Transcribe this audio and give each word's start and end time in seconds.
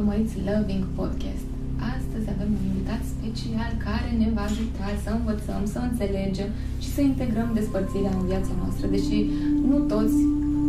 urmăriți 0.00 0.36
Loving 0.48 0.84
Podcast. 0.98 1.46
Astăzi 1.94 2.26
avem 2.34 2.50
un 2.58 2.64
invitat 2.70 3.02
special 3.14 3.70
care 3.86 4.10
ne 4.22 4.28
va 4.36 4.44
ajuta 4.50 4.88
să 5.04 5.10
învățăm, 5.18 5.62
să 5.74 5.78
înțelegem 5.88 6.50
și 6.82 6.88
să 6.94 7.00
integrăm 7.10 7.48
despărțirea 7.58 8.14
în 8.18 8.24
viața 8.30 8.52
noastră, 8.60 8.84
deși 8.96 9.18
nu 9.70 9.76
toți 9.92 10.18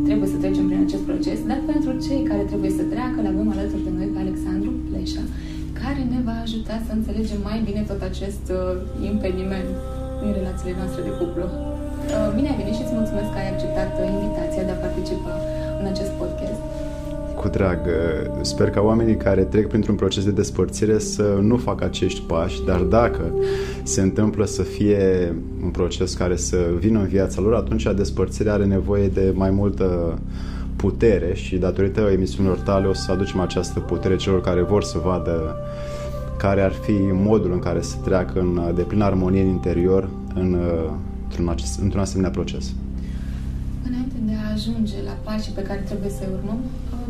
trebuie 0.08 0.30
să 0.34 0.38
trecem 0.44 0.66
prin 0.70 0.82
acest 0.88 1.06
proces, 1.10 1.40
dar 1.50 1.60
pentru 1.72 1.92
cei 2.06 2.22
care 2.30 2.44
trebuie 2.52 2.74
să 2.80 2.84
treacă, 2.94 3.18
îl 3.20 3.28
avem 3.32 3.48
alături 3.56 3.86
de 3.88 3.92
noi 3.98 4.10
pe 4.14 4.20
Alexandru 4.26 4.72
Pleșa, 4.88 5.24
care 5.82 6.02
ne 6.14 6.20
va 6.28 6.36
ajuta 6.46 6.76
să 6.86 6.92
înțelegem 6.94 7.40
mai 7.50 7.58
bine 7.68 7.82
tot 7.92 8.02
acest 8.12 8.46
uh, 8.58 8.60
impediment 9.12 9.70
în 10.24 10.30
relațiile 10.38 10.78
noastre 10.80 11.02
de 11.08 11.14
cuplu. 11.20 11.46
Uh, 11.52 12.30
bine 12.38 12.50
ai 12.50 12.60
venit 12.62 12.76
și 12.78 12.84
îți 12.86 12.98
mulțumesc 13.00 13.30
că 13.32 13.40
ai 13.42 13.50
acceptat 13.54 13.92
uh, 13.98 14.06
invitația 14.18 14.64
de 14.68 14.74
a 14.74 14.84
participa 14.86 15.34
în 15.80 15.86
acest 15.94 16.14
podcast 16.22 16.64
cu 17.42 17.48
drag. 17.48 17.80
Sper 18.42 18.70
ca 18.70 18.82
oamenii 18.82 19.18
care 19.18 19.44
trec 19.44 19.68
printr-un 19.68 19.96
proces 19.96 20.24
de 20.24 20.32
despărțire 20.32 21.00
să 21.00 21.38
nu 21.42 21.58
facă 21.58 21.84
acești 21.84 22.22
pași, 22.22 22.66
dar 22.66 22.80
dacă 22.80 23.34
se 23.84 24.02
întâmplă 24.02 24.46
să 24.46 24.62
fie 24.62 25.36
un 25.64 25.70
proces 25.70 26.14
care 26.14 26.36
să 26.36 26.58
vină 26.80 27.00
în 27.00 27.08
viața 27.08 27.42
lor, 27.42 27.54
atunci 27.54 27.88
despărțirea 27.96 28.54
are 28.54 28.66
nevoie 28.66 29.08
de 29.08 29.32
mai 29.36 29.50
multă 29.50 30.20
putere 30.76 31.34
și 31.34 31.58
datorită 31.58 32.02
emisiunilor 32.02 32.58
tale 32.58 32.88
o 32.88 32.94
să 32.94 33.12
aducem 33.12 33.40
această 33.40 33.80
putere 33.80 34.16
celor 34.16 34.42
care 34.42 34.62
vor 34.62 34.84
să 34.84 34.98
vadă 34.98 35.56
care 36.38 36.62
ar 36.62 36.72
fi 36.72 36.98
modul 37.12 37.52
în 37.52 37.60
care 37.60 37.82
să 37.82 37.96
treacă 38.04 38.40
în 38.40 38.74
deplină 38.76 39.04
armonie 39.04 39.42
în 39.42 39.48
interior 39.48 40.10
în, 40.36 40.58
într-un, 41.24 41.56
într-un 41.82 42.02
asemenea 42.02 42.32
proces. 42.32 42.74
Înainte 43.88 44.16
de 44.26 44.34
a 44.44 44.52
ajunge 44.54 44.96
la 45.06 45.16
pașii 45.24 45.54
pe 45.60 45.62
care 45.62 45.80
trebuie 45.80 46.10
să-i 46.10 46.34
urmăm, 46.38 46.60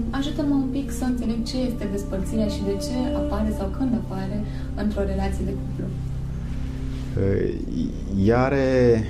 ajută-mă 0.10 0.54
un 0.54 0.70
pic 0.72 0.92
să 0.92 1.04
înțeleg 1.04 1.44
ce 1.44 1.58
este 1.58 1.88
despărțirea 1.92 2.48
și 2.48 2.62
de 2.64 2.76
ce 2.86 3.16
apare 3.16 3.54
sau 3.58 3.68
când 3.78 3.92
apare 3.94 4.44
într-o 4.76 5.02
relație 5.04 5.46
de 5.46 5.54
cuplu. 5.62 5.86
Ea, 8.26 8.44
are, 8.44 8.66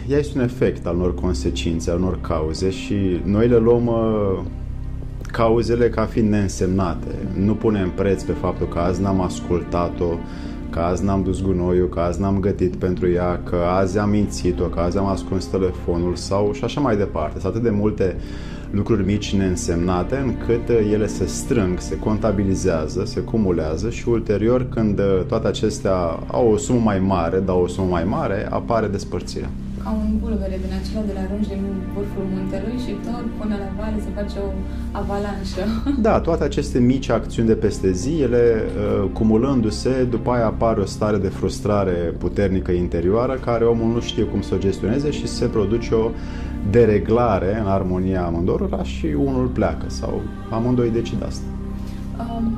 ea 0.10 0.18
este 0.18 0.38
un 0.38 0.44
efect 0.44 0.86
al 0.86 0.96
unor 0.96 1.16
consecințe, 1.16 1.92
al 1.92 1.98
unor 1.98 2.22
cauze 2.22 2.70
și 2.70 3.22
noi 3.24 3.48
le 3.48 3.58
luăm 3.58 3.88
uh, 3.88 4.40
cauzele 5.32 5.90
ca 5.90 6.06
fiind 6.06 6.30
neînsemnate. 6.30 7.16
Nu 7.38 7.54
punem 7.54 7.92
preț 7.92 8.24
pe 8.24 8.32
faptul 8.32 8.68
că 8.68 8.80
azi 8.80 9.02
n-am 9.02 9.22
ascultat-o, 9.22 10.14
că 10.70 10.80
azi 10.80 11.04
n-am 11.04 11.24
dus 11.24 11.42
gunoiul, 11.42 11.90
că 11.90 12.00
azi 12.00 12.22
n-am 12.22 12.40
gătit 12.40 12.76
pentru 12.76 13.10
ea, 13.10 13.42
că 13.44 13.56
azi 13.56 13.98
am 13.98 14.10
mințit-o, 14.10 14.64
că 14.64 14.80
azi 14.80 14.98
am 14.98 15.06
ascuns 15.06 15.46
telefonul 15.46 16.16
sau 16.16 16.52
și 16.54 16.64
așa 16.64 16.82
mai 16.82 16.98
departe. 16.98 17.40
Sunt 17.40 17.54
atât 17.54 17.64
de 17.64 17.70
multe 17.70 18.16
lucruri 18.72 19.06
mici 19.06 19.36
neînsemnate 19.36 20.16
încât 20.16 20.70
ele 20.70 21.08
se 21.08 21.26
strâng, 21.26 21.80
se 21.80 21.98
contabilizează, 21.98 23.06
se 23.06 23.20
cumulează 23.20 23.90
și 23.90 24.10
ulterior 24.10 24.70
când 24.70 25.02
toate 25.28 25.48
acestea 25.48 25.96
au 26.28 26.52
o 26.52 26.58
sumă 26.58 26.80
mai 26.80 27.00
mare, 27.00 27.40
dau 27.40 27.62
o 27.62 27.68
sumă 27.68 27.88
mai 27.88 28.04
mare, 28.04 28.48
apare 28.50 28.88
despărțirea 28.88 29.50
ca 29.84 29.90
un 29.90 30.18
bulgăre 30.20 30.60
din 30.64 30.74
acela 30.80 31.02
de 31.06 31.14
la 31.14 31.24
rungi 31.30 31.48
din 31.48 31.64
vârful 31.96 32.26
muntelui 32.36 32.78
și 32.86 32.92
tot 33.06 33.26
până 33.40 33.56
la 33.64 33.70
vale 33.80 33.98
se 34.06 34.10
face 34.16 34.38
o 34.48 34.50
avalanșă. 34.92 35.64
Da, 36.08 36.20
toate 36.20 36.44
aceste 36.44 36.80
mici 36.80 37.10
acțiuni 37.10 37.48
de 37.48 37.54
peste 37.54 37.92
zi, 37.92 38.22
ele 38.22 38.44
uh, 38.64 39.10
cumulându-se, 39.14 40.08
după 40.10 40.32
aia 40.32 40.46
apare 40.46 40.80
o 40.82 40.86
stare 40.86 41.18
de 41.18 41.28
frustrare 41.28 42.16
puternică 42.18 42.72
interioară 42.72 43.34
care 43.34 43.64
omul 43.66 43.94
nu 43.94 44.00
știe 44.00 44.24
cum 44.24 44.42
să 44.42 44.54
o 44.54 44.58
gestioneze 44.58 45.12
și 45.12 45.28
se 45.28 45.46
produce 45.46 45.94
o 45.94 46.10
dereglare 46.70 47.60
în 47.60 47.68
armonia 47.68 48.26
amândorora 48.26 48.84
și 48.84 49.06
unul 49.06 49.48
pleacă 49.48 49.86
sau 49.88 50.22
amândoi 50.50 50.90
decid 50.90 51.24
asta. 51.26 51.46
Um, 52.20 52.58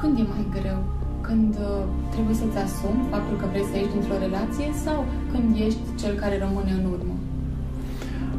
când 0.00 0.18
e 0.18 0.22
mai 0.22 0.46
greu? 0.60 0.78
Când 1.20 1.54
uh, 1.54 1.84
trebuie 2.10 2.34
să-ți 2.34 2.56
asumi 2.56 3.06
faptul 3.10 3.36
că 3.36 3.44
vrei 3.50 3.64
să 3.70 3.76
ieși 3.76 3.90
dintr-o 3.90 4.18
relație 4.26 4.68
sau 4.84 5.04
când 5.32 5.56
ești 5.66 5.78
cel 6.00 6.14
care 6.14 6.38
rămâne 6.38 6.72
în 6.78 6.84
urmă? 6.92 7.14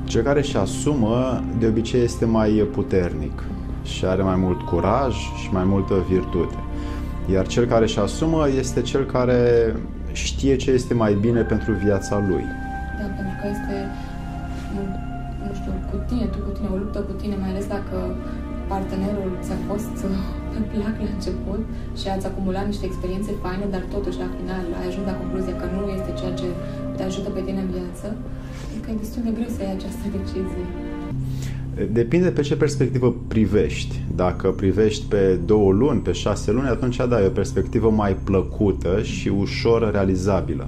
Cel 0.03 0.21
care 0.21 0.39
își 0.39 0.57
asumă 0.57 1.43
de 1.59 1.67
obicei 1.67 2.03
este 2.03 2.25
mai 2.25 2.49
puternic 2.49 3.43
și 3.83 4.05
are 4.05 4.21
mai 4.21 4.35
mult 4.35 4.61
curaj 4.61 5.13
și 5.15 5.49
mai 5.51 5.63
multă 5.63 5.93
virtute. 6.09 6.55
Iar 7.33 7.47
cel 7.47 7.65
care 7.65 7.83
își 7.83 7.99
asumă 7.99 8.49
este 8.57 8.81
cel 8.81 9.05
care 9.05 9.75
știe 10.11 10.55
ce 10.55 10.71
este 10.71 10.93
mai 10.93 11.13
bine 11.13 11.41
pentru 11.41 11.73
viața 11.73 12.25
lui. 12.29 12.43
Tine, 16.09 16.25
tu 16.33 16.39
cu 16.45 16.51
tine, 16.55 16.69
o 16.75 16.77
luptă 16.83 16.99
cu 17.07 17.13
tine, 17.21 17.35
mai 17.43 17.51
ales 17.53 17.65
dacă 17.75 17.97
partenerul 18.73 19.29
ți-a 19.45 19.59
fost 19.69 19.95
pe 20.51 20.59
plac 20.71 20.95
la 21.05 21.11
început 21.15 21.61
și 21.99 22.07
ați 22.15 22.27
acumulat 22.29 22.65
niște 22.71 22.85
experiențe 22.87 23.31
faine, 23.43 23.65
dar 23.73 23.83
totuși 23.95 24.21
la 24.23 24.29
final 24.37 24.65
ai 24.79 24.85
ajuns 24.87 25.05
la 25.11 25.19
concluzia 25.21 25.55
că 25.61 25.65
nu 25.75 25.81
este 25.97 26.11
ceea 26.19 26.33
ce 26.41 26.47
te 26.95 27.03
ajută 27.09 27.29
pe 27.33 27.41
tine 27.47 27.61
în 27.65 27.71
viață, 27.77 28.07
e 28.73 28.77
că 28.83 28.89
e 28.91 29.01
destul 29.03 29.21
de 29.27 29.31
greu 29.37 29.49
să 29.55 29.61
iei 29.61 29.77
această 29.77 30.05
decizie. 30.17 30.65
Depinde 31.99 32.29
pe 32.29 32.41
ce 32.41 32.55
perspectivă 32.55 33.15
privești. 33.27 34.01
Dacă 34.15 34.47
privești 34.51 35.05
pe 35.05 35.39
două 35.45 35.71
luni, 35.71 35.99
pe 35.99 36.11
șase 36.11 36.51
luni, 36.51 36.67
atunci 36.67 36.95
da, 36.95 37.21
e 37.21 37.25
o 37.25 37.39
perspectivă 37.41 37.89
mai 37.89 38.17
plăcută 38.23 39.01
și 39.01 39.27
ușor 39.27 39.91
realizabilă. 39.91 40.67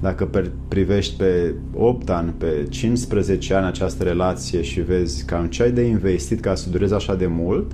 Dacă 0.00 0.30
privești 0.68 1.16
pe 1.16 1.54
8 1.74 2.10
ani, 2.10 2.34
pe 2.38 2.66
15 2.68 3.54
ani 3.54 3.66
această 3.66 4.02
relație 4.02 4.62
și 4.62 4.80
vezi 4.80 5.24
cam 5.24 5.46
ce 5.46 5.62
ai 5.62 5.70
de 5.70 5.82
investit 5.82 6.40
ca 6.40 6.54
să 6.54 6.70
dureze 6.70 6.94
așa 6.94 7.14
de 7.14 7.26
mult, 7.26 7.72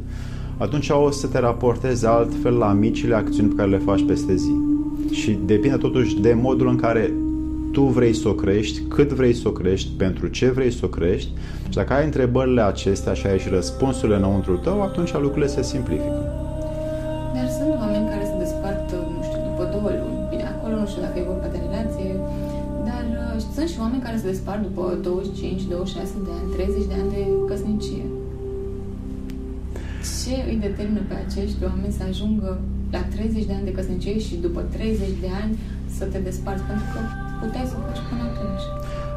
atunci 0.56 0.88
o 0.88 1.10
să 1.10 1.26
te 1.26 1.38
raportezi 1.38 2.06
altfel 2.06 2.54
la 2.54 2.72
micile 2.72 3.14
acțiuni 3.14 3.48
pe 3.48 3.54
care 3.54 3.70
le 3.70 3.78
faci 3.78 4.04
peste 4.06 4.34
zi. 4.34 4.52
Și 5.10 5.38
depinde 5.44 5.76
totuși 5.76 6.20
de 6.20 6.32
modul 6.32 6.68
în 6.68 6.76
care 6.76 7.12
tu 7.72 7.82
vrei 7.82 8.14
să 8.14 8.28
o 8.28 8.32
crești, 8.32 8.80
cât 8.80 9.12
vrei 9.12 9.34
să 9.34 9.48
o 9.48 9.50
crești, 9.50 9.90
pentru 9.96 10.26
ce 10.26 10.50
vrei 10.50 10.70
să 10.70 10.80
o 10.84 10.88
crești 10.88 11.30
și 11.68 11.74
dacă 11.74 11.92
ai 11.92 12.04
întrebările 12.04 12.62
acestea 12.62 13.12
și 13.12 13.26
ai 13.26 13.38
și 13.38 13.48
răspunsurile 13.48 14.16
înăuntru 14.16 14.56
tău, 14.56 14.82
atunci 14.82 15.12
lucrurile 15.12 15.46
se 15.46 15.62
simplifică. 15.62 16.23
Oameni 24.46 24.74
care 24.74 24.92
se 24.94 24.94
despart 24.94 24.98
după 24.98 24.98
25, 25.02 25.62
26 25.62 26.12
de 26.24 26.30
ani, 26.38 26.52
30 26.52 26.86
de 26.90 26.94
ani 27.00 27.10
de 27.10 27.22
căsnicie. 27.50 28.04
Ce 30.20 30.34
îi 30.50 30.58
determină 30.66 31.00
pe 31.08 31.16
acești 31.26 31.64
oameni 31.68 31.92
să 31.98 32.02
ajungă 32.08 32.60
la 32.90 33.02
30 33.14 33.44
de 33.44 33.52
ani 33.52 33.64
de 33.64 33.72
căsnicie 33.72 34.18
și 34.18 34.34
după 34.36 34.60
30 34.60 34.98
de 35.20 35.30
ani 35.42 35.58
să 35.96 36.04
te 36.04 36.18
desparți? 36.18 36.62
Pentru 36.68 36.86
că 36.92 37.00
puteai 37.42 37.66
să 37.70 37.74
o 37.78 37.80
faci 37.86 38.02
până 38.08 38.22
atunci. 38.30 38.64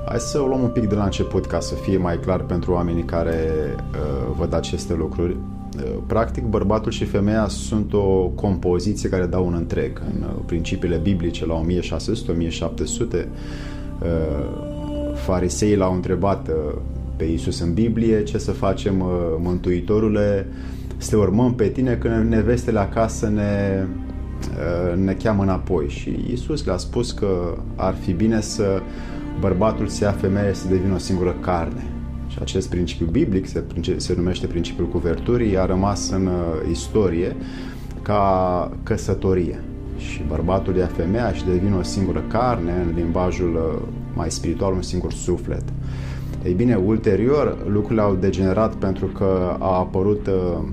Hai 0.09 0.19
să 0.19 0.37
o 0.39 0.47
luăm 0.47 0.61
un 0.61 0.73
pic 0.77 0.85
de 0.89 0.95
la 0.95 1.03
început 1.03 1.45
ca 1.45 1.59
să 1.59 1.75
fie 1.75 1.97
mai 1.97 2.19
clar 2.19 2.41
pentru 2.41 2.71
oamenii 2.71 3.03
care 3.03 3.39
uh, 3.77 4.35
văd 4.37 4.53
aceste 4.53 4.93
lucruri. 4.93 5.35
Uh, 5.35 5.97
practic, 6.07 6.43
bărbatul 6.43 6.91
și 6.91 7.05
femeia 7.05 7.47
sunt 7.47 7.93
o 7.93 8.27
compoziție 8.43 9.09
care 9.09 9.25
dau 9.25 9.45
un 9.45 9.53
întreg. 9.53 10.01
În 10.13 10.21
uh, 10.21 10.29
principiile 10.45 10.97
biblice, 10.97 11.45
la 11.45 11.61
1600-1700, 11.61 11.65
uh, 14.01 14.76
fariseii 15.25 15.75
l-au 15.75 15.93
întrebat 15.93 16.47
uh, 16.47 16.79
pe 17.15 17.23
Iisus 17.23 17.59
în 17.59 17.73
Biblie 17.73 18.23
ce 18.23 18.37
să 18.37 18.51
facem, 18.51 18.99
uh, 18.99 19.07
Mântuitorule, 19.39 20.47
să 20.97 21.09
te 21.09 21.15
urmăm 21.15 21.53
pe 21.53 21.67
tine 21.67 21.95
când 21.95 22.29
nevestele 22.29 22.79
acasă 22.79 23.27
ne 23.27 23.83
Uh, 24.37 24.97
ne 24.97 25.13
cheamă 25.13 25.43
înapoi 25.43 25.89
și 25.89 26.25
Isus 26.31 26.65
le-a 26.65 26.77
spus 26.77 27.11
că 27.11 27.57
ar 27.75 27.95
fi 27.95 28.13
bine 28.13 28.41
să 28.41 28.81
bărbatul 29.39 29.87
să 29.87 30.03
ia 30.03 30.11
femeie 30.11 30.53
să 30.53 30.67
devină 30.67 30.93
o 30.93 30.97
singură 30.97 31.35
carne. 31.41 31.83
Și 32.27 32.37
acest 32.41 32.69
principiu 32.69 33.05
biblic 33.05 33.47
se, 33.47 33.63
se 33.95 34.13
numește 34.17 34.47
principiul 34.47 34.87
cuverturii, 34.87 35.57
a 35.57 35.65
rămas 35.65 36.09
în 36.09 36.25
uh, 36.25 36.69
istorie 36.71 37.35
ca 38.01 38.71
căsătorie. 38.83 39.63
Și 39.97 40.23
bărbatul 40.27 40.75
ia 40.75 40.87
femeia 40.87 41.33
și 41.33 41.45
devine 41.45 41.75
o 41.75 41.83
singură 41.83 42.23
carne, 42.27 42.71
în 42.71 42.93
limbajul 42.95 43.55
uh, 43.55 43.87
mai 44.17 44.31
spiritual, 44.31 44.73
un 44.73 44.81
singur 44.81 45.11
suflet. 45.11 45.63
Ei 46.45 46.53
bine, 46.53 46.75
ulterior 46.75 47.57
lucrurile 47.67 48.01
au 48.01 48.15
degenerat 48.15 48.75
pentru 48.75 49.05
că 49.05 49.55
a 49.59 49.77
apărut 49.77 50.27
uh, 50.27 50.63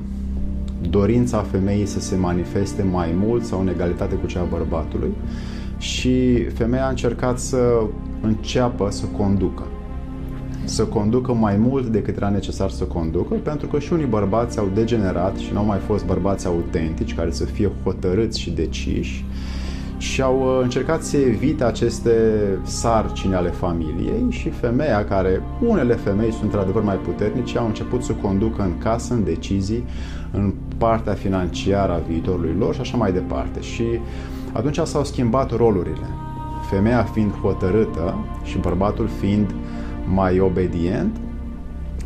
dorința 0.90 1.38
femeii 1.38 1.86
să 1.86 2.00
se 2.00 2.16
manifeste 2.16 2.82
mai 2.82 3.14
mult 3.16 3.44
sau 3.44 3.60
în 3.60 3.68
egalitate 3.68 4.14
cu 4.14 4.26
cea 4.26 4.40
a 4.40 4.46
bărbatului 4.50 5.12
și 5.78 6.44
femeia 6.44 6.86
a 6.86 6.88
încercat 6.88 7.38
să 7.38 7.82
înceapă 8.20 8.88
să 8.90 9.04
conducă. 9.16 9.62
Să 10.64 10.84
conducă 10.84 11.32
mai 11.32 11.56
mult 11.56 11.86
decât 11.86 12.16
era 12.16 12.28
necesar 12.28 12.70
să 12.70 12.84
conducă, 12.84 13.34
pentru 13.34 13.66
că 13.66 13.78
și 13.78 13.92
unii 13.92 14.06
bărbați 14.06 14.58
au 14.58 14.68
degenerat 14.74 15.36
și 15.36 15.52
nu 15.52 15.58
au 15.58 15.64
mai 15.64 15.78
fost 15.78 16.04
bărbați 16.04 16.46
autentici, 16.46 17.14
care 17.14 17.30
să 17.30 17.44
fie 17.44 17.70
hotărâți 17.84 18.40
și 18.40 18.50
deciși, 18.50 19.24
și 20.04 20.22
au 20.22 20.40
uh, 20.40 20.62
încercat 20.62 21.02
să 21.02 21.16
evite 21.16 21.64
aceste 21.64 22.12
sarcini 22.62 23.34
ale 23.34 23.48
familiei 23.48 24.26
și 24.28 24.50
femeia, 24.50 25.04
care 25.04 25.42
unele 25.60 25.94
femei 25.94 26.30
sunt 26.30 26.42
într-adevăr 26.42 26.82
mai 26.82 26.96
puternice, 26.96 27.58
au 27.58 27.66
început 27.66 28.02
să 28.02 28.12
conducă 28.12 28.62
în 28.62 28.78
casă, 28.78 29.14
în 29.14 29.24
decizii, 29.24 29.84
în 30.30 30.52
partea 30.78 31.12
financiară 31.12 31.92
a 31.92 32.02
viitorului 32.08 32.54
lor 32.58 32.74
și 32.74 32.80
așa 32.80 32.96
mai 32.96 33.12
departe. 33.12 33.60
Și 33.60 33.84
atunci 34.52 34.78
s-au 34.78 35.04
schimbat 35.04 35.56
rolurile. 35.56 36.06
Femeia 36.70 37.02
fiind 37.02 37.32
hotărâtă 37.32 38.24
și 38.42 38.58
bărbatul 38.58 39.08
fiind 39.20 39.54
mai 40.06 40.40
obedient, 40.40 41.16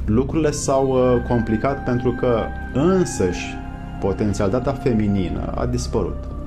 lucrurile 0.05 0.51
s-au 0.51 0.89
uh, 0.89 1.23
complicat 1.29 1.85
pentru 1.85 2.11
că 2.21 2.41
însăși 2.75 3.57
potențialitatea 4.01 4.73
feminină 4.73 5.53
a 5.55 5.67
dispărut. 5.67 6.38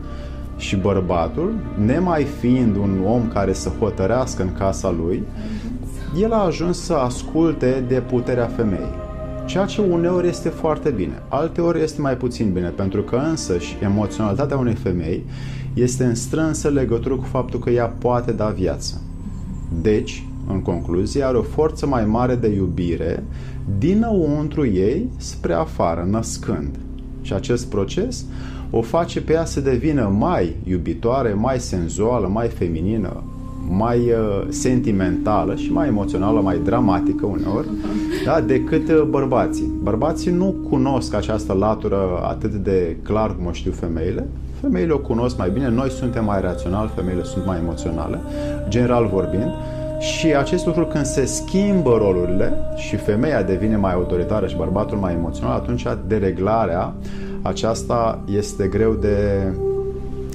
Și 0.62 0.76
bărbatul, 0.76 1.54
nemai 1.86 2.24
fiind 2.24 2.76
un 2.76 3.00
om 3.06 3.28
care 3.28 3.54
să 3.54 3.70
hotărească 3.80 4.42
în 4.42 4.54
casa 4.54 4.90
lui, 4.90 5.24
el 6.22 6.34
a 6.34 6.46
ajuns 6.46 6.80
să 6.80 6.94
asculte 6.94 7.84
de 7.88 8.04
puterea 8.10 8.46
femeii. 8.46 9.00
Ceea 9.46 9.66
ce 9.66 9.82
uneori 9.82 10.28
este 10.28 10.50
foarte 10.50 10.90
bine, 10.90 11.22
alteori 11.28 11.82
este 11.82 12.02
mai 12.02 12.18
puțin 12.18 12.52
bine, 12.54 12.68
pentru 12.68 13.02
că 13.02 13.16
însăși 13.16 13.78
emoționalitatea 13.84 14.58
unei 14.58 14.74
femei 14.74 15.24
este 15.74 16.04
în 16.04 16.16
strânsă 16.16 16.70
legătură 16.70 17.16
cu 17.16 17.26
faptul 17.26 17.60
că 17.60 17.70
ea 17.70 17.86
poate 17.86 18.32
da 18.32 18.48
viață. 18.48 19.02
Deci, 19.82 20.26
în 20.48 20.62
concluzie, 20.62 21.24
are 21.24 21.38
o 21.38 21.42
forță 21.42 21.88
mai 21.88 22.06
mare 22.06 22.36
de 22.36 22.48
iubire 22.48 23.24
dinăuntru 23.78 24.66
ei 24.66 25.10
spre 25.18 25.54
afară, 25.54 26.08
născând. 26.10 26.80
Și 27.22 27.34
acest 27.34 27.70
proces 27.70 28.26
o 28.72 28.82
face 28.82 29.22
pe 29.22 29.34
ea 29.34 29.46
să 29.46 29.60
devină 29.62 30.14
mai 30.18 30.56
iubitoare, 30.64 31.34
mai 31.34 31.60
senzuală, 31.60 32.28
mai 32.28 32.48
feminină, 32.48 33.24
mai 33.70 33.98
uh, 33.98 34.48
sentimentală 34.50 35.56
și 35.56 35.72
mai 35.72 35.88
emoțională, 35.88 36.42
mai 36.42 36.60
dramatică 36.64 37.26
uneori, 37.26 37.68
da, 38.26 38.42
decât 38.42 38.90
uh, 38.90 39.02
bărbații. 39.10 39.72
Bărbații 39.84 40.32
nu 40.32 40.56
cunosc 40.70 41.14
această 41.14 41.54
latură 41.54 42.20
atât 42.24 42.52
de 42.54 42.98
clar 43.04 43.36
cum 43.36 43.46
o 43.46 43.52
știu 43.52 43.72
femeile. 43.72 44.28
Femeile 44.62 44.92
o 44.92 44.98
cunosc 44.98 45.38
mai 45.38 45.50
bine, 45.50 45.70
noi 45.70 45.90
suntem 45.90 46.26
mai 46.26 46.42
raționali, 46.42 46.92
femeile 46.96 47.24
sunt 47.24 47.46
mai 47.46 47.58
emoționale, 47.58 48.20
general 48.68 49.08
vorbind. 49.08 49.52
Și 50.00 50.36
acest 50.36 50.66
lucru 50.66 50.86
când 50.86 51.06
se 51.06 51.26
schimbă 51.26 51.98
rolurile 51.98 52.54
și 52.76 52.96
femeia 52.96 53.44
devine 53.44 53.76
mai 53.76 53.94
autoritară 53.94 54.48
și 54.48 54.56
bărbatul 54.56 54.98
mai 54.98 55.14
emoțional, 55.14 55.54
atunci 55.56 55.86
dereglarea 56.08 56.94
aceasta 57.42 58.24
este 58.30 58.68
greu 58.68 58.94
de 58.94 59.48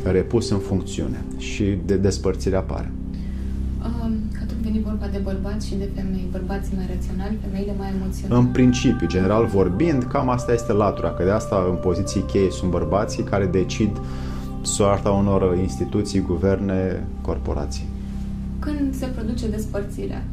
repus 0.04 0.50
în 0.50 0.58
funcțiune 0.58 1.24
și 1.38 1.78
de 1.84 1.96
despărțire 1.96 2.56
apare. 2.56 2.92
Că 4.32 4.44
tot 4.46 4.56
veni 4.56 4.82
vorba 4.84 5.06
de 5.12 5.18
bărbați 5.18 5.66
și 5.66 5.74
de 5.74 5.88
femei, 5.94 6.28
bărbații 6.30 6.76
mai 6.76 6.86
raționali, 6.94 7.38
femeile 7.42 7.74
mai 7.78 7.88
emoționale. 7.96 8.40
În 8.40 8.46
principiu, 8.46 9.06
general 9.06 9.46
vorbind, 9.46 10.02
cam 10.02 10.28
asta 10.28 10.52
este 10.52 10.72
latura, 10.72 11.10
că 11.10 11.24
de 11.24 11.30
asta 11.30 11.66
în 11.70 11.76
poziții 11.76 12.20
cheie 12.20 12.50
sunt 12.50 12.70
bărbații 12.70 13.22
care 13.22 13.46
decid 13.46 14.00
soarta 14.62 15.10
unor 15.10 15.56
instituții, 15.60 16.20
guverne, 16.20 17.06
corporații. 17.20 17.88
Când 18.58 18.94
se 18.94 19.06
produce 19.06 19.48
despărțirea, 19.48 20.24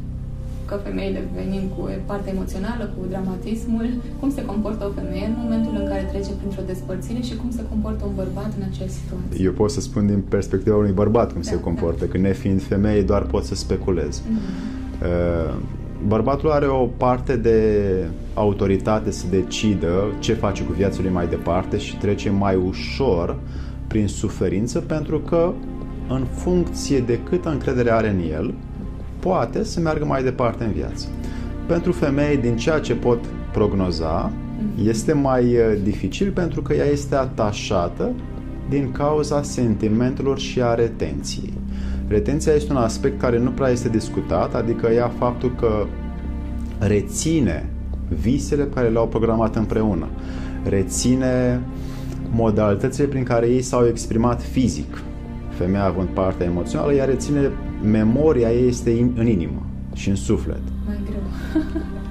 că 0.66 0.76
femeile 0.88 1.22
venind 1.36 1.66
cu 1.76 1.82
partea 2.06 2.32
emoțională, 2.36 2.84
cu 2.96 3.02
dramatismul, 3.14 3.88
cum 4.20 4.30
se 4.32 4.46
comportă 4.46 4.84
o 4.90 4.92
femeie 5.00 5.26
în 5.26 5.38
momentul 5.44 5.74
în 5.82 5.86
care 5.92 6.04
trece 6.12 6.32
printr-o 6.40 6.62
despărțire 6.66 7.22
și 7.22 7.36
cum 7.36 7.50
se 7.58 7.64
comportă 7.70 8.04
un 8.10 8.16
bărbat 8.16 8.52
în 8.58 8.64
acea 8.70 8.90
situație. 9.00 9.46
Eu 9.46 9.52
pot 9.52 9.72
să 9.72 9.82
spun 9.82 10.04
din 10.08 10.22
perspectiva 10.36 10.76
unui 10.76 10.92
bărbat 10.92 11.32
cum 11.32 11.42
da, 11.42 11.50
se 11.50 11.60
comportă, 11.60 12.06
da. 12.06 12.12
că 12.12 12.18
nefiind 12.18 12.62
femeie 12.62 13.02
doar 13.02 13.22
pot 13.22 13.44
să 13.44 13.56
speculez. 13.56 14.22
Mm-hmm. 14.22 15.82
Bărbatul 16.08 16.50
are 16.50 16.68
o 16.68 16.86
parte 16.86 17.36
de 17.36 17.60
autoritate 18.34 19.12
să 19.12 19.26
decidă 19.30 20.04
ce 20.20 20.34
face 20.34 20.64
cu 20.64 20.72
viața 20.72 21.02
lui 21.02 21.12
mai 21.12 21.28
departe 21.28 21.78
și 21.78 21.98
trece 21.98 22.30
mai 22.30 22.56
ușor 22.56 23.40
prin 23.88 24.08
suferință 24.08 24.80
pentru 24.80 25.20
că 25.20 25.54
în 26.10 26.26
funcție 26.32 27.00
de 27.00 27.20
câtă 27.30 27.50
încredere 27.50 27.92
are 27.92 28.10
în 28.10 28.20
el, 28.32 28.54
poate 29.24 29.64
să 29.64 29.80
meargă 29.80 30.06
mai 30.06 30.24
departe 30.24 30.64
în 30.64 30.72
viață. 30.72 31.08
Pentru 31.68 31.92
femei, 31.92 32.38
din 32.38 32.56
ceea 32.58 32.80
ce 32.80 32.96
pot 32.96 33.20
prognoza, 33.52 34.32
mhm. 34.58 34.88
este 34.88 35.14
mai 35.14 35.44
uh, 35.44 35.78
dificil 35.84 36.32
pentru 36.32 36.62
că 36.62 36.74
ea 36.74 36.86
este 36.86 37.16
atașată 37.16 38.12
din 38.70 38.92
cauza 38.92 39.42
sentimentelor 39.42 40.40
și 40.40 40.62
a 40.62 40.74
retenției. 40.74 41.54
Retenția 42.08 42.54
este 42.54 42.72
un 42.72 42.78
aspect 42.78 43.20
care 43.20 43.40
nu 43.40 43.50
prea 43.50 43.70
este 43.70 43.90
discutat, 43.90 44.56
adică 44.56 44.88
ea 44.88 45.12
faptul 45.18 45.56
că 45.60 45.86
reține 46.80 47.70
visele 48.22 48.64
pe 48.64 48.74
care 48.74 48.90
le-au 48.90 49.08
programat 49.08 49.56
împreună, 49.56 50.08
reține 50.64 51.62
modalitățile 52.32 53.06
prin 53.06 53.24
care 53.24 53.48
ei 53.48 53.62
s-au 53.62 53.88
exprimat 53.88 54.42
fizic, 54.42 55.02
femeia 55.50 55.84
având 55.84 56.08
partea 56.08 56.46
emoțională, 56.46 56.94
ea 56.94 57.06
reține 57.06 57.52
memoria 57.84 58.52
ei 58.52 58.68
este 58.68 59.12
în 59.16 59.28
inimă 59.28 59.66
și 59.94 60.10
în 60.10 60.16
suflet. 60.16 60.62
Mai 60.86 61.00
greu. 61.06 61.22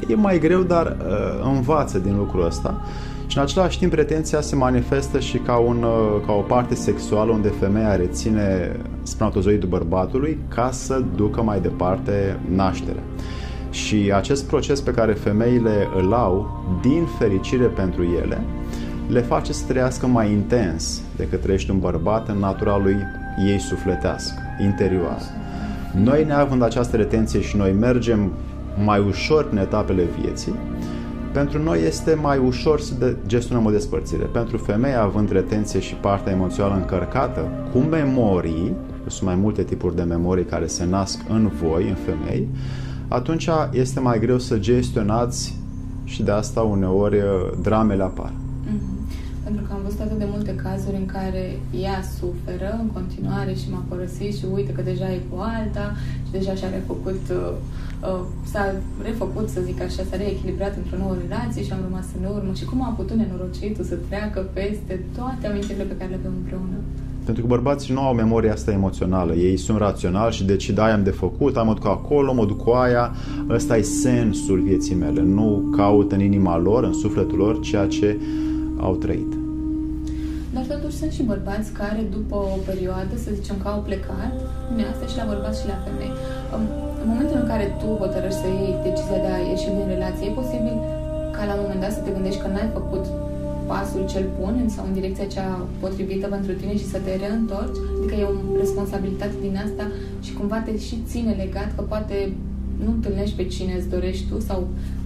e 0.11 0.15
mai 0.15 0.39
greu, 0.39 0.63
dar 0.63 0.87
uh, 0.87 1.51
învață 1.55 1.99
din 1.99 2.17
lucrul 2.17 2.47
ăsta. 2.47 2.81
Și 3.27 3.39
în 3.39 3.45
același 3.45 3.79
timp, 3.79 3.93
retenția 3.93 4.41
se 4.41 4.57
manifestă 4.57 5.19
și 5.21 5.39
ca, 5.39 5.57
un, 5.57 5.83
uh, 5.83 6.23
ca 6.27 6.33
o 6.33 6.41
parte 6.41 6.75
sexuală 6.75 7.33
unde 7.33 7.49
femeia 7.49 7.97
reține 7.97 8.77
spermatozoidul 9.03 9.69
bărbatului 9.69 10.39
ca 10.49 10.71
să 10.71 11.03
ducă 11.17 11.43
mai 11.43 11.61
departe 11.61 12.39
nașterea. 12.55 13.03
Și 13.71 14.13
acest 14.15 14.45
proces 14.47 14.81
pe 14.81 14.91
care 14.91 15.13
femeile 15.13 15.89
îl 15.97 16.13
au, 16.13 16.65
din 16.83 17.05
fericire 17.19 17.67
pentru 17.67 18.03
ele, 18.03 18.45
le 19.09 19.21
face 19.21 19.53
să 19.53 19.65
trăiască 19.67 20.07
mai 20.07 20.31
intens 20.31 21.03
decât 21.17 21.41
trăiește 21.41 21.73
un 21.73 21.79
bărbat 21.79 22.29
în 22.29 22.39
natura 22.39 22.79
lui 22.79 22.97
ei 23.49 23.59
sufletească, 23.59 24.41
interioară. 24.63 25.23
Noi, 25.97 26.25
neavând 26.25 26.63
această 26.63 26.97
retenție 26.97 27.41
și 27.41 27.57
noi 27.57 27.73
mergem 27.73 28.33
mai 28.85 29.01
ușor 29.01 29.49
în 29.51 29.59
etapele 29.59 30.03
vieții, 30.21 30.55
pentru 31.33 31.63
noi 31.63 31.87
este 31.87 32.15
mai 32.15 32.39
ușor 32.39 32.81
să 32.81 33.15
gestionăm 33.27 33.65
o 33.65 33.71
despărțire. 33.71 34.25
Pentru 34.25 34.57
femei, 34.57 34.95
având 34.95 35.31
retenție 35.31 35.81
și 35.81 35.95
partea 35.95 36.33
emoțională 36.33 36.75
încărcată, 36.75 37.49
cu 37.73 37.79
memorii, 37.79 38.73
sunt 39.07 39.23
mai 39.23 39.35
multe 39.35 39.63
tipuri 39.63 39.97
de 39.97 40.03
memorii 40.03 40.45
care 40.45 40.67
se 40.67 40.85
nasc 40.85 41.19
în 41.29 41.51
voi, 41.63 41.89
în 41.89 41.95
femei, 41.95 42.49
atunci 43.09 43.49
este 43.71 44.01
mai 44.01 44.21
greu 44.21 44.39
să 44.39 44.59
gestionați 44.59 45.57
și 46.05 46.23
de 46.23 46.31
asta 46.31 46.61
uneori 46.61 47.17
dramele 47.63 48.03
apar. 48.03 48.33
Atât 50.05 50.19
de 50.19 50.33
multe 50.35 50.55
cazuri 50.67 50.97
în 51.03 51.09
care 51.17 51.45
ea 51.85 51.99
suferă 52.19 52.71
în 52.83 52.89
continuare 52.97 53.53
și 53.61 53.71
m-a 53.73 53.85
părăsit 53.89 54.33
și 54.39 54.45
uite 54.57 54.73
că 54.73 54.83
deja 54.91 55.09
e 55.13 55.29
cu 55.31 55.37
alta 55.57 55.87
și 56.27 56.33
deja 56.39 56.53
și-a 56.59 56.71
refăcut, 56.79 57.23
uh, 57.31 57.53
uh, 58.11 58.23
s-a 58.53 58.65
refăcut, 59.09 59.47
să 59.55 59.61
zic 59.69 59.79
așa, 59.81 60.03
s-a 60.09 60.17
reechilibrat 60.25 60.75
într-o 60.81 61.01
nouă 61.03 61.15
relație 61.25 61.63
și 61.67 61.73
am 61.73 61.83
rămas 61.89 62.07
în 62.19 62.25
urmă 62.37 62.53
și 62.61 62.65
cum 62.71 62.81
a 62.83 62.93
putut 63.01 63.17
nenorocitul 63.17 63.85
să 63.91 63.97
treacă 64.09 64.41
peste 64.59 64.95
toate 65.17 65.43
amintirile 65.47 65.87
pe 65.91 65.99
care 65.99 66.11
le 66.11 66.19
avem 66.21 66.35
împreună. 66.41 66.79
Pentru 67.25 67.43
că 67.43 67.49
bărbații 67.49 67.95
nu 67.95 68.01
au 68.01 68.15
memoria 68.15 68.53
asta 68.53 68.71
emoțională. 68.73 69.33
Ei 69.35 69.57
sunt 69.57 69.79
raționali 69.79 70.35
și 70.35 70.45
decid 70.45 70.79
aia 70.79 70.95
am 70.95 71.03
de 71.03 71.11
făcut, 71.11 71.57
am 71.57 71.67
mă 71.67 71.75
duc 71.75 71.87
acolo, 71.87 72.35
mă 72.35 72.47
duc 72.47 72.63
cu 72.63 72.71
aia. 72.71 73.15
Ăsta 73.49 73.77
e 73.77 73.83
sensul 73.83 74.61
vieții 74.61 74.95
mele. 74.95 75.23
Nu 75.23 75.73
caut 75.77 76.13
în 76.13 76.21
inima 76.21 76.59
lor, 76.59 76.85
în 76.85 76.93
sufletul 76.93 77.39
lor, 77.39 77.61
ceea 77.61 77.87
ce 77.87 78.19
au 78.79 78.95
trăit. 78.95 79.42
Dar 80.55 80.65
totuși 80.73 80.97
sunt 81.01 81.13
și 81.17 81.23
bărbați 81.33 81.69
care 81.81 82.01
după 82.17 82.37
o 82.55 82.59
perioadă, 82.71 83.15
să 83.25 83.31
zicem 83.39 83.57
că 83.63 83.69
au 83.69 83.81
plecat, 83.89 84.33
ne 84.77 84.85
asta 84.93 85.07
și 85.11 85.17
la 85.21 85.31
bărbați 85.33 85.61
și 85.61 85.71
la 85.73 85.79
femei. 85.85 86.13
În 87.03 87.09
momentul 87.13 87.39
în 87.41 87.47
care 87.53 87.67
tu 87.81 87.89
hotărăști 88.03 88.41
să 88.43 88.49
iei 88.49 88.81
decizia 88.87 89.21
de 89.25 89.31
a 89.33 89.39
ieși 89.49 89.77
din 89.79 89.89
relație, 89.95 90.29
e 90.29 90.41
posibil 90.43 90.77
ca 91.37 91.43
la 91.49 91.55
un 91.55 91.63
moment 91.65 91.81
dat 91.85 91.93
să 91.97 92.01
te 92.03 92.15
gândești 92.17 92.43
că 92.43 92.49
n-ai 92.51 92.71
făcut 92.79 93.05
pasul 93.71 94.05
cel 94.13 94.27
bun 94.39 94.55
sau 94.75 94.85
în 94.87 94.93
direcția 94.99 95.33
cea 95.35 95.49
potrivită 95.83 96.27
pentru 96.35 96.53
tine 96.61 96.75
și 96.81 96.91
să 96.93 96.99
te 97.05 97.13
reîntorci, 97.23 97.81
adică 97.97 98.15
e 98.15 98.31
o 98.33 98.35
responsabilitate 98.63 99.37
din 99.45 99.55
asta 99.65 99.85
și 100.25 100.33
cumva 100.39 100.59
te 100.67 100.73
și 100.87 100.97
ține 101.11 101.33
legat 101.43 101.69
că 101.77 101.83
poate 101.93 102.17
nu 102.85 102.91
întâlnești 102.97 103.37
pe 103.37 103.45
cine 103.55 103.73
îți 103.75 103.93
dorești 103.95 104.29
tu 104.31 104.41
sau 104.49 104.61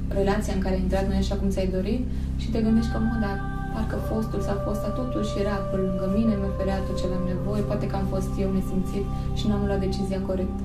relația 0.09 0.53
în 0.55 0.61
care 0.61 0.75
ai 0.75 0.81
intrat 0.81 1.07
nu 1.07 1.15
e 1.15 1.25
așa 1.25 1.35
cum 1.35 1.49
ți-ai 1.49 1.75
dorit 1.77 2.03
și 2.37 2.51
te 2.51 2.61
gândești 2.61 2.93
că, 2.93 2.99
mă, 2.99 3.17
dar 3.21 3.56
parcă 3.77 3.97
fostul 4.11 4.41
sau 4.49 4.57
fosta 4.67 4.89
totuși 5.01 5.33
era 5.43 5.55
acolo 5.59 5.83
lângă 5.89 6.07
mine, 6.19 6.35
mi 6.41 6.51
oferea 6.53 6.79
tot 6.87 6.97
ce 6.99 7.05
aveam 7.07 7.25
nevoie, 7.35 7.63
poate 7.71 7.87
că 7.91 7.97
am 7.97 8.07
fost 8.15 8.31
eu 8.43 8.49
nesimțit 8.59 9.05
și 9.39 9.45
n-am 9.49 9.63
luat 9.69 9.81
decizia 9.87 10.21
corectă. 10.29 10.65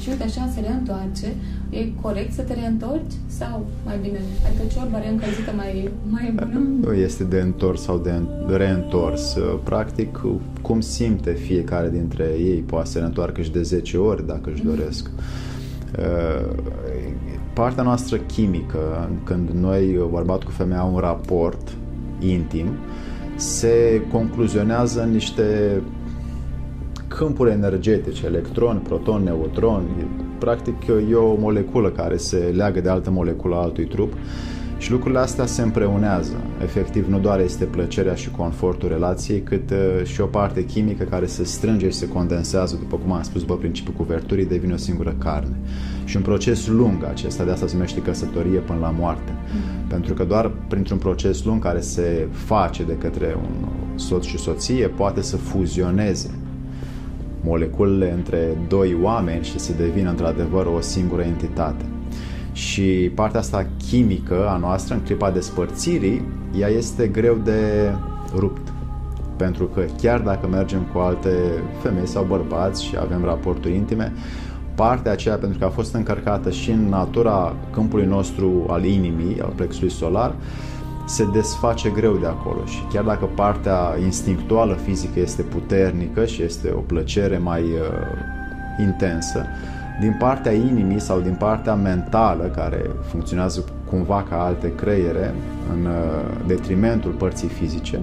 Și 0.00 0.08
uite, 0.08 0.24
așa 0.30 0.44
se 0.54 0.60
reîntoarce. 0.60 1.28
E 1.78 1.80
corect 2.00 2.32
să 2.38 2.42
te 2.42 2.54
reîntorci? 2.54 3.16
Sau 3.38 3.66
mai 3.84 3.98
bine? 4.04 4.20
Adică 4.46 4.62
ciorba 4.72 4.98
reîncălzită 5.00 5.52
mai, 5.56 5.90
mai 6.12 6.24
e 6.28 6.32
bună? 6.38 6.58
Nu 6.86 6.92
este 7.08 7.24
de 7.24 7.40
întors 7.40 7.80
sau 7.82 7.96
de 7.98 8.12
reîntors. 8.56 9.36
Practic, 9.64 10.20
cum 10.62 10.80
simte 10.80 11.32
fiecare 11.32 11.88
dintre 11.90 12.26
ei, 12.50 12.58
poate 12.70 12.86
să 12.86 12.92
se 12.92 13.04
întoarcă 13.04 13.40
și 13.40 13.52
de 13.52 13.62
10 13.62 13.96
ori 13.96 14.26
dacă 14.26 14.50
își 14.50 14.64
mhm. 14.64 14.76
doresc. 14.76 15.10
Mm. 15.10 15.20
Partea 17.52 17.82
noastră 17.82 18.16
chimică, 18.16 19.10
când 19.24 19.48
noi, 19.48 20.06
bărbat 20.10 20.42
cu 20.42 20.50
femeia, 20.50 20.80
au 20.80 20.92
un 20.94 20.98
raport, 20.98 21.72
intim 22.20 22.66
se 23.36 24.02
concluzionează 24.12 25.02
în 25.02 25.10
niște 25.10 25.80
câmpuri 27.08 27.50
energetice, 27.50 28.26
electroni, 28.26 28.78
protoni, 28.78 29.24
neutroni. 29.24 29.86
Practic 30.38 30.86
e 31.10 31.14
o 31.14 31.34
moleculă 31.34 31.90
care 31.90 32.16
se 32.16 32.36
leagă 32.36 32.80
de 32.80 32.88
altă 32.88 33.10
moleculă 33.10 33.54
a 33.54 33.58
altui 33.58 33.84
trup 33.84 34.12
și 34.80 34.90
lucrurile 34.90 35.20
astea 35.20 35.46
se 35.46 35.62
împreunează. 35.62 36.32
Efectiv, 36.62 37.06
nu 37.06 37.18
doar 37.18 37.40
este 37.40 37.64
plăcerea 37.64 38.14
și 38.14 38.30
confortul 38.30 38.88
relației, 38.88 39.42
cât 39.42 39.70
uh, 39.70 40.04
și 40.04 40.20
o 40.20 40.26
parte 40.26 40.64
chimică 40.64 41.04
care 41.04 41.26
se 41.26 41.44
strânge 41.44 41.88
și 41.88 41.96
se 41.96 42.08
condensează, 42.08 42.76
după 42.76 42.96
cum 42.96 43.12
am 43.12 43.22
spus, 43.22 43.40
după 43.40 43.56
principiul 43.56 43.94
cuverturii, 43.94 44.46
devine 44.46 44.72
o 44.72 44.76
singură 44.76 45.14
carne. 45.18 45.56
Și 46.04 46.16
un 46.16 46.22
proces 46.22 46.66
lung 46.66 47.04
acesta, 47.04 47.44
de 47.44 47.50
asta 47.50 47.66
se 47.66 47.72
numește 47.72 48.02
căsătorie 48.02 48.58
până 48.58 48.78
la 48.78 48.90
moarte. 48.90 49.32
Mm. 49.32 49.88
Pentru 49.88 50.14
că 50.14 50.24
doar 50.24 50.50
printr-un 50.68 50.98
proces 50.98 51.44
lung 51.44 51.62
care 51.62 51.80
se 51.80 52.28
face 52.32 52.82
de 52.82 52.96
către 52.96 53.36
un 53.36 53.68
soț 53.94 54.24
și 54.24 54.38
soție, 54.38 54.86
poate 54.86 55.22
să 55.22 55.36
fuzioneze 55.36 56.30
moleculele 57.42 58.12
între 58.12 58.56
doi 58.68 58.98
oameni 59.02 59.44
și 59.44 59.58
să 59.58 59.72
devină 59.72 60.10
într-adevăr 60.10 60.66
o 60.66 60.80
singură 60.80 61.22
entitate. 61.22 61.84
Și 62.60 63.10
partea 63.14 63.40
asta 63.40 63.66
chimică 63.88 64.48
a 64.48 64.56
noastră, 64.56 64.94
în 64.94 65.00
clipa 65.00 65.30
despărțirii, 65.30 66.22
ea 66.58 66.68
este 66.68 67.06
greu 67.06 67.34
de 67.44 67.92
rupt. 68.34 68.72
Pentru 69.36 69.64
că 69.64 69.82
chiar 70.00 70.20
dacă 70.20 70.46
mergem 70.46 70.80
cu 70.92 70.98
alte 70.98 71.30
femei 71.82 72.06
sau 72.06 72.24
bărbați 72.24 72.84
și 72.84 72.96
avem 73.00 73.24
raporturi 73.24 73.74
intime, 73.74 74.12
partea 74.74 75.12
aceea, 75.12 75.34
pentru 75.34 75.58
că 75.58 75.64
a 75.64 75.68
fost 75.68 75.94
încărcată 75.94 76.50
și 76.50 76.70
în 76.70 76.88
natura 76.88 77.56
câmpului 77.72 78.06
nostru 78.06 78.66
al 78.68 78.84
inimii, 78.84 79.40
al 79.40 79.52
plexului 79.54 79.90
solar, 79.90 80.34
se 81.06 81.24
desface 81.32 81.88
greu 81.88 82.16
de 82.16 82.26
acolo 82.26 82.64
și 82.64 82.82
chiar 82.92 83.04
dacă 83.04 83.24
partea 83.34 83.96
instinctuală 84.02 84.74
fizică 84.74 85.20
este 85.20 85.42
puternică 85.42 86.24
și 86.24 86.42
este 86.42 86.70
o 86.70 86.80
plăcere 86.80 87.38
mai 87.38 87.62
uh, 87.62 87.68
intensă, 88.80 89.46
din 90.00 90.16
partea 90.18 90.52
inimii 90.52 91.00
sau 91.00 91.20
din 91.20 91.34
partea 91.38 91.74
mentală, 91.74 92.44
care 92.44 92.90
funcționează 93.02 93.64
cumva 93.90 94.26
ca 94.28 94.44
alte 94.44 94.74
creiere, 94.74 95.34
în 95.72 95.84
uh, 95.84 96.44
detrimentul 96.46 97.10
părții 97.10 97.48
fizice, 97.48 98.00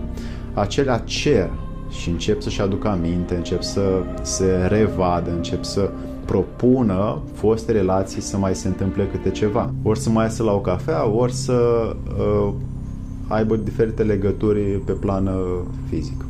acelea 0.53 0.97
cer 0.97 1.49
și 1.89 2.09
încep 2.09 2.41
să-și 2.41 2.61
aducă 2.61 2.87
aminte, 2.87 3.35
încep 3.35 3.61
să 3.61 3.81
se 4.21 4.65
revadă, 4.67 5.31
încep 5.31 5.63
să 5.63 5.89
propună 6.25 7.21
foste 7.33 7.71
relații 7.71 8.21
să 8.21 8.37
mai 8.37 8.55
se 8.55 8.67
întâmple 8.67 9.07
câte 9.11 9.29
ceva. 9.29 9.73
Ori 9.83 9.99
să 9.99 10.09
mai 10.09 10.23
iasă 10.23 10.43
la 10.43 10.53
o 10.53 10.59
cafea, 10.59 11.09
ori 11.09 11.33
să 11.33 11.95
uh, 12.17 12.53
aibă 13.27 13.55
diferite 13.55 14.03
legături 14.03 14.61
pe 14.61 14.91
plan 14.91 15.27
uh, 15.27 15.33
fizic. 15.89 16.26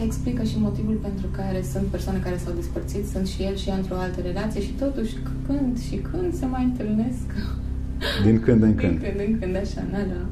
Asta 0.00 0.12
explică 0.12 0.44
și 0.52 0.64
motivul 0.68 0.98
pentru 1.08 1.26
care 1.40 1.60
sunt 1.72 1.86
persoane 1.94 2.18
care 2.26 2.36
s-au 2.42 2.54
despărțit, 2.60 3.04
sunt 3.12 3.26
și 3.32 3.40
el 3.48 3.54
și 3.62 3.68
într-o 3.78 3.98
altă 4.04 4.18
relație 4.28 4.60
și 4.66 4.72
totuși 4.82 5.14
când 5.46 5.72
și 5.86 5.96
când 6.08 6.28
se 6.40 6.46
mai 6.54 6.62
întâlnesc. 6.70 7.28
Din 8.26 8.36
când 8.44 8.60
în 8.68 8.74
când. 8.80 8.94
Din 8.94 9.02
când 9.06 9.18
în 9.26 9.32
când, 9.38 9.54
așa, 9.64 9.82
na, 9.92 10.02
da. 10.12 10.22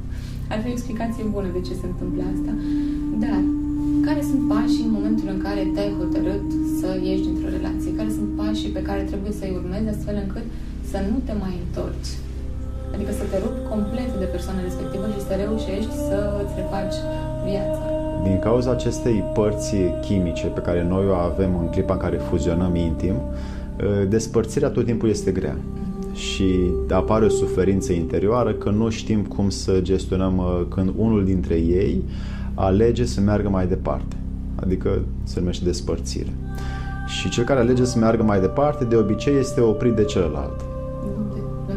Ar 0.53 0.59
fi 0.63 0.69
o 0.71 0.77
explicație 0.77 1.33
bună 1.37 1.49
de 1.57 1.63
ce 1.67 1.75
se 1.81 1.87
întâmplă 1.93 2.23
asta. 2.33 2.53
Dar, 3.25 3.41
care 4.07 4.21
sunt 4.31 4.43
pașii 4.53 4.87
în 4.89 4.95
momentul 4.99 5.29
în 5.35 5.41
care 5.47 5.63
te-ai 5.75 5.93
hotărât 6.01 6.47
să 6.79 6.89
ieși 7.07 7.27
dintr-o 7.27 7.55
relație? 7.57 7.97
Care 7.99 8.11
sunt 8.19 8.31
pașii 8.41 8.75
pe 8.77 8.87
care 8.89 9.03
trebuie 9.11 9.33
să-i 9.39 9.57
urmezi 9.61 9.91
astfel 9.95 10.17
încât 10.25 10.47
să 10.91 10.99
nu 11.11 11.17
te 11.27 11.35
mai 11.43 11.55
întorci? 11.65 12.13
Adică 12.95 13.13
să 13.21 13.25
te 13.31 13.39
rupi 13.45 13.63
complet 13.73 14.11
de 14.23 14.29
persoana 14.35 14.67
respectivă 14.69 15.07
și 15.15 15.27
să 15.29 15.33
reușești 15.45 15.95
să 16.09 16.19
îți 16.43 16.55
refaci 16.61 16.99
viața. 17.49 17.88
Din 18.23 18.39
cauza 18.39 18.71
acestei 18.71 19.25
părți 19.35 19.77
chimice 20.01 20.47
pe 20.47 20.61
care 20.61 20.87
noi 20.89 21.07
o 21.09 21.15
avem 21.15 21.59
în 21.61 21.67
clipa 21.67 21.93
în 21.93 21.99
care 21.99 22.17
fuzionăm 22.17 22.75
intim, 22.75 23.15
ă, 23.15 24.05
despărțirea 24.05 24.69
tot 24.69 24.85
timpul 24.85 25.09
este 25.09 25.31
grea 25.31 25.57
și 26.13 26.71
apare 26.91 27.25
o 27.25 27.29
suferință 27.29 27.93
interioară 27.93 28.53
că 28.53 28.71
nu 28.71 28.89
știm 28.89 29.23
cum 29.23 29.51
să 29.51 29.81
gestionăm 29.81 30.39
ă, 30.39 30.67
când 30.69 30.93
unul 30.97 31.25
dintre 31.25 31.55
ei 31.55 32.03
alege 32.55 33.05
să 33.05 33.21
meargă 33.21 33.49
mai 33.49 33.67
departe. 33.67 34.17
Adică 34.55 34.99
se 35.23 35.39
numește 35.39 35.65
despărțire. 35.65 36.33
Și 37.07 37.29
cel 37.29 37.45
care 37.45 37.61
alege 37.61 37.85
să 37.85 37.99
meargă 37.99 38.23
mai 38.23 38.41
departe, 38.41 38.85
de 38.85 38.97
obicei, 38.97 39.39
este 39.39 39.61
oprit 39.61 39.93
de 39.93 40.05
celălalt. 40.05 40.61
Tot, 41.67 41.77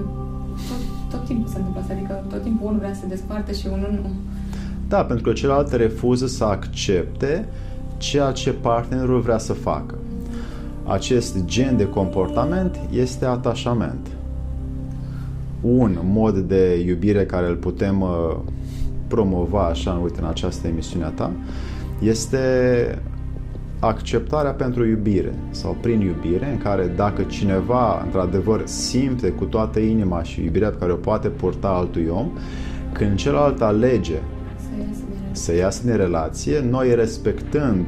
tot 1.11 1.25
timpul 1.25 1.47
se 1.47 1.57
întâmplă 1.57 1.81
asta, 1.81 1.93
adică 1.93 2.23
tot 2.29 2.41
timpul 2.41 2.67
unul 2.67 2.79
vrea 2.79 2.93
să 2.93 2.99
se 2.99 3.07
desparte 3.07 3.53
și 3.53 3.67
unul 3.71 3.89
nu. 3.91 4.09
Da, 4.91 5.03
pentru 5.03 5.23
că 5.23 5.33
celălalt 5.33 5.71
refuză 5.71 6.27
să 6.27 6.43
accepte 6.43 7.47
ceea 7.97 8.31
ce 8.31 8.51
partenerul 8.51 9.19
vrea 9.19 9.37
să 9.37 9.53
facă. 9.53 9.95
Acest 10.83 11.45
gen 11.45 11.77
de 11.77 11.87
comportament 11.87 12.79
este 12.93 13.25
atașament. 13.25 14.07
Un 15.61 15.97
mod 16.03 16.37
de 16.37 16.83
iubire 16.85 17.25
care 17.25 17.47
îl 17.47 17.55
putem 17.55 18.01
uh, 18.01 18.37
promova 19.07 19.65
așa, 19.65 19.99
uite, 20.03 20.19
în 20.21 20.27
această 20.27 20.67
emisiune 20.67 21.05
a 21.05 21.09
ta, 21.09 21.31
este 22.01 22.37
acceptarea 23.79 24.51
pentru 24.51 24.85
iubire 24.85 25.33
sau 25.49 25.77
prin 25.81 25.99
iubire, 25.99 26.51
în 26.51 26.57
care 26.57 26.93
dacă 26.95 27.21
cineva 27.21 28.01
într-adevăr 28.03 28.61
simte 28.65 29.29
cu 29.29 29.45
toată 29.45 29.79
inima 29.79 30.23
și 30.23 30.43
iubirea 30.43 30.69
pe 30.69 30.77
care 30.77 30.91
o 30.91 30.95
poate 30.95 31.27
purta 31.27 31.67
altui 31.67 32.07
om, 32.09 32.31
când 32.91 33.15
celălalt 33.15 33.61
alege 33.61 34.19
să 35.31 35.55
iasă 35.55 35.81
din 35.85 35.95
relație, 35.95 36.65
noi 36.69 36.95
respectând 36.95 37.85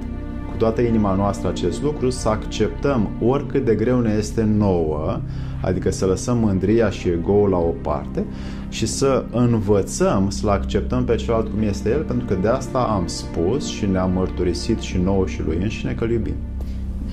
cu 0.51 0.57
toată 0.57 0.81
inima 0.81 1.15
noastră 1.15 1.47
acest 1.49 1.81
lucru, 1.81 2.09
să 2.09 2.29
acceptăm 2.29 3.09
oricât 3.21 3.65
de 3.65 3.75
greu 3.75 3.99
ne 3.99 4.13
este 4.17 4.43
nouă, 4.43 5.19
adică 5.61 5.91
să 5.91 6.05
lăsăm 6.05 6.37
mândria 6.37 6.89
și 6.89 7.07
ego-ul 7.07 7.49
la 7.49 7.57
o 7.57 7.73
parte 7.81 8.25
și 8.69 8.85
să 8.85 9.25
învățăm 9.31 10.29
să-l 10.29 10.49
acceptăm 10.49 11.03
pe 11.03 11.15
celălalt 11.15 11.47
cum 11.49 11.61
este 11.61 11.89
el, 11.89 12.03
pentru 12.03 12.25
că 12.25 12.33
de 12.41 12.47
asta 12.47 12.79
am 12.79 13.07
spus 13.07 13.67
și 13.67 13.85
ne-am 13.85 14.11
mărturisit 14.11 14.79
și 14.79 14.97
nouă 14.97 15.25
și 15.27 15.41
lui 15.41 15.57
înșine 15.61 15.91
că 15.91 16.05
iubim. 16.05 16.35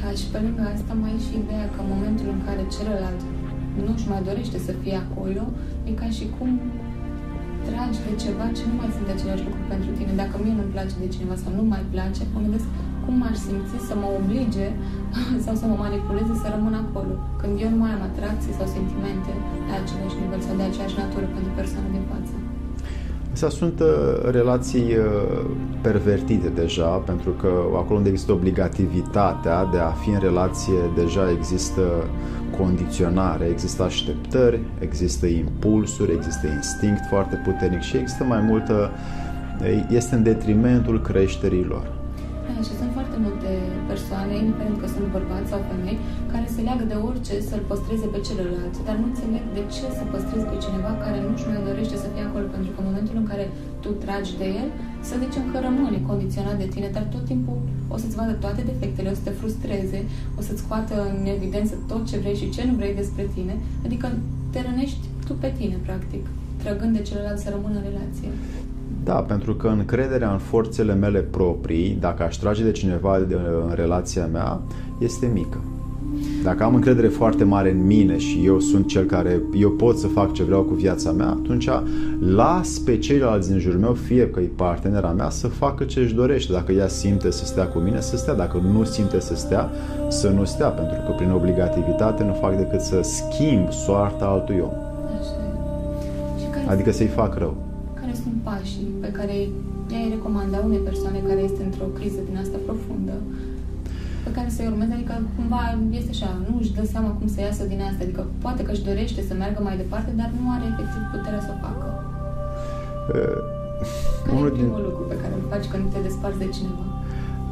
Da, 0.03 0.11
și 0.11 0.27
pe 0.33 0.39
lângă 0.45 0.63
asta 0.75 0.97
mai 1.01 1.13
e 1.17 1.21
și 1.27 1.39
ideea 1.45 1.67
că 1.75 1.79
în 1.83 1.89
momentul 1.95 2.27
în 2.35 2.41
care 2.47 2.63
celălalt 2.77 3.21
nu-și 3.87 4.09
mai 4.09 4.23
dorește 4.29 4.59
să 4.67 4.73
fie 4.83 4.97
acolo, 5.05 5.43
e 5.89 5.91
ca 5.91 6.09
și 6.17 6.25
cum 6.39 6.61
tragi 7.69 8.01
de 8.07 8.13
ceva 8.25 8.45
ce 8.57 8.63
nu 8.71 8.75
mai 8.81 8.91
sunt 8.97 9.09
același 9.15 9.45
lucru 9.47 9.63
pentru 9.73 9.91
tine. 9.97 10.13
Dacă 10.23 10.35
mie 10.43 10.55
nu-mi 10.59 10.75
place 10.75 10.97
de 11.03 11.09
cineva 11.15 11.37
sau 11.43 11.51
nu 11.59 11.65
mai 11.73 11.83
place, 11.95 12.23
mă 12.33 12.41
gândesc 12.45 12.69
cum 13.05 13.15
m-aș 13.21 13.37
simți 13.47 13.75
să 13.89 13.95
mă 14.03 14.09
oblige 14.19 14.67
sau 15.45 15.55
să 15.61 15.65
mă 15.71 15.77
manipuleze 15.85 16.35
să 16.43 16.47
rămân 16.55 16.75
acolo, 16.85 17.15
când 17.41 17.55
eu 17.65 17.71
nu 17.75 17.79
mai 17.83 17.93
am 17.97 18.03
atracție 18.11 18.53
sau 18.59 18.67
sentimente 18.77 19.33
de 19.67 19.73
același 19.81 20.19
nivel 20.21 20.41
sau 20.47 20.55
de 20.61 20.65
aceeași 20.69 20.99
natură 21.03 21.27
pentru 21.37 21.51
persoana 21.59 21.89
din 21.97 22.05
față. 22.13 22.35
Astea 23.33 23.49
sunt 23.49 23.81
uh, 23.81 23.87
relații 24.31 24.97
uh, 24.97 25.45
pervertite 25.81 26.49
deja, 26.49 26.87
pentru 26.87 27.31
că 27.31 27.51
acolo 27.75 27.97
unde 27.99 28.09
există 28.09 28.33
obligativitatea 28.33 29.65
de 29.65 29.79
a 29.79 29.91
fi 29.91 30.09
în 30.09 30.19
relație, 30.19 30.79
deja 30.95 31.31
există 31.31 31.83
condiționare, 32.59 33.45
există 33.45 33.83
așteptări, 33.83 34.61
există 34.79 35.27
impulsuri, 35.27 36.13
există 36.13 36.47
instinct 36.47 37.01
foarte 37.09 37.43
puternic 37.45 37.81
și 37.81 37.97
există 37.97 38.25
mai 38.25 38.41
multă, 38.41 38.91
este 39.91 40.15
în 40.15 40.23
detrimentul 40.23 41.01
creșterii 41.01 41.65
lor. 41.65 42.00
Da, 42.61 42.67
și 42.67 42.81
sunt 42.83 42.93
foarte 42.99 43.19
multe 43.27 43.51
persoane, 43.91 44.33
indiferent 44.37 44.77
că 44.81 44.89
sunt 44.95 45.07
bărbați 45.17 45.51
sau 45.53 45.61
femei, 45.71 45.99
care 46.33 46.47
se 46.55 46.61
leagă 46.67 46.85
de 46.93 46.97
orice 47.09 47.35
să-l 47.49 47.63
păstreze 47.71 48.07
pe 48.15 48.21
celălalt, 48.27 48.75
dar 48.87 48.97
nu 49.01 49.07
înțeleg 49.11 49.45
de 49.57 49.63
ce 49.75 49.85
să 49.99 50.05
păstrezi 50.13 50.47
pe 50.51 50.63
cineva 50.65 50.93
care 51.05 51.19
nu-și 51.27 51.49
mai 51.51 51.61
dorește 51.69 51.97
să 52.03 52.09
fie 52.13 52.25
acolo, 52.27 52.47
pentru 52.55 52.71
că 52.73 52.79
în 52.81 52.89
momentul 52.91 53.17
în 53.21 53.27
care 53.31 53.45
tu 53.83 53.91
tragi 54.05 54.39
de 54.41 54.49
el, 54.61 54.69
să 55.09 55.15
zicem 55.25 55.45
că 55.53 55.57
rămâne 55.67 55.99
condiționat 56.11 56.57
de 56.63 56.69
tine, 56.75 56.89
dar 56.97 57.05
tot 57.15 57.25
timpul 57.33 57.59
o 57.95 57.97
să-ți 58.03 58.19
vadă 58.21 58.35
toate 58.45 58.61
defectele, 58.71 59.09
o 59.11 59.17
să 59.19 59.25
te 59.27 59.39
frustreze, 59.41 60.01
o 60.39 60.41
să-ți 60.47 60.63
scoată 60.65 60.95
în 61.13 61.21
evidență 61.37 61.75
tot 61.91 62.03
ce 62.11 62.17
vrei 62.23 62.41
și 62.41 62.53
ce 62.55 62.63
nu 62.69 62.75
vrei 62.81 62.95
despre 63.03 63.25
tine, 63.35 63.55
adică 63.87 64.07
te 64.53 64.59
rănești 64.67 65.05
tu 65.27 65.33
pe 65.43 65.51
tine, 65.59 65.77
practic, 65.87 66.25
trăgând 66.63 66.93
de 66.97 67.07
celălalt 67.09 67.39
să 67.45 67.49
rămână 67.55 67.77
în 67.79 67.87
relație. 67.91 68.31
Da, 69.05 69.15
pentru 69.15 69.55
că 69.55 69.69
încrederea 69.69 70.33
în 70.33 70.39
forțele 70.39 70.95
mele 70.95 71.19
proprii, 71.19 71.97
dacă 72.01 72.23
aș 72.23 72.37
trage 72.37 72.65
de 72.65 72.71
cineva 72.71 73.17
în 73.17 73.73
relația 73.75 74.27
mea, 74.27 74.61
este 74.99 75.31
mică. 75.35 75.59
Dacă 76.43 76.65
am 76.65 76.75
încredere 76.75 77.09
foarte 77.09 77.45
mare 77.45 77.71
în 77.71 77.87
mine 77.87 78.19
și 78.19 78.43
eu 78.45 78.61
sunt 78.61 78.87
cel 78.87 79.05
care, 79.05 79.41
eu 79.55 79.71
pot 79.71 79.99
să 79.99 80.07
fac 80.07 80.33
ce 80.33 80.43
vreau 80.43 80.63
cu 80.63 80.75
viața 80.75 81.11
mea, 81.13 81.29
atunci 81.29 81.69
las 82.21 82.79
pe 82.79 82.99
ceilalți 82.99 83.51
din 83.51 83.59
jurul 83.59 83.79
meu, 83.79 83.93
fie 83.93 84.31
că 84.31 84.41
e 84.41 84.51
partenera 84.57 85.11
mea, 85.11 85.31
să 85.31 85.47
facă 85.47 85.85
ce 85.85 86.01
își 86.01 86.15
dorește. 86.15 86.53
Dacă 86.53 86.73
ea 86.73 86.89
simte 86.89 87.31
să 87.31 87.45
stea 87.45 87.67
cu 87.67 87.79
mine, 87.79 88.01
să 88.01 88.17
stea. 88.17 88.35
Dacă 88.35 88.63
nu 88.73 88.85
simte 88.85 89.21
să 89.21 89.37
stea, 89.37 89.71
să 90.09 90.29
nu 90.29 90.45
stea, 90.45 90.69
pentru 90.69 90.99
că 91.07 91.13
prin 91.17 91.31
obligativitate 91.31 92.25
nu 92.25 92.33
fac 92.33 92.57
decât 92.57 92.81
să 92.81 93.01
schimb 93.03 93.73
soarta 93.73 94.25
altui 94.25 94.61
om. 94.63 94.73
Adică 96.69 96.93
să-i 96.93 97.07
fac 97.07 97.39
rău 97.39 97.57
sunt 97.57 97.70
pașii 98.45 98.91
pe 99.01 99.11
pe 99.11 99.17
care 99.19 99.35
i-ai 99.93 100.13
recomanda 100.15 100.59
unei 100.69 100.83
persoane 100.89 101.19
care 101.29 101.41
este 101.49 101.63
într-o 101.69 101.89
criză 101.99 102.21
din 102.29 102.37
asta 102.43 102.59
profundă, 102.67 103.17
pe 104.25 104.31
care 104.37 104.49
să-i 104.49 104.71
urmeze, 104.73 104.93
adică 104.93 105.15
cumva 105.37 105.63
este 105.99 106.11
așa, 106.17 106.31
nu 106.49 106.55
își 106.61 106.75
dă 106.79 106.85
seama 106.93 107.11
cum 107.19 107.29
să 107.35 107.41
iasă 107.41 107.63
din 107.73 107.81
asta, 107.89 108.03
adică 108.03 108.23
poate 108.45 108.63
că 108.63 108.71
își 108.73 108.87
dorește 108.91 109.21
să 109.29 109.35
meargă 109.35 109.61
mai 109.63 109.77
departe, 109.83 110.11
dar 110.21 110.31
nu 110.41 110.47
are 110.55 110.65
efectiv 110.73 111.03
puterea 111.15 111.41
să 111.47 111.51
o 111.55 111.59
facă. 111.67 111.87
Uh, 113.15 113.39
care 114.25 114.37
unul 114.37 114.49
e 114.49 114.57
primul 114.59 114.77
din... 114.77 114.85
lucru 114.89 115.03
pe 115.13 115.17
care 115.23 115.33
îl 115.39 115.45
faci 115.53 115.67
când 115.73 115.85
te 115.93 116.01
desparți 116.09 116.39
de 116.39 116.49
cineva? 116.57 116.85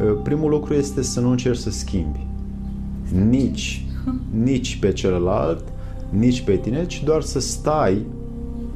Uh, 0.03 0.21
primul 0.23 0.51
lucru 0.51 0.73
este 0.75 1.03
să 1.03 1.21
nu 1.21 1.31
încerci 1.31 1.65
să 1.67 1.71
schimbi. 1.71 2.27
Nici, 3.37 3.87
nici 4.49 4.79
pe 4.83 4.93
celălalt, 4.93 5.65
nici 6.25 6.41
pe 6.41 6.57
tine, 6.57 6.87
ci 6.87 7.03
doar 7.05 7.23
să 7.23 7.41
stai 7.41 7.97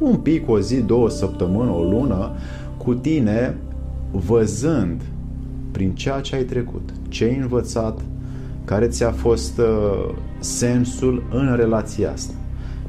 un 0.03 0.17
pic, 0.17 0.49
o 0.49 0.61
zi, 0.61 0.81
două 0.81 1.11
săptămâni, 1.11 1.71
o 1.71 1.83
lună, 1.83 2.31
cu 2.77 2.95
tine, 2.95 3.57
văzând 4.11 5.03
prin 5.71 5.95
ceea 5.95 6.21
ce 6.21 6.35
ai 6.35 6.43
trecut, 6.43 6.91
ce 7.09 7.25
ai 7.25 7.39
învățat, 7.41 8.01
care 8.65 8.87
ți-a 8.87 9.11
fost 9.11 9.59
uh, 9.59 10.15
sensul 10.39 11.23
în 11.31 11.57
relația 11.57 12.11
asta. 12.13 12.35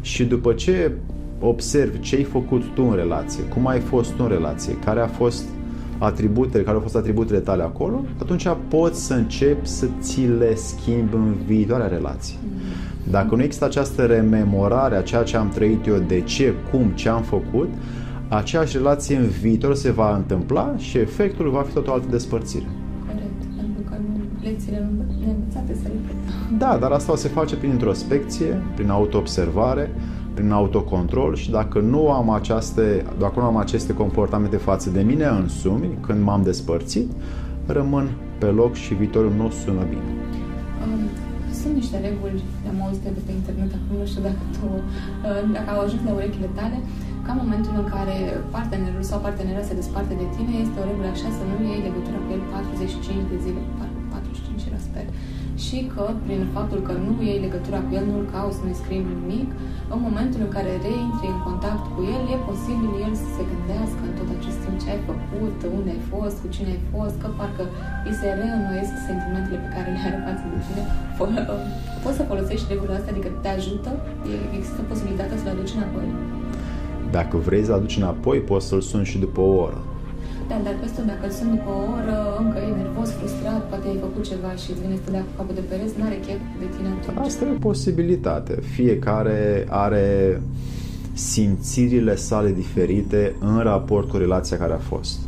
Și 0.01 0.23
după 0.23 0.53
ce 0.53 0.91
observi 1.39 1.99
ce 1.99 2.15
ai 2.15 2.23
făcut 2.23 2.63
tu 2.73 2.83
în 2.89 2.95
relație, 2.95 3.43
cum 3.43 3.67
ai 3.67 3.79
fost 3.79 4.11
tu 4.11 4.23
în 4.23 4.29
relație, 4.29 4.73
care 4.73 4.99
a 4.99 5.07
fost 5.07 5.43
atributele, 5.97 6.63
care 6.63 6.75
au 6.75 6.81
fost 6.81 6.95
atributele 6.95 7.39
tale 7.39 7.63
acolo, 7.63 8.05
atunci 8.21 8.47
poți 8.67 9.05
să 9.05 9.13
începi 9.13 9.67
să 9.67 9.87
ți 10.01 10.21
le 10.21 10.55
schimbi 10.55 11.15
în 11.15 11.33
viitoarea 11.45 11.87
relație. 11.87 12.35
Dacă 13.11 13.35
nu 13.35 13.43
există 13.43 13.65
această 13.65 14.05
rememorare 14.05 14.95
a 14.95 15.01
ceea 15.01 15.23
ce 15.23 15.37
am 15.37 15.49
trăit 15.49 15.87
eu, 15.87 15.97
de 15.97 16.21
ce, 16.21 16.53
cum, 16.71 16.91
ce 16.93 17.09
am 17.09 17.21
făcut, 17.21 17.69
aceeași 18.27 18.77
relație 18.77 19.15
în 19.15 19.27
viitor 19.27 19.75
se 19.75 19.91
va 19.91 20.15
întâmpla 20.15 20.73
și 20.77 20.97
efectul 20.97 21.49
va 21.49 21.61
fi 21.61 21.73
tot 21.73 21.87
o 21.87 21.93
altă 21.93 22.07
despărțire. 22.09 22.65
Da, 26.57 26.77
dar 26.77 26.91
asta 26.91 27.11
o 27.11 27.15
se 27.15 27.27
face 27.27 27.55
prin 27.55 27.69
introspecție, 27.69 28.61
prin 28.75 28.89
autoobservare, 28.89 29.91
prin 30.33 30.51
autocontrol 30.51 31.35
și 31.35 31.51
dacă 31.51 31.79
nu 31.79 32.11
am 32.11 32.29
aceste, 32.29 33.05
dacă 33.19 33.39
nu 33.39 33.45
am 33.45 33.57
aceste 33.57 33.93
comportamente 33.93 34.57
față 34.57 34.89
de 34.89 35.01
mine 35.01 35.25
însumi, 35.25 35.97
când 36.01 36.23
m-am 36.23 36.43
despărțit, 36.43 37.11
rămân 37.65 38.09
pe 38.37 38.45
loc 38.45 38.73
și 38.73 38.93
viitorul 38.93 39.31
nu 39.37 39.49
sună 39.49 39.81
bine. 39.89 40.32
Um, 41.63 41.69
sunt 41.69 41.75
niște 41.81 41.97
reguli, 42.07 42.39
le-am 42.63 42.79
auzit 42.85 43.03
de 43.17 43.23
pe 43.25 43.33
internet, 43.39 43.71
acum 43.77 43.95
nu 44.01 44.07
știu 44.11 44.23
dacă 44.29 44.43
tu, 44.55 44.65
uh, 44.75 45.41
dacă 45.55 45.69
au 45.73 45.79
ajuns 45.83 46.01
la 46.07 46.13
urechile 46.19 46.49
tale, 46.59 46.77
ca 47.25 47.31
momentul 47.41 47.73
în 47.81 47.87
care 47.95 48.17
partenerul 48.55 49.03
sau 49.09 49.17
partenera 49.27 49.61
se 49.69 49.79
desparte 49.81 50.13
de 50.21 50.27
tine, 50.35 50.53
este 50.65 50.77
o 50.81 50.85
regulă 50.89 51.09
așa 51.11 51.29
să 51.37 51.43
nu 51.49 51.55
iei 51.67 51.85
legătura 51.87 52.19
cu 52.25 52.29
el 52.35 52.43
45 52.51 53.31
de 53.31 53.37
zile, 53.45 53.61
45 54.13 54.69
era 54.69 54.79
sper, 54.87 55.05
și 55.65 55.77
că 55.93 56.05
prin 56.25 56.41
faptul 56.55 56.79
că 56.87 56.93
nu 57.05 57.13
iei 57.27 57.43
legătura 57.45 57.79
cu 57.85 57.91
el, 57.99 58.05
nu-l 58.11 58.27
cauți, 58.35 58.61
nu-i 58.63 58.81
scrii 58.81 59.05
nimic, 59.13 59.49
în 59.93 59.99
momentul 60.07 60.41
în 60.45 60.51
care 60.55 60.71
reintri 60.87 61.27
în 61.35 61.41
contact 61.47 61.85
cu 61.93 61.99
el, 62.15 62.21
e 62.33 62.47
posibil 62.51 62.91
el 63.05 63.13
să 63.23 63.27
se 63.35 63.43
gândească 63.51 64.01
în 64.07 64.13
tot 64.19 64.29
acest 64.37 64.57
timp 64.63 64.75
ce 64.81 64.87
ai 64.93 65.01
făcut, 65.11 65.57
unde 65.77 65.89
ai 65.95 66.03
fost, 66.13 66.35
cu 66.43 66.47
cine 66.55 66.69
ai 66.75 66.83
fost, 66.93 67.15
că 67.21 67.27
parcă 67.39 67.63
îi 68.07 68.15
se 68.19 68.27
reînnoiesc 68.39 68.93
sentimentele 69.07 69.57
pe 69.63 69.69
care 69.75 69.87
le 69.95 70.01
are 70.07 70.19
față 70.27 70.45
de 70.53 70.59
tine. 70.65 70.83
Poți 72.03 72.17
să 72.19 72.23
folosești 72.31 72.71
regula 72.73 72.93
asta, 72.97 73.09
adică 73.13 73.29
te 73.43 73.49
ajută? 73.57 73.91
Există 74.57 74.81
posibilitatea 74.91 75.37
să-l 75.39 75.53
aduci 75.55 75.77
înapoi? 75.77 76.07
Dacă 77.17 77.35
vrei 77.47 77.63
să-l 77.65 77.77
aduci 77.79 77.99
înapoi, 78.01 78.37
poți 78.49 78.67
să-l 78.69 78.83
suni 78.91 79.09
și 79.11 79.17
după 79.25 79.39
o 79.49 79.53
oră. 79.65 79.79
Da, 80.49 80.57
dar 80.63 80.75
peste 80.81 81.01
dacă 81.11 81.25
sunt 81.37 81.49
după 81.49 81.69
o 81.69 81.81
oră, 81.97 82.17
încă 82.43 82.57
e 82.67 82.69
nervos, 82.81 83.09
frustrat, 83.09 83.61
poate 83.69 83.87
ai 83.87 83.97
făcut 84.05 84.23
ceva 84.31 84.51
și 84.61 84.71
îți 84.71 84.81
vine 84.81 84.97
să 85.03 85.11
dea 85.11 85.21
cu 85.21 85.33
capul 85.37 85.55
de 85.55 85.63
pereți, 85.69 85.99
n-are 85.99 86.19
chef 86.25 86.41
de 86.61 86.67
tine 86.75 86.89
atunci. 86.95 87.25
Asta 87.27 87.45
e 87.45 87.49
o 87.55 87.65
posibilitate. 87.69 88.53
Fiecare 88.75 89.65
are 89.69 90.41
simțirile 91.13 92.15
sale 92.15 92.51
diferite 92.51 93.35
în 93.39 93.59
raport 93.59 94.09
cu 94.09 94.17
relația 94.17 94.57
care 94.57 94.73
a 94.73 94.77
fost. 94.91 95.19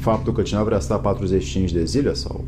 Faptul 0.00 0.32
că 0.32 0.42
cineva 0.42 0.64
vrea 0.64 0.78
să 0.78 0.84
sta 0.84 0.96
45 0.96 1.72
de 1.72 1.84
zile 1.84 2.12
sau 2.12 2.44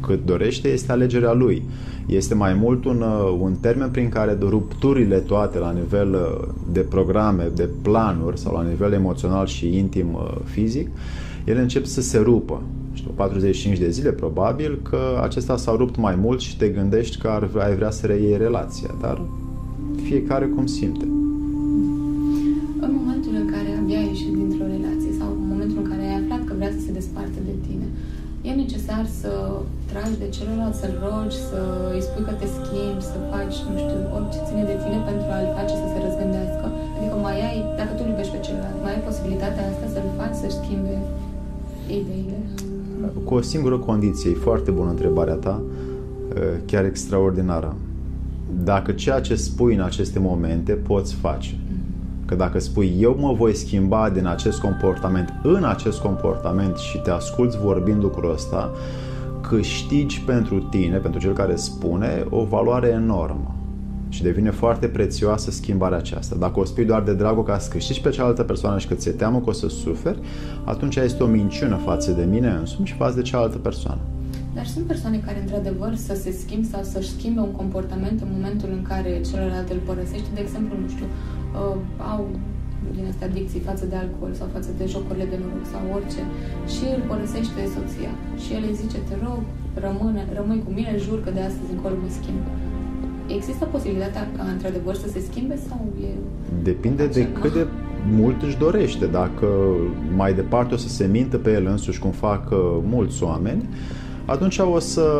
cât 0.00 0.24
dorește 0.24 0.68
este 0.68 0.92
alegerea 0.92 1.32
lui. 1.32 1.62
Este 2.06 2.34
mai 2.34 2.54
mult 2.54 2.84
un, 2.84 3.00
uh, 3.00 3.36
un 3.40 3.54
termen 3.60 3.90
prin 3.90 4.08
care 4.08 4.36
rupturile 4.40 5.16
toate 5.18 5.58
la 5.58 5.70
nivel 5.70 6.14
uh, 6.14 6.48
de 6.72 6.80
programe, 6.80 7.50
de 7.54 7.68
planuri 7.82 8.38
sau 8.38 8.54
la 8.54 8.62
nivel 8.62 8.92
emoțional 8.92 9.46
și 9.46 9.76
intim 9.76 10.14
uh, 10.14 10.36
fizic 10.44 10.88
ele 11.48 11.60
încep 11.60 11.84
să 11.84 12.00
se 12.00 12.18
rupă. 12.18 12.62
Știu, 12.92 13.10
45 13.14 13.78
de 13.78 13.90
zile 13.90 14.12
probabil 14.22 14.80
că 14.88 15.00
acesta 15.22 15.56
s-a 15.56 15.74
rupt 15.76 15.96
mai 15.96 16.16
mult 16.24 16.40
și 16.40 16.56
te 16.56 16.68
gândești 16.68 17.16
că 17.22 17.28
ar 17.28 17.44
vrea, 17.52 17.64
ai 17.68 17.74
vrea 17.80 17.92
să 17.98 18.06
reiei 18.06 18.36
relația, 18.46 18.90
dar 19.04 19.16
fiecare 20.08 20.46
cum 20.54 20.66
simte. 20.66 21.04
În 22.86 22.92
momentul 23.00 23.34
în 23.42 23.46
care 23.52 23.68
abia 23.80 23.98
ai 24.02 24.10
ieșit 24.12 24.32
dintr-o 24.40 24.66
relație 24.76 25.12
sau 25.20 25.28
în 25.40 25.46
momentul 25.52 25.78
în 25.82 25.88
care 25.90 26.02
ai 26.08 26.16
aflat 26.22 26.42
că 26.46 26.52
vrea 26.58 26.72
să 26.76 26.80
se 26.86 26.96
desparte 26.98 27.40
de 27.48 27.54
tine, 27.66 27.86
e 28.48 28.50
necesar 28.64 29.04
să 29.20 29.32
tragi 29.90 30.20
de 30.22 30.28
celălalt, 30.36 30.74
să-l 30.80 30.94
rogi, 31.06 31.38
să 31.48 31.60
îi 31.94 32.06
spui 32.06 32.24
că 32.28 32.34
te 32.40 32.48
schimbi, 32.56 33.08
să 33.12 33.18
faci, 33.32 33.56
nu 33.70 33.76
știu, 33.84 34.00
orice 34.16 34.40
ține 34.46 34.64
de 34.70 34.76
tine 34.82 34.98
pentru 35.10 35.26
a-l 35.36 35.48
face 35.58 35.74
să 35.82 35.86
se 35.92 35.98
răzgândească. 36.06 36.64
Adică 36.96 37.16
mai 37.26 37.36
ai, 37.48 37.58
dacă 37.78 37.92
tu 37.94 38.02
iubești 38.04 38.34
pe 38.34 38.44
celălalt, 38.46 38.78
mai 38.84 38.92
ai 38.94 39.06
posibilitatea 39.08 39.64
asta 39.70 39.86
să-l 39.94 40.08
faci 40.18 40.36
să-și 40.40 40.60
schimbe 40.62 40.96
ideile? 41.92 42.38
Cu 43.24 43.34
o 43.34 43.40
singură 43.40 43.78
condiție, 43.78 44.30
e 44.30 44.34
foarte 44.34 44.70
bună 44.70 44.90
întrebarea 44.90 45.34
ta, 45.34 45.62
chiar 46.66 46.84
extraordinară. 46.84 47.76
Dacă 48.64 48.92
ceea 48.92 49.20
ce 49.20 49.34
spui 49.34 49.74
în 49.74 49.80
aceste 49.80 50.18
momente 50.18 50.72
poți 50.72 51.14
face, 51.14 51.58
că 52.26 52.34
dacă 52.34 52.58
spui 52.58 52.96
eu 53.00 53.16
mă 53.20 53.32
voi 53.32 53.54
schimba 53.54 54.10
din 54.10 54.26
acest 54.26 54.60
comportament 54.60 55.34
în 55.42 55.64
acest 55.64 56.00
comportament 56.00 56.76
și 56.76 56.98
te 56.98 57.10
asculți 57.10 57.58
vorbind 57.58 58.02
lucrul 58.02 58.32
ăsta, 58.32 58.70
câștigi 59.40 60.20
pentru 60.20 60.58
tine, 60.58 60.96
pentru 60.96 61.20
cel 61.20 61.32
care 61.32 61.56
spune, 61.56 62.26
o 62.30 62.44
valoare 62.44 62.88
enormă 62.88 63.57
și 64.08 64.22
devine 64.22 64.50
foarte 64.50 64.86
prețioasă 64.88 65.50
schimbarea 65.50 65.98
aceasta. 65.98 66.36
Dacă 66.36 66.60
o 66.60 66.64
spui 66.64 66.84
doar 66.84 67.02
de 67.02 67.14
dragul 67.14 67.42
ca 67.42 67.58
să 67.58 67.70
câștigi 67.70 68.00
pe 68.00 68.10
cealaltă 68.10 68.42
persoană 68.42 68.78
și 68.78 68.86
că 68.86 68.94
ți-e 68.94 69.12
teamă 69.12 69.38
că 69.40 69.48
o 69.48 69.52
să 69.52 69.68
suferi, 69.68 70.18
atunci 70.64 70.96
este 70.96 71.22
o 71.22 71.26
minciună 71.26 71.76
față 71.76 72.10
de 72.10 72.24
mine 72.24 72.48
însumi 72.48 72.86
și 72.86 72.94
față 72.94 73.16
de 73.16 73.22
cealaltă 73.22 73.58
persoană. 73.58 74.00
Dar 74.54 74.66
sunt 74.66 74.86
persoane 74.86 75.18
care, 75.26 75.38
într-adevăr, 75.40 75.94
să 75.94 76.14
se 76.14 76.30
schimbe 76.30 76.66
sau 76.72 76.82
să-și 76.82 77.10
schimbe 77.16 77.40
un 77.40 77.52
comportament 77.60 78.20
în 78.20 78.28
momentul 78.36 78.68
în 78.72 78.82
care 78.82 79.20
celălalt 79.30 79.68
îl 79.70 79.80
părăsește. 79.88 80.28
De 80.34 80.40
exemplu, 80.40 80.72
nu 80.82 80.88
știu, 80.94 81.06
uh, 81.06 81.76
au 82.12 82.20
din 82.96 83.04
astea 83.10 83.26
adicții 83.30 83.66
față 83.70 83.84
de 83.90 83.96
alcool 84.02 84.32
sau 84.38 84.46
față 84.56 84.70
de 84.78 84.84
jocurile 84.94 85.26
de 85.32 85.38
noroc 85.42 85.64
sau 85.72 85.82
orice 85.96 86.22
și 86.74 86.84
îl 86.94 87.02
părăsește 87.10 87.60
soția 87.74 88.12
și 88.42 88.48
el 88.56 88.62
îi 88.68 88.80
zice, 88.82 88.98
te 89.08 89.16
rog, 89.26 89.40
rămâne, 89.86 90.22
rămâi 90.38 90.60
cu 90.66 90.70
mine, 90.78 90.92
jur 91.06 91.18
că 91.24 91.30
de 91.36 91.42
astăzi 91.48 91.70
încolo 91.74 91.94
mă 92.02 92.10
schimb. 92.18 92.42
Există 93.36 93.64
posibilitatea 93.64 94.28
ca 94.36 94.42
într-adevăr 94.52 94.94
să 94.94 95.08
se 95.08 95.20
schimbe 95.30 95.58
sau 95.68 95.86
e... 96.02 96.06
Depinde 96.62 97.06
de 97.06 97.28
cât 97.40 97.52
de 97.52 97.66
mult 98.16 98.42
își 98.42 98.58
dorește. 98.58 99.06
Dacă 99.06 99.46
mai 100.16 100.34
departe 100.34 100.74
o 100.74 100.76
să 100.76 100.88
se 100.88 101.06
mintă 101.06 101.36
pe 101.38 101.52
el 101.52 101.66
însuși, 101.66 101.98
cum 101.98 102.10
fac 102.10 102.50
uh, 102.50 102.58
mulți 102.84 103.22
oameni, 103.22 103.68
atunci 104.24 104.58
o 104.58 104.78
să 104.78 105.10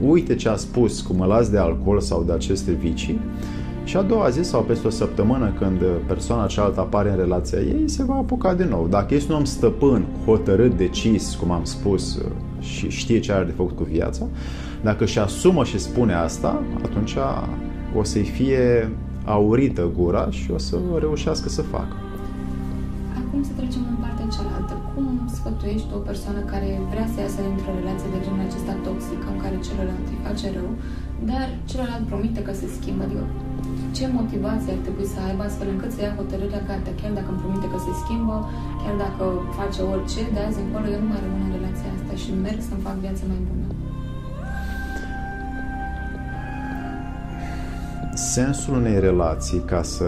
uite 0.00 0.34
ce 0.34 0.48
a 0.48 0.56
spus, 0.56 1.00
cum 1.00 1.16
mă 1.16 1.26
las 1.26 1.50
de 1.50 1.58
alcool 1.58 2.00
sau 2.00 2.22
de 2.22 2.32
aceste 2.32 2.72
vicii 2.72 3.20
și 3.84 3.96
a 3.96 4.02
doua 4.02 4.28
zi 4.28 4.42
sau 4.42 4.62
peste 4.62 4.86
o 4.86 4.90
săptămână 4.90 5.52
când 5.58 5.78
persoana 6.06 6.46
cealaltă 6.46 6.80
apare 6.80 7.10
în 7.10 7.16
relația 7.16 7.58
ei, 7.58 7.82
se 7.84 8.04
va 8.04 8.14
apuca 8.14 8.54
din 8.54 8.68
nou. 8.68 8.86
Dacă 8.90 9.14
este 9.14 9.32
un 9.32 9.38
om 9.38 9.44
stăpân, 9.44 10.06
hotărât, 10.24 10.76
decis, 10.76 11.34
cum 11.34 11.50
am 11.50 11.64
spus, 11.64 12.16
uh, 12.16 12.24
și 12.60 12.88
știe 12.88 13.18
ce 13.18 13.32
are 13.32 13.44
de 13.44 13.52
făcut 13.56 13.76
cu 13.76 13.82
viața, 13.82 14.28
dacă 14.82 15.04
își 15.04 15.18
asumă 15.18 15.64
și 15.64 15.78
spune 15.78 16.14
asta, 16.14 16.62
atunci 16.84 17.16
o 17.98 18.02
să-i 18.02 18.24
fie 18.36 18.92
aurită 19.24 19.82
gura 19.98 20.24
și 20.30 20.48
o 20.56 20.58
să 20.58 20.76
reușească 20.98 21.48
să 21.48 21.62
facă. 21.62 21.96
Acum 23.20 23.40
să 23.48 23.52
trecem 23.58 23.82
în 23.92 23.98
partea 24.04 24.26
cealaltă. 24.34 24.74
Cum 24.92 25.06
sfătuiești 25.36 25.90
o 25.98 26.00
persoană 26.10 26.40
care 26.52 26.68
vrea 26.92 27.06
să 27.12 27.16
iasă 27.20 27.38
dintr-o 27.46 27.76
relație 27.80 28.08
de 28.14 28.20
genul 28.24 28.46
acesta 28.48 28.74
toxică 28.86 29.26
în 29.34 29.38
care 29.44 29.56
celălalt 29.66 30.06
îi 30.12 30.24
face 30.26 30.46
rău, 30.58 30.70
dar 31.30 31.46
celălalt 31.70 32.04
promite 32.10 32.40
că 32.46 32.52
se 32.60 32.66
schimbă? 32.76 33.02
Adică 33.06 33.24
ce 33.96 34.04
motivație 34.18 34.72
ar 34.74 34.80
trebui 34.84 35.08
să 35.14 35.18
aibă 35.28 35.42
astfel 35.44 35.68
încât 35.74 35.90
să 35.94 36.00
ia 36.02 36.12
hotărârea 36.20 36.62
gata, 36.70 36.90
chiar 37.00 37.12
dacă 37.18 37.28
îmi 37.30 37.40
promite 37.42 37.66
că 37.72 37.78
se 37.86 37.92
schimbă, 38.02 38.36
chiar 38.82 38.96
dacă 39.04 39.24
face 39.58 39.80
orice, 39.92 40.22
de 40.34 40.40
azi 40.46 40.62
încolo 40.64 40.86
eu 40.94 41.00
nu 41.04 41.08
mai 41.12 41.20
rămân 41.24 41.42
în 41.46 41.52
relația 41.56 41.90
asta 41.96 42.12
și 42.22 42.30
merg 42.46 42.60
să-mi 42.68 42.84
fac 42.86 42.96
viața 43.04 43.24
mai 43.32 43.40
bună. 43.48 43.65
Sensul 48.16 48.74
unei 48.74 49.00
relații, 49.00 49.62
ca 49.64 49.82
să 49.82 50.04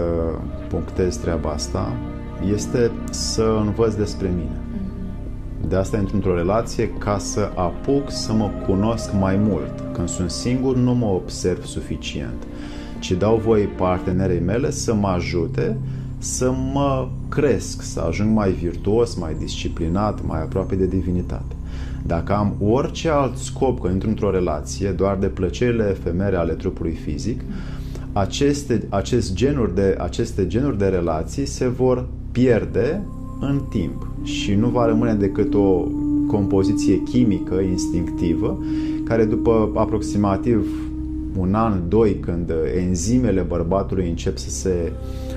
punctez 0.69 1.15
treaba 1.15 1.49
asta, 1.49 1.93
este 2.51 2.91
să 3.09 3.61
învăț 3.65 3.93
despre 3.93 4.27
mine. 4.35 4.59
De 5.67 5.75
asta 5.75 5.97
intru 5.97 6.15
într-o 6.15 6.35
relație 6.35 6.89
ca 6.89 7.17
să 7.17 7.51
apuc 7.55 8.11
să 8.11 8.33
mă 8.33 8.49
cunosc 8.65 9.13
mai 9.19 9.35
mult. 9.35 9.83
Când 9.93 10.09
sunt 10.09 10.29
singur, 10.29 10.75
nu 10.75 10.93
mă 10.93 11.05
observ 11.05 11.65
suficient, 11.65 12.47
ci 12.99 13.11
dau 13.11 13.37
voie 13.37 13.65
partenerei 13.65 14.39
mele 14.39 14.71
să 14.71 14.93
mă 14.93 15.07
ajute 15.07 15.77
să 16.19 16.51
mă 16.51 17.07
cresc, 17.29 17.81
să 17.81 17.99
ajung 17.99 18.35
mai 18.35 18.51
virtuos, 18.51 19.15
mai 19.15 19.35
disciplinat, 19.39 20.25
mai 20.25 20.41
aproape 20.41 20.75
de 20.75 20.85
divinitate. 20.85 21.55
Dacă 22.05 22.33
am 22.33 22.55
orice 22.61 23.09
alt 23.09 23.37
scop 23.37 23.79
când 23.79 23.93
intru 23.93 24.09
într-o 24.09 24.31
relație, 24.31 24.89
doar 24.89 25.15
de 25.15 25.27
plăcerile 25.27 25.87
efemere 25.89 26.35
ale 26.35 26.53
trupului 26.53 26.93
fizic, 26.93 27.41
aceste, 28.13 28.87
acest 28.89 29.33
genuri 29.33 29.75
de, 29.75 29.95
aceste 29.99 30.47
genuri 30.47 30.77
de 30.77 30.85
relații 30.85 31.45
se 31.45 31.67
vor 31.67 32.07
pierde 32.31 33.01
în 33.39 33.61
timp 33.69 34.07
și 34.23 34.53
nu 34.53 34.67
va 34.67 34.85
rămâne 34.85 35.13
decât 35.13 35.53
o 35.53 35.83
compoziție 36.27 37.03
chimică, 37.03 37.55
instinctivă, 37.55 38.63
care 39.03 39.25
după 39.25 39.71
aproximativ 39.75 40.67
un 41.37 41.53
an, 41.53 41.73
doi, 41.87 42.19
când 42.19 42.51
enzimele 42.77 43.41
bărbatului 43.41 44.09
încep 44.09 44.37
să 44.37 44.49
se 44.49 44.91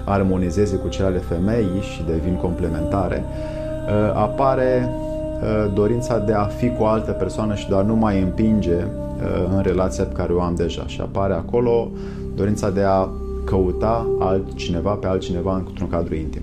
armonizeze 0.04 0.76
cu 0.76 0.88
cele 0.88 1.06
ale 1.06 1.18
femeii 1.18 1.80
și 1.80 2.04
devin 2.06 2.34
complementare, 2.34 3.24
uh, 3.24 4.14
apare 4.14 4.88
uh, 4.88 5.72
dorința 5.74 6.18
de 6.18 6.32
a 6.32 6.44
fi 6.44 6.68
cu 6.68 6.82
o 6.82 6.86
altă 6.86 7.10
persoană 7.10 7.54
și 7.54 7.68
doar 7.68 7.84
nu 7.84 7.96
mai 7.96 8.20
împinge 8.20 8.76
uh, 8.76 9.54
în 9.56 9.62
relația 9.62 10.04
pe 10.04 10.14
care 10.14 10.32
o 10.32 10.40
am 10.40 10.54
deja. 10.54 10.86
Și 10.86 11.00
apare 11.00 11.32
acolo 11.32 11.90
dorința 12.34 12.70
de 12.70 12.82
a 12.82 13.08
căuta 13.44 14.06
altcineva 14.18 14.92
pe 14.92 15.06
altcineva 15.06 15.56
într-un 15.56 15.88
cadru 15.88 16.14
intim. 16.14 16.42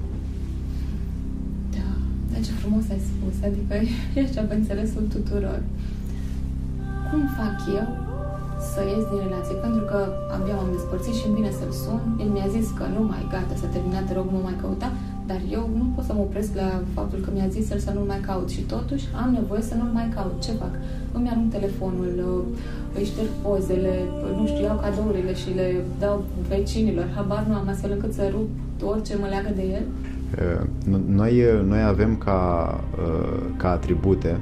Da, 1.71 1.89
dar 2.31 2.41
ce 2.41 2.51
frumos 2.51 2.83
ai 2.93 3.01
spus, 3.11 3.35
adică 3.47 3.73
e 4.15 4.23
așa 4.27 4.41
pe 4.41 4.55
înțelesul 4.55 5.03
tuturor. 5.15 5.61
Cum 7.09 7.21
fac 7.39 7.55
eu 7.79 7.87
să 8.71 8.79
ies 8.83 9.03
din 9.11 9.21
relație, 9.27 9.55
pentru 9.65 9.83
că 9.91 9.99
abia 10.35 10.55
m-am 10.57 10.71
despărțit 10.75 11.15
și 11.19 11.25
îmi 11.27 11.37
vine 11.39 11.51
să-l 11.59 11.73
sun. 11.83 12.01
El 12.23 12.29
mi-a 12.35 12.49
zis 12.57 12.67
că 12.77 12.85
nu 12.95 13.01
mai 13.11 13.23
gata, 13.33 13.53
s-a 13.59 13.69
terminat, 13.75 14.05
te 14.07 14.13
rog, 14.17 14.27
nu 14.35 14.41
mai 14.47 14.55
căuta, 14.61 14.89
dar 15.29 15.41
eu 15.57 15.63
nu 15.79 15.85
pot 15.95 16.03
să 16.05 16.13
mă 16.13 16.19
opresc 16.19 16.51
la 16.55 16.69
faptul 16.93 17.19
că 17.19 17.29
mi-a 17.33 17.47
zis 17.47 17.69
el 17.69 17.79
să 17.79 17.91
nu-l 17.93 18.07
mai 18.13 18.21
caut 18.29 18.49
și 18.49 18.61
totuși 18.61 19.05
am 19.23 19.29
nevoie 19.39 19.61
să 19.61 19.75
nu-l 19.75 19.91
mai 19.93 20.07
caut. 20.15 20.41
Ce 20.45 20.51
fac? 20.51 20.73
Îmi 21.11 21.29
arunc 21.29 21.51
telefonul, 21.51 22.13
îi 22.95 23.05
șterg 23.05 23.27
pozele, 23.41 23.93
nu 24.37 24.47
știu, 24.47 24.63
iau 24.63 24.77
cadourile 24.77 25.33
și 25.33 25.49
le 25.55 25.67
dau 25.99 26.23
vecinilor, 26.49 27.07
habar 27.15 27.45
nu 27.47 27.53
am, 27.53 27.67
astfel 27.67 27.91
încât 27.91 28.13
să 28.13 28.29
rup 28.31 28.49
orice 28.83 29.17
mă 29.17 29.27
leagă 29.27 29.51
de 29.55 29.61
el. 29.61 29.85
Noi, 31.07 31.43
noi 31.67 31.81
avem 31.81 32.15
ca, 32.15 32.39
ca 33.57 33.71
atribute 33.71 34.39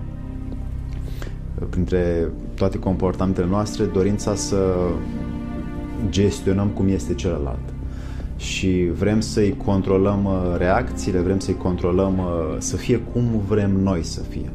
printre 1.69 2.27
toate 2.55 2.79
comportamentele 2.79 3.47
noastre, 3.47 3.85
dorința 3.85 4.35
să 4.35 4.75
gestionăm 6.09 6.67
cum 6.67 6.87
este 6.87 7.13
celălalt. 7.13 7.73
Și 8.37 8.89
vrem 8.97 9.19
să-i 9.19 9.57
controlăm 9.65 10.25
uh, 10.25 10.55
reacțiile, 10.57 11.19
vrem 11.19 11.39
să-i 11.39 11.55
controlăm 11.55 12.17
uh, 12.17 12.55
să 12.57 12.75
fie 12.75 12.97
cum 12.97 13.23
vrem 13.47 13.71
noi 13.71 14.03
să 14.03 14.21
fie. 14.21 14.51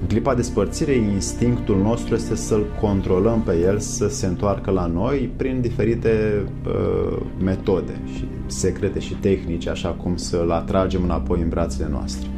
În 0.00 0.08
clipa 0.08 0.34
despărțire, 0.34 0.92
instinctul 0.92 1.76
nostru 1.82 2.14
este 2.14 2.34
să-l 2.34 2.64
controlăm 2.80 3.42
pe 3.42 3.58
el 3.62 3.78
să 3.78 4.08
se 4.08 4.26
întoarcă 4.26 4.70
la 4.70 4.86
noi 4.86 5.30
prin 5.36 5.60
diferite 5.60 6.42
uh, 6.66 7.18
metode 7.42 8.00
și 8.14 8.24
secrete 8.46 8.98
și 8.98 9.14
tehnici, 9.14 9.66
așa 9.66 9.88
cum 9.88 10.16
să-l 10.16 10.50
atragem 10.50 11.02
înapoi 11.02 11.40
în 11.40 11.48
brațele 11.48 11.88
noastre. 11.90 12.28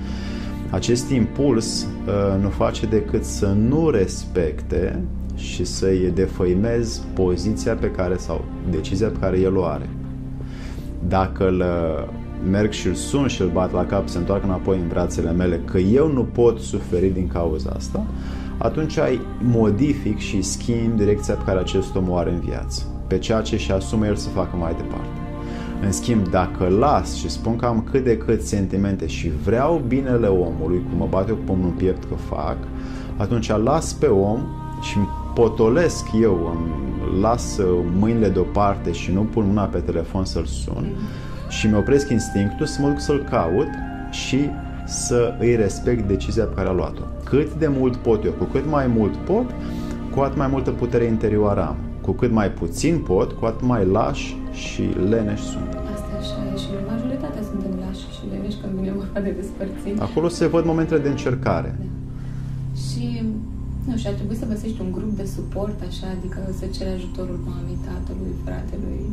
Acest 0.71 1.11
impuls 1.11 1.83
uh, 1.83 2.43
nu 2.43 2.49
face 2.49 2.87
decât 2.87 3.25
să 3.25 3.47
nu 3.47 3.91
respecte 3.91 5.05
și 5.35 5.65
să-i 5.65 6.11
defăimez 6.15 7.03
poziția 7.15 7.75
pe 7.75 7.91
care 7.91 8.17
sau 8.17 8.45
decizia 8.71 9.09
pe 9.09 9.19
care 9.19 9.39
el 9.39 9.57
o 9.57 9.65
are. 9.65 9.89
Dacă 11.09 11.49
îl 11.49 11.61
uh, 11.61 12.09
merg 12.51 12.71
și 12.71 12.87
îl 12.87 12.95
sun 12.95 13.27
și 13.27 13.43
îl 13.43 13.49
bat 13.49 13.73
la 13.73 13.87
cap, 13.87 14.09
se 14.09 14.19
întoarcă 14.19 14.47
înapoi 14.47 14.79
în 14.79 14.89
brațele 14.89 15.33
mele, 15.33 15.61
că 15.65 15.79
eu 15.79 16.13
nu 16.13 16.23
pot 16.23 16.59
suferi 16.61 17.09
din 17.09 17.29
cauza 17.29 17.71
asta, 17.77 18.07
atunci 18.59 18.99
ai 18.99 19.21
modific 19.43 20.19
și 20.19 20.43
schimb 20.43 20.97
direcția 20.97 21.35
pe 21.35 21.43
care 21.45 21.59
acest 21.59 21.97
om 21.97 22.11
o 22.11 22.17
are 22.17 22.31
în 22.31 22.41
viață, 22.41 22.83
pe 23.07 23.19
ceea 23.19 23.41
ce 23.41 23.57
și 23.57 23.73
asumă 23.73 24.07
el 24.07 24.17
să 24.17 24.29
facă 24.29 24.57
mai 24.57 24.75
departe. 24.77 25.09
În 25.83 25.93
schimb, 25.93 26.29
dacă 26.29 26.69
las 26.69 27.15
și 27.15 27.29
spun 27.29 27.57
că 27.57 27.67
am 27.67 27.89
cât 27.91 28.05
de 28.05 28.17
cât 28.17 28.43
sentimente 28.43 29.07
și 29.07 29.31
vreau 29.45 29.83
binele 29.87 30.27
omului, 30.27 30.83
cum 30.89 30.99
mă 30.99 31.07
bate 31.11 31.33
cu 31.33 31.39
pumnul 31.45 31.69
în 31.69 31.75
piept 31.75 32.05
că 32.05 32.15
fac, 32.15 32.57
atunci 33.17 33.49
las 33.49 33.93
pe 33.93 34.07
om 34.07 34.41
și 34.83 34.99
potolesc 35.35 36.07
eu, 36.21 36.57
îmi 36.57 37.21
las 37.21 37.61
mâinile 37.99 38.29
deoparte 38.29 38.93
și 38.93 39.13
nu 39.13 39.21
pun 39.21 39.47
mâna 39.47 39.65
pe 39.65 39.79
telefon 39.79 40.25
să-l 40.25 40.45
sun 40.45 40.87
și 41.49 41.67
mi 41.67 41.75
opresc 41.75 42.11
instinctul 42.11 42.67
să 42.67 42.81
mă 42.81 42.89
duc 42.89 43.01
să-l 43.01 43.27
caut 43.31 43.69
și 44.11 44.49
să 44.87 45.35
îi 45.39 45.57
respect 45.57 46.09
decizia 46.09 46.45
pe 46.45 46.55
care 46.55 46.69
a 46.69 46.73
luat-o. 46.73 47.03
Cât 47.25 47.55
de 47.55 47.67
mult 47.67 47.97
pot 47.97 48.25
eu, 48.25 48.33
cu 48.33 48.45
cât 48.45 48.71
mai 48.71 48.87
mult 48.87 49.17
pot, 49.17 49.45
cu 50.15 50.21
atât 50.21 50.37
mai 50.37 50.47
multă 50.47 50.71
putere 50.71 51.05
interioară 51.05 51.67
am. 51.67 51.77
Cu 52.01 52.13
cât 52.13 52.31
mai 52.31 52.51
puțin 52.51 52.99
pot, 52.99 53.33
cu 53.33 53.45
atât 53.45 53.67
mai 53.67 53.87
lași 53.87 54.37
și 54.53 54.83
leneși 55.09 55.43
sunt. 55.43 55.69
Asta 55.95 56.11
așa 56.19 56.53
e 56.55 56.57
și 56.57 56.69
majoritatea 56.91 57.43
suntem 57.51 57.71
lași 57.87 58.01
și 58.01 58.23
leneși 58.31 58.57
când 58.61 58.73
vine 58.73 58.93
vorba 58.97 59.21
de 59.21 59.31
despărțiri. 59.31 59.99
Acolo 59.99 60.29
se 60.29 60.47
văd 60.47 60.65
momentele 60.65 61.01
de 61.01 61.09
încercare. 61.09 61.75
Da. 61.79 61.85
Și 62.75 63.23
nu 63.89 63.97
și 64.01 64.07
ar 64.07 64.17
trebui 64.19 64.37
să 64.43 64.53
găsești 64.53 64.81
un 64.85 64.91
grup 64.97 65.13
de 65.21 65.27
suport, 65.37 65.79
așa, 65.89 66.07
adică 66.17 66.39
să 66.59 66.65
ceri 66.77 66.97
ajutorul 66.97 67.39
mamei, 67.49 67.79
tatălui, 67.89 68.35
fratelui, 68.45 69.05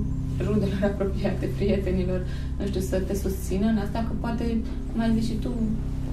rudelor 0.48 0.82
apropiate, 0.92 1.46
prietenilor, 1.58 2.22
nu 2.58 2.66
știu, 2.70 2.82
să 2.92 2.96
te 3.08 3.16
susțină 3.24 3.66
în 3.70 3.78
asta, 3.86 4.00
că 4.08 4.14
poate, 4.24 4.44
cum 4.90 5.00
ai 5.02 5.16
zis 5.18 5.26
și 5.30 5.36
tu, 5.44 5.52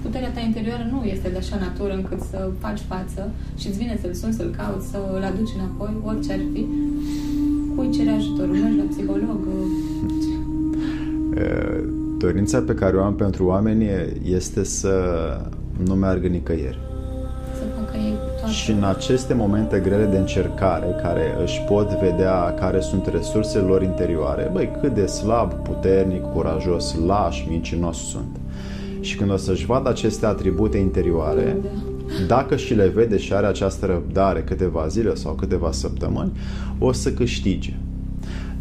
puterea 0.01 0.31
ta 0.35 0.39
interioară 0.39 0.85
nu 0.93 0.99
este 1.13 1.29
de 1.29 1.39
așa 1.43 1.57
natură 1.65 1.93
încât 1.93 2.21
să 2.31 2.39
faci 2.63 2.81
față 2.91 3.21
și 3.59 3.67
îți 3.67 3.77
vine 3.81 3.95
să-l 4.01 4.13
suni, 4.13 4.37
să-l 4.39 4.55
cauți, 4.59 4.89
să 4.91 4.97
l 5.21 5.23
aduci 5.31 5.55
înapoi, 5.57 5.91
orice 6.09 6.31
ar 6.31 6.41
fi 6.53 6.65
cui 7.75 7.89
cere 7.95 8.09
ajutorul? 8.09 8.55
Mergi 8.55 8.77
la 8.77 8.83
psiholog? 8.93 9.39
Dorința 12.17 12.59
pe 12.59 12.73
care 12.73 12.97
o 12.97 13.03
am 13.03 13.15
pentru 13.15 13.45
oameni 13.45 13.85
este 14.23 14.63
să 14.63 14.93
nu 15.85 15.93
meargă 15.93 16.27
nicăieri. 16.27 16.88
Să 17.91 17.97
facă 17.97 18.05
ei 18.05 18.17
toate. 18.37 18.53
Și 18.53 18.71
în 18.71 18.83
aceste 18.83 19.33
momente 19.33 19.79
grele 19.79 20.05
de 20.05 20.17
încercare, 20.17 20.95
care 21.01 21.37
își 21.43 21.61
pot 21.61 21.89
vedea 21.89 22.53
care 22.53 22.79
sunt 22.79 23.07
resursele 23.07 23.63
lor 23.63 23.81
interioare, 23.81 24.49
băi, 24.53 24.71
cât 24.81 24.93
de 24.93 25.05
slab, 25.05 25.53
puternic, 25.53 26.23
curajos, 26.33 26.95
laș, 27.05 27.43
mincinos 27.49 27.97
sunt. 27.97 28.37
Și 28.99 29.15
când 29.15 29.31
o 29.31 29.37
să-și 29.37 29.65
vadă 29.65 29.89
aceste 29.89 30.25
atribute 30.25 30.77
interioare, 30.77 31.57
da 31.61 32.35
dacă 32.35 32.55
și 32.55 32.73
le 32.73 32.87
vede 32.87 33.17
și 33.17 33.33
are 33.33 33.45
această 33.45 33.85
răbdare 33.85 34.41
câteva 34.41 34.87
zile 34.87 35.15
sau 35.15 35.33
câteva 35.33 35.71
săptămâni, 35.71 36.31
o 36.79 36.91
să 36.91 37.11
câștige. 37.11 37.73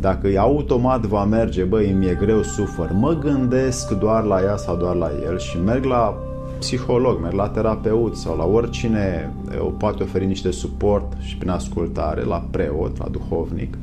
Dacă 0.00 0.28
automat 0.38 1.06
va 1.06 1.24
merge, 1.24 1.62
băi, 1.62 1.94
mi-e 1.98 2.14
greu, 2.14 2.42
sufăr, 2.42 2.90
mă 2.92 3.12
gândesc 3.12 3.98
doar 3.98 4.24
la 4.24 4.42
ea 4.42 4.56
sau 4.56 4.76
doar 4.76 4.94
la 4.94 5.10
el 5.26 5.38
și 5.38 5.56
merg 5.64 5.84
la 5.84 6.18
psiholog, 6.58 7.20
merg 7.20 7.34
la 7.34 7.48
terapeut 7.48 8.16
sau 8.16 8.36
la 8.36 8.44
oricine 8.44 9.32
o 9.60 9.64
poate 9.64 10.02
oferi 10.02 10.26
niște 10.26 10.50
suport 10.50 11.12
și 11.20 11.36
prin 11.36 11.50
ascultare, 11.50 12.22
la 12.22 12.44
preot, 12.50 12.98
la 12.98 13.08
duhovnic, 13.10 13.76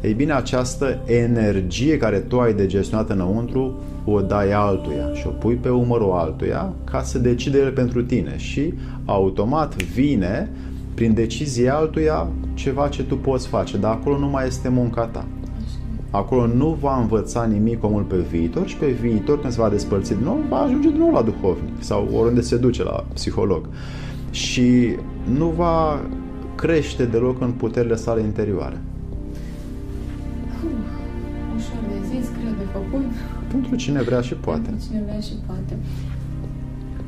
ei 0.00 0.12
bine, 0.12 0.32
această 0.32 0.98
energie 1.06 1.96
care 1.96 2.18
tu 2.18 2.40
ai 2.40 2.54
de 2.54 2.66
gestionat 2.66 3.10
înăuntru 3.10 3.78
o 4.04 4.20
dai 4.20 4.52
altuia 4.52 5.12
și 5.14 5.26
o 5.26 5.30
pui 5.30 5.54
pe 5.54 5.68
umărul 5.68 6.12
altuia 6.12 6.72
ca 6.84 7.02
să 7.02 7.18
decide 7.18 7.58
el 7.58 7.72
pentru 7.72 8.02
tine 8.02 8.36
și 8.36 8.74
automat 9.04 9.82
vine 9.82 10.50
prin 10.94 11.14
decizie 11.14 11.68
altuia 11.68 12.28
ceva 12.54 12.88
ce 12.88 13.04
tu 13.04 13.16
poți 13.16 13.48
face, 13.48 13.76
dar 13.76 13.92
acolo 13.92 14.18
nu 14.18 14.28
mai 14.28 14.46
este 14.46 14.68
munca 14.68 15.06
ta. 15.06 15.26
Acolo 16.10 16.46
nu 16.46 16.78
va 16.80 17.00
învăța 17.00 17.44
nimic 17.44 17.84
omul 17.84 18.02
pe 18.02 18.16
viitor 18.16 18.66
și 18.68 18.76
pe 18.76 18.86
viitor 18.86 19.40
când 19.40 19.52
se 19.52 19.60
va 19.60 19.68
despărți 19.68 20.14
din 20.14 20.24
nou, 20.24 20.38
va 20.48 20.58
ajunge 20.58 20.88
din 20.88 20.98
nou 20.98 21.12
la 21.12 21.22
duhovnic 21.22 21.82
sau 21.82 22.08
oriunde 22.14 22.40
se 22.40 22.56
duce 22.56 22.82
la 22.82 23.04
psiholog. 23.14 23.68
Și 24.30 24.96
nu 25.38 25.46
va 25.48 26.00
crește 26.54 27.04
deloc 27.04 27.40
în 27.40 27.52
puterile 27.52 27.96
sale 27.96 28.20
interioare. 28.20 28.80
ușor 31.56 31.82
de 31.92 31.98
zis, 32.10 32.26
greu 32.38 32.54
de 32.58 32.66
făcut. 32.72 33.10
Pentru 33.50 33.74
cine 33.76 34.02
vrea 34.02 34.20
și 34.20 34.34
poate. 34.34 34.60
Pentru 34.60 34.84
cine 34.86 35.02
vrea 35.06 35.20
și 35.20 35.34
poate. 35.46 35.72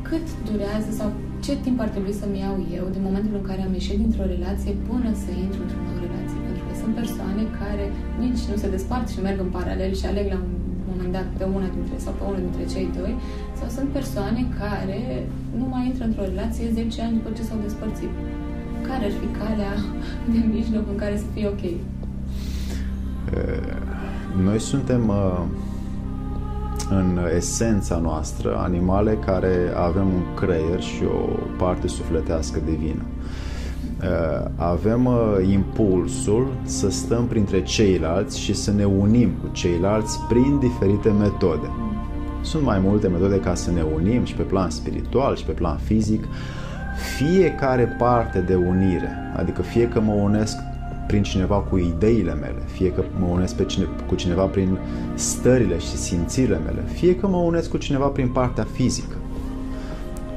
Cât 0.03 0.27
durează 0.51 0.91
sau 0.99 1.09
ce 1.45 1.53
timp 1.65 1.81
ar 1.81 1.88
trebui 1.88 2.12
să-mi 2.21 2.38
iau 2.45 2.55
eu 2.79 2.85
din 2.95 3.03
momentul 3.09 3.35
în 3.41 3.47
care 3.51 3.62
am 3.62 3.73
ieșit 3.73 3.99
dintr-o 4.03 4.31
relație 4.35 4.73
până 4.88 5.11
să 5.23 5.31
intru 5.45 5.61
într-o 5.62 5.83
sunt 6.83 6.95
persoane 7.03 7.42
care 7.61 7.85
nici 8.25 8.42
nu 8.51 8.57
se 8.62 8.68
despart 8.77 9.07
și 9.12 9.25
merg 9.27 9.38
în 9.47 9.51
paralel 9.59 9.92
și 10.01 10.07
aleg 10.07 10.27
la 10.35 10.38
un 10.45 10.53
moment 10.90 11.12
dat 11.18 11.29
pe 11.38 11.45
una 11.57 11.68
dintre 11.77 11.97
sau 12.05 12.12
pe 12.18 12.25
unul 12.31 12.42
dintre 12.47 12.64
cei 12.75 12.88
doi, 12.99 13.12
sau 13.59 13.68
sunt 13.77 13.88
persoane 13.99 14.40
care 14.61 15.01
nu 15.59 15.66
mai 15.73 15.83
intră 15.88 16.05
într-o 16.05 16.29
relație 16.33 16.66
10 16.73 17.03
ani 17.03 17.16
după 17.18 17.31
ce 17.37 17.42
s-au 17.42 17.59
despărțit. 17.66 18.12
Care 18.88 19.05
ar 19.09 19.14
fi 19.21 19.29
calea 19.40 19.75
de 20.33 20.40
mijloc 20.57 20.85
în 20.92 20.99
care 21.03 21.16
să 21.23 21.27
fie 21.35 21.47
ok? 21.55 21.64
Noi 24.49 24.59
suntem 24.71 25.12
în 26.90 27.18
esența 27.37 27.97
noastră 27.97 28.57
animale 28.57 29.18
care 29.25 29.55
avem 29.77 30.07
un 30.07 30.23
creier 30.35 30.81
și 30.81 31.05
o 31.05 31.21
parte 31.59 31.87
sufletească 31.88 32.61
divină. 32.64 33.03
Avem 34.57 35.09
impulsul 35.51 36.53
să 36.62 36.91
stăm 36.91 37.27
printre 37.27 37.62
ceilalți 37.62 38.41
și 38.41 38.55
să 38.55 38.73
ne 38.73 38.85
unim 38.85 39.29
cu 39.29 39.49
ceilalți 39.53 40.19
prin 40.29 40.59
diferite 40.59 41.11
metode. 41.11 41.71
Sunt 42.41 42.65
mai 42.65 42.79
multe 42.79 43.09
metode 43.09 43.41
ca 43.41 43.55
să 43.55 43.71
ne 43.71 43.83
unim 43.95 44.25
și 44.25 44.35
pe 44.35 44.43
plan 44.43 44.71
spiritual 44.71 45.37
și 45.37 45.45
pe 45.45 45.53
plan 45.53 45.77
fizic. 45.77 46.25
Fiecare 47.17 47.97
parte 47.99 48.38
de 48.41 48.55
unire, 48.55 49.33
adică 49.37 49.62
fie 49.62 49.88
că 49.88 50.01
mă 50.01 50.12
unesc 50.12 50.57
prin 51.07 51.23
cineva 51.23 51.57
cu 51.57 51.77
ideile 51.77 52.35
mele, 52.35 52.62
fie 52.67 52.93
că 52.93 53.03
mă 53.19 53.27
unesc 53.27 53.57
pe 53.57 53.65
cine, 53.65 53.88
cu 54.07 54.15
cineva 54.15 54.45
prin 54.45 54.79
stările 55.15 55.79
și 55.79 55.97
simțirile 55.97 56.61
mele, 56.65 56.83
fie 56.87 57.17
că 57.17 57.27
mă 57.27 57.37
unesc 57.37 57.71
cu 57.71 57.77
cineva 57.77 58.07
prin 58.07 58.29
partea 58.29 58.67
fizică. 58.73 59.15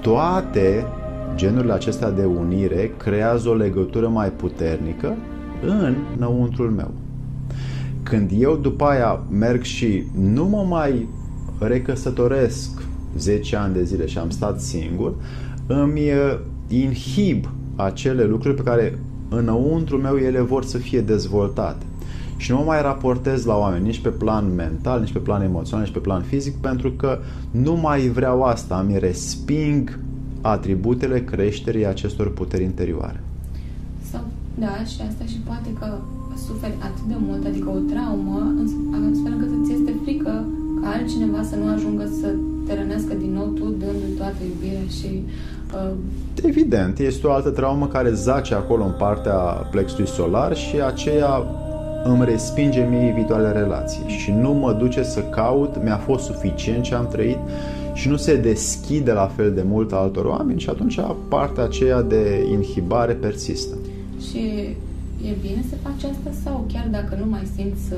Toate 0.01 0.86
genurile 1.35 1.73
acestea 1.73 2.11
de 2.11 2.23
unire 2.23 2.93
creează 2.97 3.49
o 3.49 3.53
legătură 3.53 4.07
mai 4.07 4.31
puternică 4.31 5.15
în 5.65 5.95
năuntrul 6.17 6.69
meu. 6.69 6.91
Când 8.03 8.31
eu 8.38 8.55
după 8.55 8.83
aia 8.83 9.23
merg 9.29 9.61
și 9.61 10.03
nu 10.19 10.45
mă 10.45 10.65
mai 10.69 11.07
recăsătoresc 11.59 12.81
10 13.17 13.55
ani 13.55 13.73
de 13.73 13.83
zile 13.83 14.05
și 14.05 14.17
am 14.17 14.29
stat 14.29 14.59
singur, 14.59 15.13
îmi 15.67 16.11
uh, 16.11 16.39
inhib 16.67 17.49
acele 17.75 18.23
lucruri 18.23 18.55
pe 18.55 18.63
care 18.63 18.99
înăuntru 19.29 19.97
meu 19.97 20.15
ele 20.15 20.41
vor 20.41 20.63
să 20.63 20.77
fie 20.77 21.01
dezvoltate. 21.01 21.85
Și 22.38 22.51
nu 22.51 22.57
mă 22.57 22.63
mai 22.63 22.81
raportez 22.81 23.45
la 23.45 23.57
oameni 23.57 23.85
nici 23.85 23.99
pe 23.99 24.09
plan 24.09 24.55
mental, 24.55 24.99
nici 24.99 25.13
pe 25.13 25.19
plan 25.19 25.41
emoțional, 25.41 25.83
nici 25.83 25.93
pe 25.93 25.99
plan 25.99 26.21
fizic, 26.21 26.55
pentru 26.55 26.91
că 26.91 27.19
nu 27.51 27.73
mai 27.73 28.07
vreau 28.07 28.43
asta, 28.43 28.79
îmi 28.79 28.99
resping 28.99 29.99
atributele 30.53 31.19
creșterii 31.23 31.86
acestor 31.86 32.34
puteri 32.34 32.63
interioare. 32.63 33.19
Sau, 34.12 34.23
da, 34.63 34.73
și 34.91 34.99
asta 35.10 35.23
și 35.31 35.39
poate 35.49 35.69
că 35.79 35.88
suferi 36.47 36.77
atât 36.89 37.05
de 37.13 37.17
mult, 37.27 37.45
adică 37.45 37.69
o 37.69 37.79
traumă, 37.91 38.39
astfel 39.12 39.31
încât 39.36 39.51
îți 39.60 39.71
este 39.77 39.93
frică 40.03 40.34
ca 40.81 40.88
altcineva 40.89 41.41
să 41.43 41.55
nu 41.55 41.67
ajungă 41.75 42.05
să 42.21 42.27
te 42.65 42.73
rănească 42.79 43.13
din 43.23 43.31
nou 43.34 43.47
tu, 43.58 43.65
dându-i 43.81 44.17
toată 44.17 44.39
iubirea 44.49 44.88
și 44.99 45.10
Uh, 45.73 45.91
Evident, 46.43 46.99
este 46.99 47.27
o 47.27 47.31
altă 47.31 47.49
traumă 47.49 47.88
care 47.88 48.12
zace 48.12 48.53
acolo 48.53 48.84
în 48.84 48.93
partea 48.97 49.34
plexului 49.71 50.08
solar 50.08 50.55
și 50.55 50.81
aceea 50.81 51.43
îmi 52.03 52.25
respinge 52.25 52.88
mie 52.89 53.12
viitoare 53.15 53.60
relații 53.60 54.03
și 54.08 54.31
nu 54.31 54.53
mă 54.53 54.73
duce 54.73 55.03
să 55.03 55.19
caut, 55.19 55.84
mi-a 55.84 55.97
fost 55.97 56.23
suficient 56.25 56.84
ce 56.84 56.95
am 56.95 57.08
trăit 57.08 57.38
și 57.95 58.08
nu 58.10 58.17
se 58.17 58.36
deschide 58.36 59.12
la 59.12 59.27
fel 59.36 59.53
de 59.53 59.63
mult 59.73 59.91
altor 59.91 60.25
oameni 60.25 60.60
și 60.60 60.69
atunci 60.69 60.99
partea 61.27 61.63
aceea 61.63 62.01
de 62.01 62.23
inhibare 62.51 63.13
persistă. 63.13 63.75
Și 64.27 64.41
e 65.29 65.31
bine 65.41 65.62
să 65.69 65.75
faci 65.86 66.03
asta 66.12 66.31
sau 66.43 66.65
chiar 66.73 66.88
dacă 66.97 67.13
nu 67.21 67.27
mai 67.29 67.45
simți 67.55 67.81
să 67.89 67.97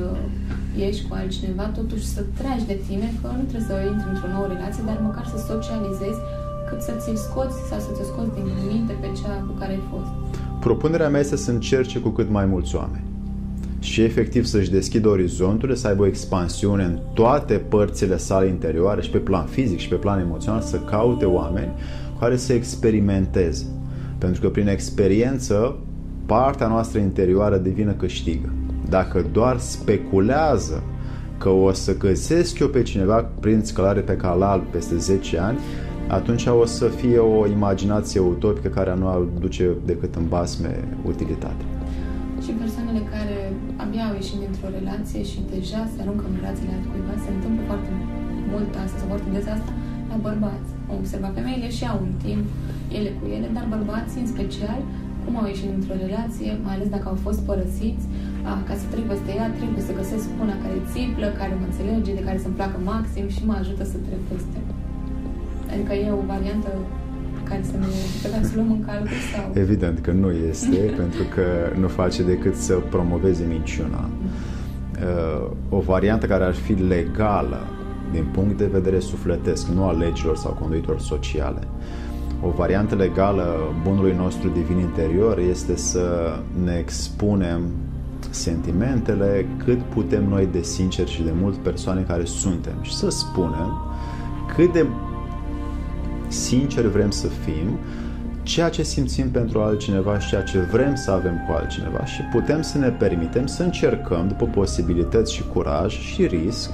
ieși 0.81 1.05
cu 1.07 1.13
altcineva, 1.19 1.63
totuși 1.79 2.05
să 2.05 2.21
tragi 2.39 2.65
de 2.71 2.77
tine 2.87 3.07
că 3.21 3.27
nu 3.37 3.43
trebuie 3.49 3.69
să 3.71 3.75
intri 3.91 4.09
într-o 4.13 4.29
nouă 4.35 4.47
relație, 4.53 4.83
dar 4.89 4.99
măcar 5.07 5.25
să 5.33 5.37
socializezi 5.51 6.19
cât 6.69 6.81
să 6.87 6.93
ți-l 7.01 7.17
scoți 7.27 7.57
sau 7.69 7.79
să 7.85 7.91
ți 7.97 8.07
scoți 8.11 8.33
din 8.37 8.45
minte 8.71 8.93
pe 9.03 9.09
cea 9.19 9.33
cu 9.47 9.53
care 9.59 9.71
ai 9.71 9.83
fost. 9.91 10.11
Propunerea 10.65 11.09
mea 11.09 11.19
este 11.19 11.37
să 11.45 11.51
încerce 11.51 11.97
cu 11.99 12.09
cât 12.09 12.29
mai 12.29 12.45
mulți 12.45 12.75
oameni 12.75 13.05
și 13.87 14.01
efectiv 14.01 14.45
să-și 14.45 14.71
deschidă 14.71 15.07
orizonturile, 15.07 15.77
să 15.77 15.87
aibă 15.87 16.01
o 16.01 16.07
expansiune 16.07 16.83
în 16.83 16.99
toate 17.13 17.53
părțile 17.53 18.17
sale 18.17 18.47
interioare 18.47 19.01
și 19.01 19.09
pe 19.09 19.17
plan 19.17 19.45
fizic 19.45 19.79
și 19.79 19.87
pe 19.87 19.95
plan 19.95 20.19
emoțional, 20.19 20.61
să 20.61 20.77
caute 20.77 21.25
oameni 21.25 21.71
care 22.19 22.35
să 22.35 22.53
experimenteze. 22.53 23.65
Pentru 24.17 24.41
că 24.41 24.49
prin 24.49 24.67
experiență 24.67 25.77
partea 26.25 26.67
noastră 26.67 26.99
interioară 26.99 27.57
devine 27.57 27.95
câștigă. 27.99 28.53
Dacă 28.89 29.25
doar 29.31 29.57
speculează 29.57 30.83
că 31.37 31.49
o 31.49 31.71
să 31.71 31.97
găsesc 31.97 32.59
eu 32.59 32.67
pe 32.67 32.81
cineva 32.81 33.29
prin 33.39 33.61
scălare 33.63 33.99
pe 33.99 34.15
calal 34.15 34.63
peste 34.71 34.97
10 34.97 35.37
ani, 35.37 35.57
atunci 36.07 36.45
o 36.45 36.65
să 36.65 36.85
fie 36.85 37.17
o 37.17 37.47
imaginație 37.47 38.19
utopică 38.19 38.67
care 38.67 38.95
nu 38.99 39.07
aduce 39.07 39.69
decât 39.85 40.15
în 40.15 40.27
basme 40.27 40.87
utilitate. 41.05 41.63
Și 42.43 42.51
persoanele 42.51 42.99
care 43.11 43.36
abia 43.87 44.05
au 44.09 44.15
ieșit 44.21 44.39
dintr-o 44.45 44.69
relație 44.79 45.21
și 45.31 45.39
deja 45.55 45.81
se 45.91 45.97
aruncă 46.03 46.25
în 46.27 46.35
relațiile 46.39 46.73
altcuiva, 46.77 47.13
se 47.25 47.29
întâmplă 47.35 47.61
foarte 47.69 47.91
mult 48.51 48.71
asta, 48.83 48.97
sau 48.99 49.07
foarte 49.13 49.29
des 49.35 49.47
asta, 49.55 49.71
la 50.09 50.17
bărbați. 50.27 50.69
Am 50.89 50.95
observat 51.01 51.33
femeile 51.39 51.69
și 51.77 51.83
au 51.91 51.97
un 52.07 52.13
timp 52.25 52.45
ele 52.97 53.09
cu 53.17 53.23
ele, 53.35 53.47
dar 53.55 53.65
bărbații 53.75 54.21
în 54.23 54.29
special, 54.35 54.79
cum 55.23 55.33
au 55.39 55.47
ieșit 55.51 55.69
dintr-o 55.73 56.01
relație, 56.05 56.49
mai 56.65 56.73
ales 56.75 56.89
dacă 56.95 57.07
au 57.11 57.17
fost 57.25 57.39
părăsiți, 57.49 58.05
a, 58.49 58.51
ca 58.67 58.73
să 58.79 58.85
trec 58.91 59.05
peste 59.11 59.31
ea, 59.39 59.47
trebuie 59.59 59.83
să 59.87 59.97
găsesc 59.99 60.25
una 60.43 60.55
care 60.63 60.77
țiplă, 60.91 61.27
care 61.39 61.53
mă 61.59 61.65
înțelege, 61.69 62.11
de 62.19 62.23
care 62.27 62.39
să-mi 62.43 62.57
placă 62.59 62.77
maxim 62.91 63.25
și 63.35 63.41
mă 63.47 63.55
ajută 63.61 63.83
să 63.91 63.97
trec 64.07 64.21
peste. 64.29 64.59
Adică 65.71 65.93
e 65.93 66.19
o 66.21 66.29
variantă 66.33 66.71
care 67.49 67.61
să 67.63 67.77
ne, 67.79 67.85
pe 68.21 68.29
care 68.29 68.43
să 68.43 68.51
luăm 68.55 68.71
în 68.71 68.85
calcul 68.85 69.07
sau... 69.35 69.51
Evident 69.53 69.99
că 69.99 70.11
nu 70.11 70.31
este, 70.31 70.77
pentru 71.01 71.23
că 71.35 71.45
nu 71.79 71.87
face 71.87 72.23
decât 72.23 72.55
să 72.55 72.73
promoveze 72.73 73.45
minciuna. 73.49 74.09
Uh, 74.09 75.51
o 75.69 75.79
variantă 75.79 76.25
care 76.25 76.43
ar 76.43 76.53
fi 76.53 76.73
legală 76.73 77.59
din 78.11 78.25
punct 78.31 78.57
de 78.57 78.65
vedere 78.65 78.99
sufletesc, 78.99 79.67
nu 79.67 79.83
a 79.83 79.91
legilor 79.91 80.37
sau 80.37 80.51
conduitor 80.51 80.99
sociale. 80.99 81.59
O 82.41 82.49
variantă 82.49 82.95
legală 82.95 83.75
bunului 83.83 84.13
nostru 84.17 84.49
divin 84.49 84.77
interior 84.77 85.39
este 85.39 85.75
să 85.75 86.39
ne 86.63 86.77
expunem 86.79 87.61
sentimentele 88.29 89.45
cât 89.65 89.81
putem 89.81 90.29
noi 90.29 90.47
de 90.51 90.61
sincer 90.61 91.07
și 91.07 91.23
de 91.23 91.31
mult 91.41 91.55
persoane 91.55 92.01
care 92.01 92.25
suntem 92.25 92.73
și 92.81 92.93
să 92.93 93.09
spunem 93.09 93.81
cât 94.55 94.73
de 94.73 94.85
sincer 96.27 96.85
vrem 96.85 97.11
să 97.11 97.27
fim, 97.27 97.79
ceea 98.43 98.69
ce 98.69 98.83
simțim 98.83 99.29
pentru 99.29 99.59
altcineva 99.59 100.19
și 100.19 100.27
ceea 100.27 100.41
ce 100.41 100.59
vrem 100.59 100.95
să 100.95 101.11
avem 101.11 101.43
cu 101.47 101.53
altcineva 101.53 102.05
și 102.05 102.21
putem 102.21 102.61
să 102.61 102.77
ne 102.77 102.89
permitem 102.89 103.45
să 103.45 103.63
încercăm, 103.63 104.27
după 104.27 104.45
posibilități 104.45 105.33
și 105.33 105.43
curaj 105.53 105.99
și 105.99 106.25
risc, 106.25 106.69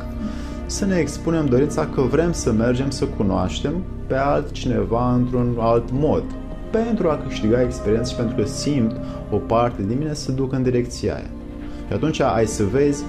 să 0.66 0.86
ne 0.86 0.96
expunem 0.96 1.46
dorința 1.46 1.86
că 1.86 2.02
vrem 2.02 2.32
să 2.32 2.52
mergem 2.52 2.90
să 2.90 3.06
cunoaștem 3.06 3.84
pe 4.08 4.16
altcineva 4.16 5.14
într-un 5.14 5.58
alt 5.60 5.92
mod, 5.92 6.24
pentru 6.72 7.10
a 7.10 7.18
câștiga 7.28 7.62
experiență 7.62 8.10
și 8.12 8.16
pentru 8.16 8.36
că 8.36 8.46
simt 8.46 8.96
o 9.32 9.38
parte 9.38 9.84
din 9.88 9.98
mine 9.98 10.14
să 10.14 10.32
ducă 10.32 10.56
în 10.56 10.64
direcția 10.64 11.16
aia. 11.16 11.30
Și 11.88 11.94
atunci 11.94 12.20
ai 12.20 12.46
să 12.48 12.64
vezi 12.64 13.04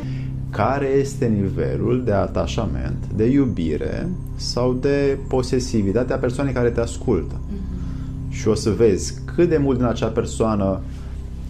care 0.57 0.87
este 0.87 1.27
nivelul 1.27 2.03
de 2.05 2.13
atașament, 2.13 3.05
de 3.17 3.25
iubire 3.25 4.09
sau 4.37 4.73
de 4.73 5.19
posesivitate 5.29 6.13
a 6.13 6.17
persoanei 6.17 6.53
care 6.53 6.71
te 6.71 6.81
ascultă. 6.81 7.35
Mm-hmm. 7.35 8.31
Și 8.31 8.49
o 8.49 8.55
să 8.55 8.71
vezi 8.71 9.15
cât 9.35 9.49
de 9.49 9.57
mult 9.57 9.77
din 9.77 9.87
acea 9.87 10.07
persoană 10.07 10.81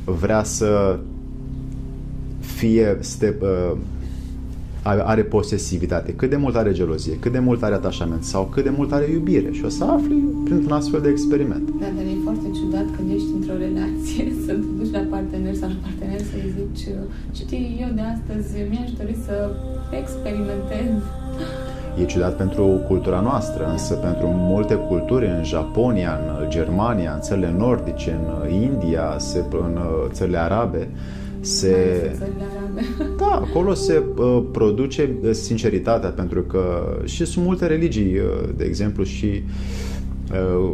vrea 0.04 0.42
să 0.42 0.98
fie 2.40 2.96
ste, 3.00 3.36
uh, 3.40 3.76
are 4.84 5.22
posesivitate, 5.22 6.12
cât 6.12 6.30
de 6.30 6.36
mult 6.36 6.56
are 6.56 6.72
gelozie, 6.72 7.18
cât 7.18 7.32
de 7.32 7.38
mult 7.38 7.62
are 7.62 7.74
atașament? 7.74 8.24
Sau 8.24 8.44
cât 8.44 8.64
de 8.64 8.72
mult 8.76 8.92
are 8.92 9.10
iubire? 9.10 9.50
Și 9.52 9.64
o 9.64 9.68
să 9.68 9.84
afli 9.84 10.16
printr-un 10.44 10.72
astfel 10.72 11.00
de 11.00 11.08
experiment. 11.08 11.70
Da, 11.80 11.86
dar 11.96 12.04
e 12.04 12.16
foarte 12.22 12.46
ciudat 12.54 12.86
când 12.96 13.10
ești 13.14 13.28
într-o 13.34 13.56
relație 13.66 14.24
să 14.46 14.52
te 14.52 14.66
duci 14.78 14.92
la 14.92 15.04
partener 15.10 15.54
sau 15.54 15.68
la 15.68 15.74
partener 15.82 16.20
să-i 16.20 16.54
zici 16.56 16.88
știi, 17.32 17.78
eu 17.80 17.88
de 17.94 18.04
astăzi 18.14 18.48
mi-aș 18.70 18.90
dori 18.90 19.16
să 19.24 19.50
experimentez. 20.00 20.92
E 22.00 22.04
ciudat 22.04 22.36
pentru 22.36 22.64
cultura 22.86 23.20
noastră, 23.20 23.68
însă 23.70 23.94
pentru 23.94 24.26
multe 24.26 24.74
culturi, 24.74 25.26
în 25.26 25.44
Japonia, 25.44 26.20
în 26.40 26.50
Germania, 26.50 27.12
în 27.14 27.20
țările 27.20 27.54
nordice, 27.58 28.18
în 28.42 28.52
India, 28.52 29.16
în 29.50 29.78
țările 30.12 30.38
arabe, 30.38 30.88
se... 31.40 31.76
Da, 33.34 33.40
acolo 33.40 33.74
se 33.74 34.02
uh, 34.16 34.42
produce 34.52 35.10
uh, 35.22 35.30
sinceritatea, 35.32 36.08
pentru 36.08 36.42
că 36.42 36.94
și 37.04 37.24
sunt 37.24 37.44
multe 37.44 37.66
religii, 37.66 38.18
uh, 38.18 38.48
de 38.56 38.64
exemplu 38.64 39.04
și 39.04 39.42
uh, 40.32 40.70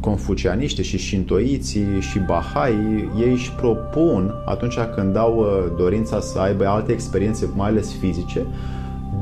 confucianiște 0.00 0.82
și 0.82 0.98
șintoiții 0.98 1.86
și 2.00 2.18
bahai, 2.18 3.08
ei 3.20 3.32
își 3.32 3.52
propun 3.52 4.34
atunci 4.44 4.78
când 4.94 5.12
dau 5.12 5.38
uh, 5.38 5.72
dorința 5.76 6.20
să 6.20 6.38
aibă 6.38 6.66
alte 6.66 6.92
experiențe, 6.92 7.48
mai 7.54 7.68
ales 7.68 7.92
fizice, 8.00 8.46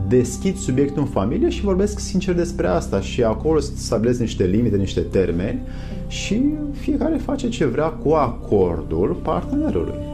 deschid 0.08 0.56
subiectul 0.56 1.02
în 1.02 1.08
familie 1.08 1.48
și 1.48 1.60
vorbesc 1.60 1.98
sincer 1.98 2.34
despre 2.34 2.66
asta 2.66 3.00
și 3.00 3.22
acolo 3.22 3.58
stabilesc 3.58 4.20
niște 4.20 4.44
limite, 4.44 4.76
niște 4.76 5.00
termeni 5.00 5.60
și 6.06 6.42
fiecare 6.72 7.16
face 7.16 7.48
ce 7.48 7.64
vrea 7.64 7.88
cu 7.88 8.12
acordul 8.12 9.20
partenerului. 9.22 10.09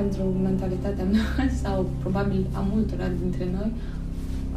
Pentru 0.00 0.22
mentalitatea 0.42 1.04
mea 1.12 1.48
sau 1.62 1.76
probabil 2.02 2.46
a 2.52 2.60
multora 2.72 3.04
dintre 3.22 3.46
noi, 3.56 3.70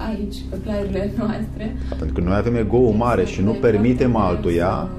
aici, 0.07 0.35
pe 0.49 0.55
plaiurile 0.55 1.11
noastre. 1.17 1.75
Pentru 1.97 2.13
că 2.15 2.21
noi 2.21 2.35
avem 2.35 2.55
ego 2.55 2.91
mare 2.91 3.25
și 3.25 3.41
nu 3.41 3.51
permitem 3.51 4.15
altuia 4.15 4.89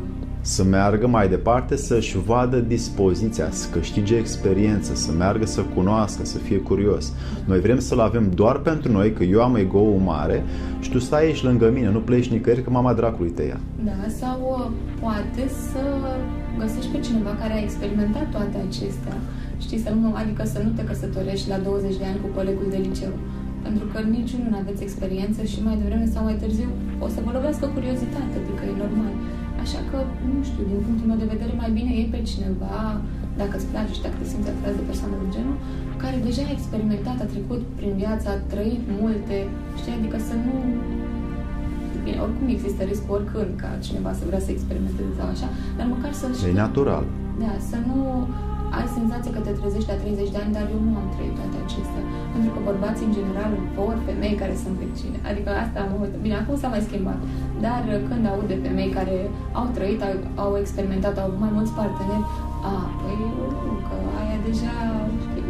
să 0.43 0.65
meargă 0.65 1.07
mai 1.07 1.29
departe, 1.29 1.77
să-și 1.77 2.19
vadă 2.19 2.57
dispoziția, 2.57 3.51
să 3.51 3.69
câștige 3.69 4.17
experiență, 4.17 4.95
să 4.95 5.13
meargă 5.13 5.47
să 5.47 5.61
cunoască, 5.75 6.25
să 6.25 6.39
fie 6.39 6.57
curios. 6.57 7.13
Noi 7.45 7.61
vrem 7.61 7.79
să-l 7.79 8.01
avem 8.01 8.31
doar 8.35 8.59
pentru 8.59 8.93
noi, 8.93 9.13
că 9.13 9.23
eu 9.23 9.43
am 9.43 9.57
ego 9.57 9.97
mare 9.97 10.45
și 10.81 10.91
tu 10.91 10.99
stai 10.99 11.25
aici 11.25 11.43
lângă 11.43 11.71
mine, 11.71 11.91
nu 11.91 11.99
pleci 11.99 12.29
nicăieri, 12.29 12.63
că 12.63 12.71
mama 12.71 12.93
dracului 12.93 13.31
te 13.31 13.43
ia. 13.43 13.61
Da, 13.85 14.09
sau 14.21 14.39
uh, 14.59 14.71
poate 15.01 15.45
să 15.71 15.83
găsești 16.59 16.91
pe 16.93 17.01
cineva 17.07 17.33
care 17.41 17.53
a 17.55 17.63
experimentat 17.63 18.27
toate 18.31 18.57
acestea. 18.69 19.17
Știi, 19.65 19.79
să 19.79 19.91
nu, 20.01 20.09
adică 20.23 20.43
să 20.53 20.59
nu 20.65 20.71
te 20.77 20.85
căsătorești 20.85 21.49
la 21.49 21.59
20 21.59 21.97
de 22.01 22.05
ani 22.11 22.23
cu 22.25 22.29
colegul 22.39 22.69
de 22.71 22.81
liceu. 22.87 23.15
Pentru 23.67 23.87
că 23.93 23.99
niciunul 24.19 24.49
nu 24.51 24.59
aveți 24.63 24.83
experiență 24.83 25.41
și 25.51 25.59
mai 25.67 25.77
devreme 25.81 26.07
sau 26.15 26.23
mai 26.29 26.37
târziu 26.43 26.71
o 27.05 27.09
să 27.15 27.19
vă 27.25 27.31
lovească 27.37 27.65
curiozitatea, 27.77 28.39
adică 28.43 28.63
e 28.71 28.83
normal. 28.85 29.15
Așa 29.62 29.81
că, 29.90 29.98
nu 30.35 30.40
știu, 30.48 30.62
din 30.70 30.81
punctul 30.87 31.07
meu 31.11 31.18
de 31.22 31.33
vedere, 31.35 31.53
mai 31.62 31.70
bine 31.79 31.92
e 32.03 32.05
pe 32.14 32.20
cineva, 32.33 32.77
dacă 33.40 33.55
îți 33.57 33.70
place 33.72 33.92
și 33.96 34.05
dacă 34.07 34.16
te 34.20 34.27
simți 34.33 34.51
atras 34.53 34.75
de 34.81 34.88
persoană 34.90 35.14
de 35.22 35.29
genul, 35.35 35.57
care 36.03 36.16
deja 36.27 36.42
a 36.46 36.57
experimentat, 36.59 37.18
a 37.20 37.33
trecut 37.35 37.62
prin 37.79 37.92
viață, 38.03 38.27
a 38.29 38.42
trăit 38.53 38.83
multe, 39.01 39.37
știi, 39.81 39.98
adică 39.98 40.18
să 40.29 40.35
nu... 40.44 40.55
Bine, 42.05 42.18
oricum 42.27 42.46
există 42.57 42.81
risc 42.90 43.05
oricând 43.16 43.53
ca 43.62 43.70
cineva 43.87 44.11
să 44.18 44.25
vrea 44.29 44.42
să 44.46 44.51
experimenteze 44.51 45.12
sau 45.18 45.29
așa, 45.35 45.48
dar 45.77 45.87
măcar 45.94 46.12
să 46.20 46.27
știi... 46.37 46.48
E 46.53 46.62
natural. 46.66 47.05
Da, 47.42 47.53
să 47.70 47.77
nu 47.88 47.98
ai 48.79 48.87
senzația 48.99 49.33
că 49.35 49.41
te 49.47 49.53
trezești 49.61 49.91
la 49.93 50.01
30 50.03 50.35
de 50.35 50.39
ani, 50.43 50.55
dar 50.57 50.65
eu 50.75 50.81
nu 50.87 50.93
am 51.01 51.09
trăit 51.15 51.35
toate 51.39 51.57
acestea. 51.67 52.03
Pentru 52.35 52.51
că 52.55 52.59
bărbații, 52.71 53.09
în 53.09 53.15
general, 53.19 53.51
vor 53.79 53.97
femei 54.09 54.35
care 54.43 54.55
sunt 54.63 54.77
vecine. 54.85 55.19
Adică 55.31 55.51
asta 55.63 55.79
am 55.81 55.91
avut. 55.97 56.11
Bine, 56.25 56.37
acum 56.39 56.55
s-a 56.59 56.73
mai 56.75 56.83
schimbat. 56.89 57.21
Dar 57.65 57.83
când 58.09 58.23
aud 58.31 58.47
de 58.53 58.59
femei 58.67 58.91
care 58.99 59.17
au 59.61 59.67
trăit, 59.77 60.01
au, 60.07 60.15
au 60.45 60.53
experimentat, 60.63 61.15
au 61.17 61.27
avut 61.29 61.41
mai 61.47 61.53
mulți 61.57 61.77
parteneri, 61.81 62.27
a, 62.71 62.73
păi 63.01 63.17
nu, 63.21 63.47
că 63.89 63.97
aia 64.21 64.39
deja... 64.49 64.75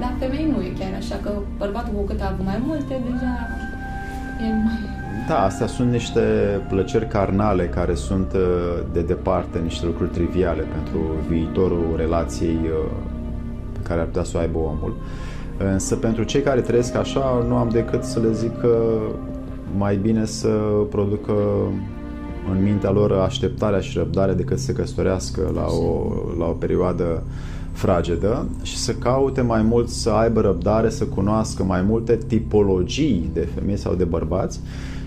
La 0.03 0.11
femei 0.21 0.47
nu 0.53 0.59
e 0.67 0.79
chiar 0.81 0.95
așa, 1.03 1.17
că 1.25 1.31
bărbatul 1.63 1.93
cu 1.97 2.03
cât 2.11 2.21
a 2.21 2.31
avut 2.33 2.47
mai 2.53 2.61
multe, 2.69 2.95
deja 3.09 3.33
e 4.45 4.47
mai... 4.67 4.81
Da, 5.29 5.39
astea 5.45 5.67
sunt 5.67 5.91
niște 5.91 6.21
plăceri 6.69 7.07
carnale 7.09 7.65
care 7.67 7.95
sunt 7.95 8.33
uh, 8.33 8.41
de 8.93 9.03
departe 9.03 9.59
niște 9.59 9.87
lucruri 9.87 10.11
triviale 10.11 10.63
pentru 10.63 11.01
viitorul 11.29 11.95
relației 11.97 12.59
uh, 12.63 12.91
care 13.83 14.01
ar 14.01 14.07
putea 14.07 14.25
să 14.25 14.37
o 14.37 14.41
aibă 14.41 14.59
omul. 14.59 14.95
Însă 15.73 15.97
pentru 15.97 16.23
cei 16.23 16.41
care 16.41 16.61
trăiesc 16.61 16.95
așa, 16.95 17.45
nu 17.49 17.57
am 17.57 17.69
decât 17.69 18.03
să 18.03 18.21
le 18.21 18.33
zic 18.33 18.61
că 18.61 18.77
mai 19.77 19.97
bine 19.97 20.25
să 20.25 20.49
producă 20.91 21.33
în 22.51 22.63
mintea 22.63 22.91
lor 22.91 23.13
așteptarea 23.13 23.81
și 23.81 23.99
răbdarea 23.99 24.35
decât 24.35 24.59
să 24.59 24.65
se 24.65 24.73
căsătorească 24.73 25.51
la 25.55 25.67
o, 25.67 26.13
la 26.39 26.47
o 26.47 26.53
perioadă 26.53 27.23
fragedă 27.73 28.47
și 28.63 28.77
să 28.77 28.93
caute 28.93 29.41
mai 29.41 29.63
mult 29.63 29.89
să 29.89 30.11
aibă 30.11 30.41
răbdare, 30.41 30.91
să 30.91 31.05
cunoască 31.05 31.65
mai 31.65 31.83
multe 31.83 32.19
tipologii 32.27 33.31
de 33.33 33.49
femei 33.55 33.77
sau 33.77 33.95
de 33.95 34.05
bărbați 34.05 34.61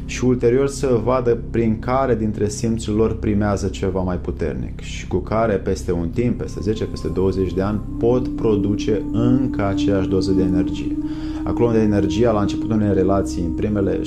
și 0.05 0.25
ulterior 0.25 0.67
să 0.67 0.99
vadă 1.03 1.37
prin 1.49 1.79
care 1.79 2.15
dintre 2.15 2.47
simțurile 2.47 3.01
lor 3.01 3.17
primează 3.17 3.67
ceva 3.67 4.01
mai 4.01 4.17
puternic 4.17 4.79
și 4.79 5.07
cu 5.07 5.17
care 5.17 5.53
peste 5.53 5.91
un 5.91 6.09
timp, 6.09 6.37
peste 6.37 6.59
10, 6.61 6.83
peste 6.83 7.07
20 7.07 7.53
de 7.53 7.61
ani 7.61 7.79
pot 7.99 8.35
produce 8.35 9.01
încă 9.11 9.65
aceeași 9.65 10.07
doză 10.07 10.31
de 10.31 10.43
energie. 10.43 10.97
Acolo 11.43 11.67
unde 11.67 11.79
energia 11.79 12.31
la 12.31 12.41
începutul 12.41 12.75
unei 12.75 12.93
relații, 12.93 13.43
în 13.43 13.51
primele 13.51 14.01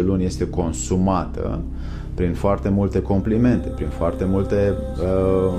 7-12 0.00 0.04
luni, 0.04 0.24
este 0.24 0.48
consumată 0.48 1.60
prin 2.14 2.32
foarte 2.32 2.68
multe 2.68 3.02
complimente, 3.02 3.68
prin 3.68 3.88
foarte 3.88 4.24
multe 4.24 4.74
uh, 5.00 5.52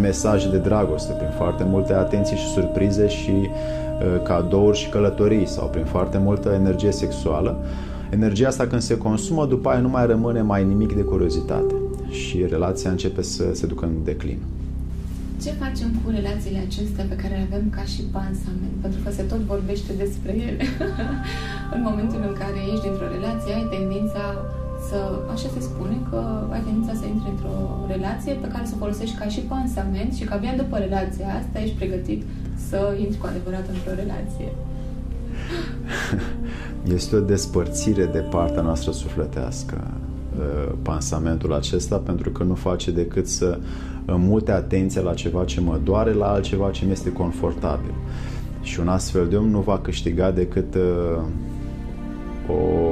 mesaje 0.00 0.50
de 0.50 0.58
dragoste, 0.58 1.12
prin 1.12 1.30
foarte 1.36 1.64
multe 1.66 1.92
atenții 1.92 2.36
și 2.36 2.46
surprize 2.46 3.08
și 3.08 3.30
uh, 3.30 4.22
cadouri 4.22 4.76
și 4.76 4.88
călătorii 4.88 5.46
sau 5.46 5.66
prin 5.66 5.84
foarte 5.84 6.18
multă 6.18 6.48
energie 6.48 6.90
sexuală, 6.90 7.58
Energia 8.10 8.48
asta 8.48 8.66
când 8.66 8.82
se 8.82 8.96
consumă, 8.98 9.46
după 9.46 9.68
aia 9.68 9.80
nu 9.80 9.88
mai 9.88 10.06
rămâne 10.06 10.42
mai 10.42 10.64
nimic 10.64 10.94
de 10.94 11.02
curiozitate 11.02 11.74
și 12.10 12.46
relația 12.54 12.90
începe 12.90 13.22
să 13.22 13.44
se 13.52 13.66
ducă 13.66 13.84
în 13.84 13.94
declin. 14.04 14.38
Ce 15.42 15.50
facem 15.62 15.88
cu 16.02 16.08
relațiile 16.18 16.60
acestea 16.68 17.04
pe 17.08 17.16
care 17.22 17.34
le 17.34 17.46
avem 17.50 17.66
ca 17.76 17.84
și 17.92 18.02
pansament? 18.16 18.76
Pentru 18.84 19.00
că 19.04 19.10
se 19.10 19.22
tot 19.22 19.42
vorbește 19.52 19.92
despre 20.02 20.32
ele. 20.48 20.64
în 21.74 21.80
momentul 21.88 22.20
în 22.28 22.34
care 22.42 22.58
ești 22.72 22.86
dintr-o 22.86 23.12
relație, 23.16 23.52
ai 23.54 23.66
tendința 23.76 24.24
să, 24.88 24.98
așa 25.34 25.48
se 25.56 25.60
spune, 25.68 25.96
că 26.08 26.20
ai 26.54 26.62
tendința 26.66 26.94
să 27.00 27.06
intri 27.06 27.32
într-o 27.34 27.56
relație 27.94 28.32
pe 28.42 28.48
care 28.52 28.64
să 28.66 28.74
o 28.74 28.82
folosești 28.82 29.18
ca 29.20 29.26
și 29.34 29.40
pansament 29.52 30.10
și 30.18 30.24
că 30.26 30.32
abia 30.34 30.54
după 30.62 30.76
relația 30.86 31.28
asta 31.40 31.56
ești 31.64 31.80
pregătit 31.80 32.20
să 32.68 32.78
intri 33.02 33.20
cu 33.20 33.26
adevărat 33.32 33.66
într-o 33.74 33.94
relație. 34.02 34.48
Este 36.94 37.16
o 37.16 37.20
despărțire 37.20 38.04
de 38.04 38.18
partea 38.18 38.62
noastră 38.62 38.92
sufletească 38.92 39.90
uh, 40.38 40.72
pansamentul 40.82 41.52
acesta 41.52 41.96
pentru 41.96 42.30
că 42.30 42.42
nu 42.42 42.54
face 42.54 42.90
decât 42.90 43.26
să 43.26 43.58
mute 44.06 44.52
atenția 44.52 45.00
la 45.00 45.14
ceva 45.14 45.44
ce 45.44 45.60
mă 45.60 45.80
doare, 45.84 46.12
la 46.12 46.30
altceva 46.30 46.70
ce 46.70 46.84
mi 46.84 46.92
este 46.92 47.12
confortabil. 47.12 47.94
Și 48.62 48.80
un 48.80 48.88
astfel 48.88 49.28
de 49.28 49.36
om 49.36 49.48
nu 49.48 49.60
va 49.60 49.78
câștiga 49.78 50.30
decât 50.30 50.74
uh, 50.74 51.22
o 52.48 52.90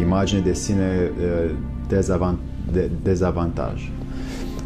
imagine 0.00 0.40
de 0.40 0.52
sine 0.52 1.10
uh, 1.20 1.50
dezavant, 1.88 2.38
de, 2.72 2.90
dezavantaj. 3.02 3.90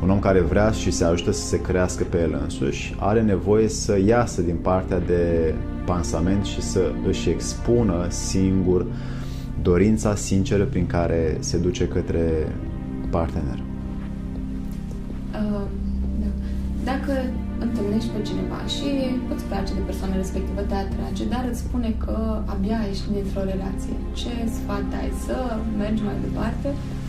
Un 0.03 0.11
om 0.11 0.19
care 0.19 0.41
vrea 0.41 0.71
și 0.71 0.91
se 0.91 1.05
ajută 1.05 1.33
să 1.33 1.47
se 1.47 1.61
crească 1.61 2.05
pe 2.05 2.21
el 2.21 2.39
însuși 2.43 2.95
are 2.99 3.23
nevoie 3.23 3.69
să 3.69 3.99
iasă 4.07 4.43
din 4.43 4.57
partea 4.57 4.99
de 4.99 5.55
pansament 5.85 6.45
și 6.45 6.63
să 6.63 6.93
își 7.07 7.29
expună 7.29 8.07
singur 8.09 8.87
dorința 9.63 10.15
sinceră 10.15 10.65
prin 10.65 10.87
care 10.87 11.37
se 11.41 11.59
duce 11.59 11.89
către 11.89 12.53
partener. 13.11 13.59
Uh, 15.33 15.67
da. 16.21 16.31
Dacă 16.85 17.13
întâlnești 17.59 18.11
pe 18.15 18.23
cineva 18.29 18.61
și 18.75 18.89
îți 19.35 19.45
place 19.51 19.73
de 19.79 19.83
persoana 19.89 20.17
respectivă, 20.17 20.61
te 20.61 20.75
atrage, 20.75 21.25
dar 21.35 21.45
îți 21.51 21.63
spune 21.67 21.91
că 22.05 22.17
abia 22.55 22.81
ești 22.91 23.13
dintr-o 23.13 23.45
relație, 23.53 23.97
ce 24.21 24.33
sfat 24.57 24.89
ai 25.01 25.11
să 25.27 25.37
mergi 25.83 26.03
mai 26.09 26.17
departe 26.27 26.69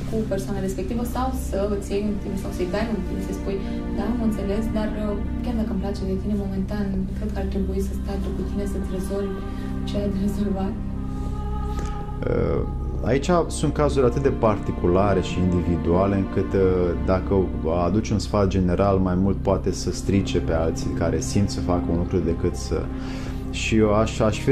cu 0.09 0.15
persoana 0.33 0.59
respectivă 0.67 1.03
sau 1.15 1.27
să 1.47 1.59
îți 1.75 1.87
iei 1.91 2.03
un 2.11 2.17
timp 2.23 2.35
sau 2.43 2.51
să-i 2.57 2.73
dai 2.75 2.87
un 2.95 3.01
timp, 3.07 3.19
să 3.27 3.33
spui, 3.39 3.57
da, 3.97 4.03
am 4.13 4.19
înțeles, 4.29 4.63
dar 4.77 4.89
uh, 5.03 5.15
chiar 5.43 5.55
dacă 5.59 5.71
îmi 5.73 5.83
place 5.83 6.01
de 6.11 6.17
tine 6.21 6.35
momentan, 6.45 6.85
cred 7.17 7.29
că 7.33 7.39
ar 7.43 7.47
trebui 7.53 7.79
să 7.87 7.93
stai 7.99 8.19
cu 8.37 8.43
tine 8.49 8.65
să-ți 8.73 8.89
rezolvi 8.97 9.37
ce 9.87 9.93
ai 9.99 10.09
de 10.13 10.19
rezolvat. 10.25 10.73
Uh, 12.31 12.61
aici 13.09 13.29
sunt 13.59 13.73
cazuri 13.81 14.05
atât 14.05 14.21
de 14.27 14.33
particulare 14.47 15.21
și 15.29 15.35
individuale 15.45 16.15
încât 16.23 16.51
uh, 16.53 16.61
dacă 17.11 17.33
aduci 17.87 18.09
un 18.09 18.19
sfat 18.27 18.47
general, 18.47 18.95
mai 18.97 19.15
mult 19.15 19.37
poate 19.49 19.71
să 19.71 19.89
strice 19.91 20.37
pe 20.39 20.53
alții 20.53 20.91
care 21.01 21.19
simt 21.19 21.49
să 21.49 21.59
facă 21.59 21.85
un 21.91 21.97
lucru 21.97 22.17
decât 22.17 22.55
să 22.55 22.79
și 23.49 23.75
eu 23.75 23.93
aș, 23.93 24.19
aș 24.19 24.39
fi 24.39 24.51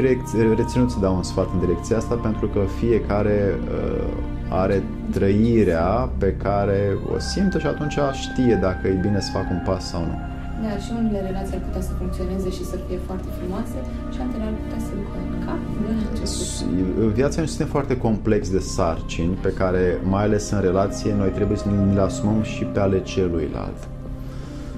reținut 0.55 0.91
să 0.91 0.97
dau 1.01 1.15
un 1.15 1.23
sfat 1.23 1.47
în 1.53 1.59
direcția 1.59 1.97
asta 1.97 2.15
pentru 2.15 2.47
că 2.47 2.59
fiecare 2.80 3.59
uh, 3.63 4.03
are 4.49 4.83
trăirea 5.11 6.09
pe 6.17 6.35
care 6.43 6.97
o 7.15 7.19
simte 7.19 7.59
și 7.59 7.67
atunci 7.67 7.97
știe 8.11 8.57
dacă 8.61 8.87
e 8.87 8.99
bine 9.01 9.19
să 9.19 9.31
facă 9.31 9.47
un 9.51 9.61
pas 9.65 9.89
sau 9.89 10.01
nu. 10.01 10.17
Da, 10.63 10.77
și 10.83 10.91
unele 10.99 11.21
relații 11.29 11.55
ar 11.55 11.61
putea 11.61 11.81
să 11.81 11.91
funcționeze 11.97 12.49
și 12.49 12.63
să 12.65 12.77
fie 12.87 12.99
foarte 13.05 13.27
frumoase 13.37 13.77
și 14.13 14.19
altele 14.21 14.43
ar 14.43 14.55
putea 14.63 14.79
să 14.87 14.91
ducă 14.99 15.17
în 15.25 15.45
cap. 15.45 15.59
Viața 17.13 17.37
e 17.37 17.41
un 17.41 17.47
sistem 17.47 17.67
foarte 17.67 17.97
complex 17.97 18.49
de 18.51 18.59
sarcini 18.59 19.33
pe 19.41 19.49
care, 19.49 19.99
mai 20.03 20.23
ales 20.23 20.49
în 20.49 20.61
relație, 20.61 21.13
noi 21.15 21.29
trebuie 21.29 21.57
să 21.57 21.65
ne 21.69 21.93
le 21.93 22.01
asumăm 22.01 22.41
și 22.41 22.63
pe 22.63 22.79
ale 22.79 23.01
celuilalt. 23.01 23.79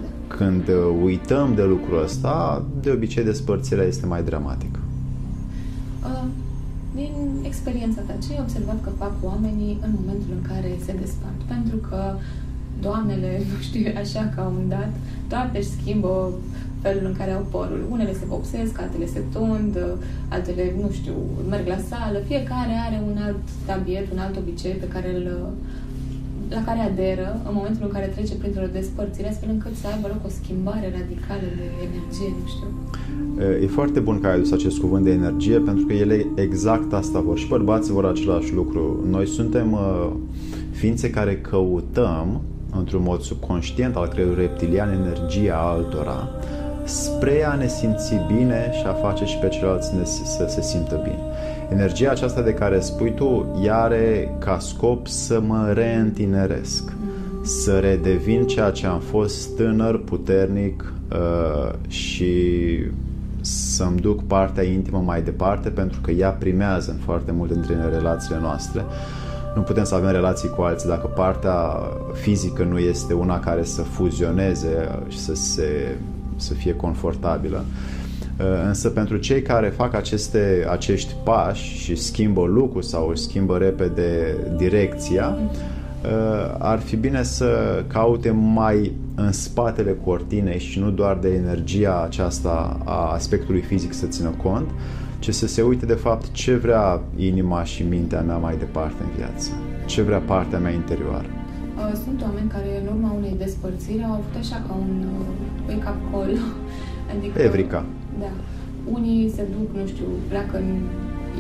Da. 0.02 0.36
Când 0.36 0.68
uh, 0.68 0.76
uităm 1.04 1.54
de 1.56 1.64
lucrul 1.64 2.04
ăsta, 2.04 2.66
de 2.82 2.90
obicei 2.92 3.24
despărțirea 3.24 3.86
este 3.86 4.06
mai 4.06 4.24
dramatică. 4.24 4.80
Uh, 6.04 6.24
din 7.02 7.14
experiența 7.50 8.02
ta, 8.08 8.14
ce 8.24 8.34
ai 8.34 8.44
observat 8.46 8.80
că 8.84 8.90
fac 9.04 9.14
oamenii 9.30 9.74
în 9.86 9.92
momentul 10.00 10.32
în 10.38 10.44
care 10.52 10.72
se 10.86 10.94
despart? 11.02 11.40
Pentru 11.54 11.78
că 11.88 12.02
doamnele, 12.86 13.32
nu 13.52 13.58
știu, 13.68 13.86
așa 14.04 14.24
ca 14.36 14.44
un 14.58 14.66
dat, 14.76 14.92
toate 15.28 15.58
își 15.58 15.76
schimbă 15.78 16.12
felul 16.82 17.06
în 17.06 17.16
care 17.20 17.32
au 17.32 17.46
părul. 17.56 17.82
Unele 17.96 18.14
se 18.14 18.26
vopsesc, 18.34 18.74
altele 18.82 19.08
se 19.16 19.22
tund, 19.34 19.74
altele, 20.28 20.64
nu 20.82 20.90
știu, 20.92 21.16
merg 21.50 21.68
la 21.68 21.80
sală. 21.90 22.18
Fiecare 22.28 22.76
are 22.88 23.02
un 23.10 23.18
alt 23.26 23.44
tabiet, 23.66 24.12
un 24.12 24.20
alt 24.20 24.36
obicei 24.38 24.76
pe 24.84 24.88
care 24.88 25.10
îl 25.16 25.26
la 26.50 26.64
care 26.66 26.80
aderă 26.80 27.42
în 27.48 27.54
momentul 27.54 27.84
în 27.86 27.92
care 27.92 28.06
trece 28.06 28.36
printr-o 28.36 28.72
despărțire, 28.72 29.30
astfel 29.30 29.50
încât 29.52 29.76
să 29.76 29.88
aibă 29.88 30.08
loc 30.08 30.26
o 30.26 30.30
schimbare 30.40 30.94
radicală 30.98 31.48
de 31.60 31.68
energie, 31.88 32.30
nu 32.40 32.48
știu. 32.54 32.70
E 33.64 33.68
foarte 33.68 34.00
bun 34.00 34.20
că 34.20 34.28
ai 34.28 34.34
adus 34.34 34.52
acest 34.52 34.78
cuvânt 34.80 35.04
de 35.04 35.12
energie, 35.12 35.60
pentru 35.60 35.86
că 35.86 35.94
ele 35.94 36.26
exact 36.36 36.94
asta 36.94 37.20
vor. 37.20 37.38
Și 37.38 37.48
bărbații 37.48 37.94
vor 37.94 38.06
același 38.06 38.54
lucru. 38.54 39.06
Noi 39.10 39.28
suntem 39.28 39.72
uh, 39.72 40.12
ființe 40.72 41.10
care 41.10 41.38
căutăm, 41.38 42.42
într-un 42.78 43.04
mod 43.04 43.22
subconștient 43.22 43.96
al 43.96 44.08
creierului 44.08 44.46
reptilian, 44.46 44.90
energia 44.92 45.56
altora, 45.56 46.30
spre 46.84 47.46
a 47.46 47.56
ne 47.56 47.68
simți 47.68 48.14
bine 48.28 48.72
și 48.80 48.86
a 48.86 48.94
face 48.94 49.26
și 49.26 49.38
pe 49.38 49.48
ceilalți 49.48 49.92
să 50.38 50.46
se 50.48 50.62
simtă 50.62 51.00
bine. 51.04 51.20
Energia 51.70 52.10
aceasta 52.10 52.42
de 52.42 52.54
care 52.54 52.80
spui 52.80 53.14
tu, 53.14 53.60
ea 53.64 53.82
are 53.82 54.36
ca 54.40 54.60
scop 54.60 55.08
să 55.08 55.42
mă 55.42 55.72
reîntineresc, 55.74 56.92
să 57.42 57.80
redevin 57.80 58.48
ceea 58.48 58.72
ce 58.72 58.86
am 58.86 59.00
fost 59.00 59.56
tânăr, 59.56 60.04
puternic 60.04 60.94
uh, 61.12 61.74
și 61.88 62.34
să-mi 63.42 64.00
duc 64.00 64.24
partea 64.24 64.64
intimă 64.64 65.02
mai 65.06 65.22
departe 65.22 65.70
pentru 65.70 66.02
că 66.02 66.12
ea 66.12 66.30
primează 66.30 66.92
în 66.92 66.98
foarte 66.98 67.32
mult 67.32 67.52
dintre 67.52 67.76
relațiile 67.92 68.40
noastre. 68.42 68.86
Nu 69.56 69.62
putem 69.62 69.84
să 69.84 69.96
avem 69.96 70.12
relații 70.12 70.50
cu 70.50 70.62
alții 70.62 70.90
dacă 70.90 71.08
partea 71.08 71.58
fizică 72.14 72.64
nu 72.64 72.78
este 72.78 73.14
una 73.14 73.40
care 73.40 73.64
să 73.64 73.82
fuzioneze 73.82 75.00
și 75.08 75.20
să, 75.20 75.36
se, 75.36 75.96
să 76.36 76.54
fie 76.54 76.76
confortabilă. 76.76 77.58
Uh, 77.58 77.97
însă 78.66 78.90
pentru 78.90 79.18
cei 79.18 79.42
care 79.42 79.68
fac 79.68 79.94
aceste, 79.94 80.68
acești 80.70 81.16
pași 81.24 81.78
și 81.78 81.96
schimbă 81.96 82.46
lucru 82.46 82.82
sau 82.82 83.08
își 83.08 83.22
schimbă 83.22 83.58
repede 83.58 84.36
direcția, 84.58 85.38
uh, 85.38 86.56
ar 86.58 86.80
fi 86.80 86.96
bine 86.96 87.24
să 87.24 87.84
caute 87.88 88.32
mai 88.32 88.92
în 89.16 89.32
spatele 89.32 89.96
cortinei 90.04 90.60
și 90.60 90.80
nu 90.80 90.90
doar 90.90 91.18
de 91.18 91.30
energia 91.30 92.04
aceasta 92.04 92.80
a 92.86 93.12
aspectului 93.14 93.62
fizic 93.62 93.94
să 93.94 94.06
țină 94.06 94.34
cont, 94.44 94.70
ci 95.20 95.34
să 95.34 95.48
se 95.48 95.62
uite 95.62 95.86
de 95.86 95.94
fapt 95.94 96.32
ce 96.32 96.56
vrea 96.56 97.02
inima 97.16 97.64
și 97.64 97.84
mintea 97.84 98.22
mea 98.22 98.38
mai 98.38 98.58
departe 98.58 99.04
în 99.04 99.10
viață, 99.16 99.52
ce 99.86 100.02
vrea 100.02 100.20
partea 100.20 100.60
mea 100.60 100.72
interioară. 100.72 101.26
Uh, 101.78 101.92
sunt 102.04 102.22
oameni 102.22 102.50
care 102.50 102.82
în 102.82 102.88
urma 102.88 103.14
unei 103.18 103.36
despărțiri 103.38 104.04
au 104.04 104.12
avut 104.12 104.36
așa 104.40 104.64
ca 104.68 104.74
un 104.74 105.06
wake-up 105.68 106.12
call. 106.12 106.38
Adică, 107.18 107.42
Evrica. 107.42 107.86
Da. 108.24 108.32
Unii 108.98 109.32
se 109.36 109.44
duc, 109.56 109.68
nu 109.82 109.86
știu, 109.94 110.08
pleacă 110.30 110.56
în 110.58 110.70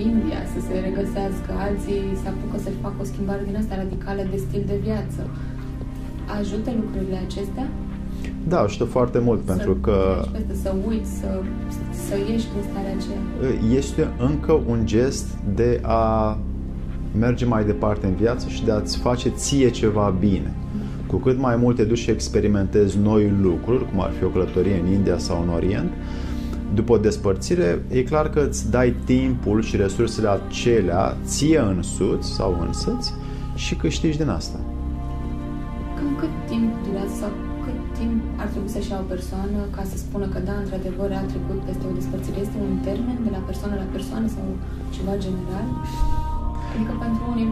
India 0.10 0.42
să 0.54 0.60
se 0.68 0.76
regăsească, 0.88 1.50
alții 1.68 2.02
se 2.22 2.28
apucă 2.34 2.58
să 2.66 2.70
facă 2.86 2.98
o 3.02 3.10
schimbare 3.12 3.44
din 3.48 3.56
asta 3.62 3.76
radicală 3.84 4.22
de 4.32 4.38
stil 4.46 4.64
de 4.72 4.78
viață. 4.88 5.22
Ajută 6.40 6.70
lucrurile 6.82 7.18
acestea? 7.28 7.68
Da, 8.48 8.60
ajută 8.60 8.84
foarte 8.84 9.20
mult, 9.20 9.42
să 9.46 9.52
pentru 9.54 9.74
că... 9.86 9.98
Peste, 10.32 10.56
să 10.64 10.76
uiți, 10.88 11.12
să, 11.20 11.30
să 12.08 12.16
ieși 12.18 12.48
din 12.54 12.64
starea 12.70 12.94
aceea. 12.98 13.22
Este 13.80 14.08
încă 14.30 14.54
un 14.68 14.80
gest 14.86 15.28
de 15.56 15.80
a 15.84 16.38
merge 17.20 17.46
mai 17.46 17.66
departe 17.66 18.06
în 18.06 18.16
viață 18.16 18.48
și 18.48 18.66
de 18.66 18.72
a-ți 18.72 18.98
face 18.98 19.30
ție 19.30 19.70
ceva 19.70 20.16
bine. 20.20 20.54
Cu 21.08 21.16
cât 21.16 21.40
mai 21.40 21.56
mult 21.56 21.76
te 21.76 21.84
duci 21.84 21.98
și 21.98 22.10
experimentezi 22.10 22.98
noi 23.04 23.34
lucruri, 23.42 23.90
cum 23.90 24.02
ar 24.02 24.12
fi 24.18 24.24
o 24.24 24.28
călătorie 24.28 24.82
în 24.86 24.92
India 24.92 25.18
sau 25.18 25.42
în 25.42 25.50
Orient, 25.50 25.92
după 26.74 26.92
o 26.94 26.98
despărțire, 26.98 27.82
e 27.90 28.04
clar 28.04 28.30
că 28.30 28.40
îți 28.48 28.72
dai 28.72 28.96
timpul 29.06 29.62
și 29.62 29.76
resursele 29.76 30.30
acelea 30.30 31.18
ție 31.24 31.60
însuți 31.60 32.28
sau 32.38 32.58
însăți 32.66 33.14
și 33.56 33.74
câștigi 33.76 34.18
din 34.18 34.30
asta. 34.30 34.60
Cam 35.96 36.16
cât 36.20 36.34
timp 36.50 36.70
durează 36.86 37.14
sau 37.22 37.32
cât 37.64 37.80
timp 38.00 38.20
ar 38.42 38.48
trebui 38.54 38.72
să-și 38.76 38.92
ia 38.92 39.00
o 39.04 39.12
persoană 39.14 39.60
ca 39.76 39.84
să 39.90 39.96
spună 39.98 40.26
că 40.34 40.40
da, 40.50 40.56
într-adevăr 40.64 41.10
a 41.12 41.30
trecut 41.32 41.60
peste 41.68 41.84
o 41.90 41.96
despărțire? 41.98 42.38
Este 42.46 42.58
un 42.68 42.76
termen 42.88 43.18
de 43.26 43.32
la 43.38 43.42
persoană 43.50 43.76
la 43.84 43.90
persoană 43.96 44.28
sau 44.36 44.46
ceva 44.96 45.14
general? 45.26 45.68
Adică 46.74 46.94
pentru 47.04 47.24
unii 47.34 47.50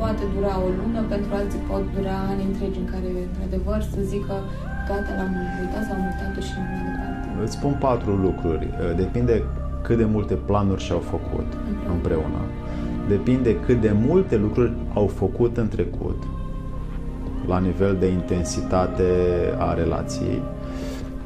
poate 0.00 0.24
dura 0.34 0.54
o 0.66 0.68
lună, 0.78 1.00
pentru 1.14 1.30
alții 1.38 1.66
pot 1.68 1.84
dura 1.96 2.16
ani 2.30 2.42
întregi 2.48 2.78
în 2.82 2.88
care, 2.92 3.08
într-adevăr, 3.28 3.78
să 3.92 3.98
zică 4.12 4.34
gata, 4.88 5.12
l-am 5.18 5.32
uitat 5.62 5.82
sau 5.86 5.94
am 5.98 6.04
uitat-o 6.10 6.40
și 6.48 6.54
mai 6.58 6.68
departe. 6.86 6.97
Îți 7.42 7.52
spun 7.52 7.76
patru 7.80 8.10
lucruri. 8.10 8.68
Depinde 8.96 9.42
cât 9.82 9.96
de 9.96 10.04
multe 10.04 10.34
planuri 10.34 10.82
și-au 10.82 10.98
făcut 10.98 11.54
uh-huh. 11.54 11.90
împreună. 11.90 12.40
Depinde 13.08 13.56
cât 13.56 13.80
de 13.80 13.94
multe 14.06 14.36
lucruri 14.36 14.72
au 14.94 15.06
făcut 15.06 15.56
în 15.56 15.68
trecut 15.68 16.22
la 17.46 17.58
nivel 17.58 17.96
de 18.00 18.06
intensitate 18.06 19.02
a 19.58 19.74
relației. 19.74 20.42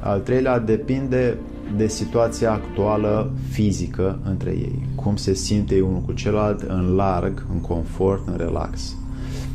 Al 0.01 0.21
treilea 0.21 0.59
depinde 0.59 1.37
de 1.77 1.87
situația 1.87 2.53
actuală 2.53 3.31
fizică 3.51 4.19
între 4.25 4.51
ei, 4.51 4.87
cum 4.95 5.17
se 5.17 5.35
simte 5.35 5.81
unul 5.81 6.01
cu 6.01 6.13
celălalt 6.13 6.61
în 6.61 6.95
larg, 6.95 7.47
în 7.53 7.61
confort, 7.61 8.29
în 8.29 8.37
relax. 8.37 8.97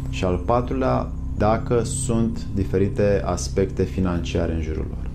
Și 0.10 0.24
al 0.26 0.42
patrulea, 0.46 1.10
dacă 1.38 1.84
sunt 1.84 2.46
diferite 2.56 3.22
aspecte 3.26 3.84
financiare 3.84 4.54
în 4.54 4.62
jurul 4.62 4.86
lor. 4.90 5.07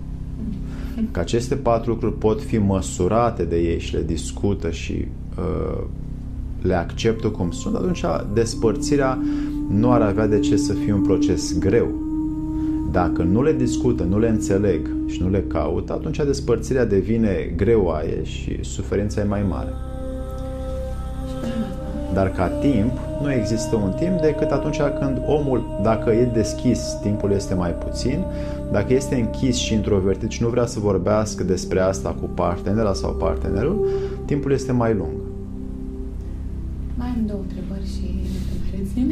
Că 1.13 1.19
aceste 1.19 1.55
patru 1.55 1.91
lucruri 1.91 2.17
pot 2.17 2.41
fi 2.41 2.57
măsurate 2.57 3.43
de 3.43 3.57
ei 3.57 3.79
și 3.79 3.93
le 3.93 4.03
discută 4.05 4.69
și 4.69 5.05
uh, 5.37 5.83
le 6.61 6.73
acceptă 6.73 7.27
cum 7.27 7.51
sunt, 7.51 7.75
atunci 7.75 8.03
despărțirea 8.33 9.21
nu 9.69 9.91
ar 9.91 10.01
avea 10.01 10.27
de 10.27 10.39
ce 10.39 10.57
să 10.57 10.73
fie 10.73 10.93
un 10.93 11.01
proces 11.01 11.57
greu. 11.59 11.87
Dacă 12.91 13.23
nu 13.23 13.43
le 13.43 13.53
discută, 13.53 14.03
nu 14.03 14.19
le 14.19 14.29
înțeleg 14.29 14.89
și 15.05 15.21
nu 15.21 15.29
le 15.29 15.43
caut, 15.47 15.89
atunci 15.89 16.17
despărțirea 16.17 16.85
devine 16.85 17.53
greoaie 17.55 18.23
și 18.23 18.63
suferința 18.63 19.21
e 19.21 19.23
mai 19.23 19.45
mare. 19.49 19.73
Dar 22.13 22.31
ca 22.31 22.47
timp, 22.47 22.91
nu 23.23 23.31
există 23.31 23.75
un 23.75 23.91
timp 24.01 24.21
decât 24.21 24.51
atunci 24.51 24.81
când 24.99 25.21
omul, 25.25 25.79
dacă 25.81 26.09
e 26.11 26.25
deschis, 26.25 26.79
timpul 27.01 27.31
este 27.31 27.53
mai 27.53 27.73
puțin, 27.83 28.19
dacă 28.71 28.93
este 28.93 29.15
închis 29.15 29.55
și 29.55 29.73
introvertit 29.73 30.31
și 30.31 30.41
nu 30.41 30.49
vrea 30.49 30.65
să 30.65 30.79
vorbească 30.79 31.43
despre 31.43 31.79
asta 31.79 32.09
cu 32.19 32.25
partenera 32.41 32.93
sau 32.93 33.11
partenerul, 33.11 33.87
timpul 34.25 34.51
este 34.51 34.71
mai 34.71 34.93
lung. 34.93 35.15
Mai 36.99 37.07
am 37.15 37.23
două 37.29 37.41
întrebări 37.47 37.87
și 37.95 38.05
nu 38.33 38.39
te 38.47 38.53
mai 38.61 38.69
rețin. 38.77 39.07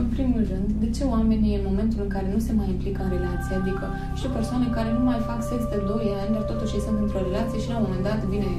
în 0.00 0.06
primul 0.14 0.42
rând, 0.52 0.68
de 0.82 0.88
ce 0.96 1.02
oamenii 1.14 1.54
în 1.58 1.64
momentul 1.70 2.00
în 2.02 2.10
care 2.14 2.28
nu 2.34 2.40
se 2.46 2.52
mai 2.58 2.68
implică 2.74 3.00
în 3.04 3.10
relație, 3.16 3.54
adică 3.60 3.84
știu 4.18 4.30
persoane 4.38 4.66
care 4.76 4.90
nu 4.98 5.02
mai 5.10 5.20
fac 5.30 5.40
sex 5.50 5.60
de 5.74 5.78
2 5.86 6.20
ani, 6.22 6.34
dar 6.36 6.44
totuși 6.52 6.84
sunt 6.86 6.98
într-o 7.04 7.24
relație 7.28 7.58
și 7.62 7.70
la 7.70 7.76
un 7.78 7.84
moment 7.86 8.04
dat 8.10 8.20
vine 8.34 8.50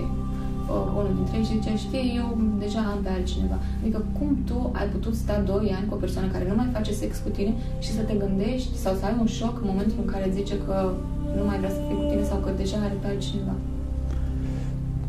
unul 0.99 1.14
dintre 1.20 1.38
ei 1.38 1.43
și 1.49 1.55
zice, 1.57 1.72
știi, 1.86 2.14
eu 2.22 2.28
deja 2.64 2.82
am 2.93 2.99
pe 3.03 3.09
altcineva. 3.09 3.57
Adică 3.82 3.99
cum 4.18 4.30
tu 4.49 4.57
ai 4.80 4.88
putut 4.95 5.16
sta 5.24 5.36
2 5.39 5.76
ani 5.78 5.88
cu 5.88 5.93
o 5.95 6.03
persoană 6.03 6.28
care 6.32 6.45
nu 6.49 6.55
mai 6.55 6.70
face 6.78 6.91
sex 7.01 7.11
cu 7.26 7.30
tine 7.38 7.53
și 7.84 7.91
să 7.97 8.01
te 8.01 8.16
gândești 8.24 8.74
sau 8.84 8.93
să 8.99 9.03
ai 9.05 9.16
un 9.24 9.30
șoc 9.38 9.55
în 9.61 9.68
momentul 9.72 9.97
în 10.03 10.09
care 10.14 10.36
zice 10.39 10.55
că 10.66 10.78
nu 11.38 11.43
mai 11.49 11.57
vrea 11.61 11.74
să 11.76 11.82
fie 11.86 11.95
cu 12.01 12.05
tine 12.11 12.24
sau 12.32 12.38
că 12.43 12.49
deja 12.61 12.78
are 12.86 12.97
pe 13.01 13.07
altcineva? 13.07 13.55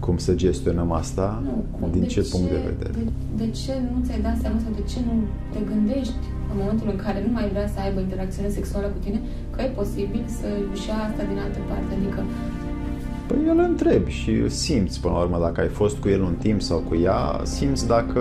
Cum 0.05 0.17
să 0.27 0.33
gestionăm 0.45 0.91
asta? 1.03 1.27
Nu, 1.49 1.55
cum, 1.75 1.91
Din 1.97 2.05
de 2.05 2.07
ce, 2.07 2.21
ce 2.21 2.29
punct 2.33 2.49
de 2.55 2.61
vedere? 2.71 2.93
De, 2.99 3.05
de 3.43 3.49
ce 3.61 3.73
nu 3.91 3.97
ți-ai 4.05 4.21
dat 4.27 4.37
seama 4.43 4.59
sau 4.65 4.73
de 4.81 4.85
ce 4.93 4.99
nu 5.09 5.15
te 5.53 5.61
gândești 5.71 6.25
în 6.53 6.57
momentul 6.63 6.89
în 6.95 7.01
care 7.05 7.19
nu 7.27 7.33
mai 7.37 7.47
vrea 7.53 7.69
să 7.75 7.79
aibă 7.85 7.99
interacțiune 8.01 8.51
sexuală 8.59 8.87
cu 8.95 9.01
tine, 9.05 9.19
că 9.53 9.59
e 9.63 9.79
posibil 9.83 10.25
să 10.39 10.49
își 10.73 10.89
ia 10.91 10.99
asta 11.09 11.23
din 11.31 11.39
altă 11.45 11.61
parte? 11.71 11.93
Adică 11.99 12.21
Păi 13.27 13.39
eu 13.47 13.53
îl 13.59 13.65
întreb 13.69 14.07
și 14.07 14.49
simți 14.49 15.01
până 15.01 15.15
la 15.15 15.21
urmă 15.21 15.39
dacă 15.41 15.61
ai 15.61 15.69
fost 15.69 15.97
cu 15.97 16.09
el 16.09 16.23
un 16.23 16.35
timp 16.39 16.63
sau 16.63 16.79
cu 16.79 16.97
ea, 16.97 17.41
simți 17.43 17.87
dacă 17.87 18.21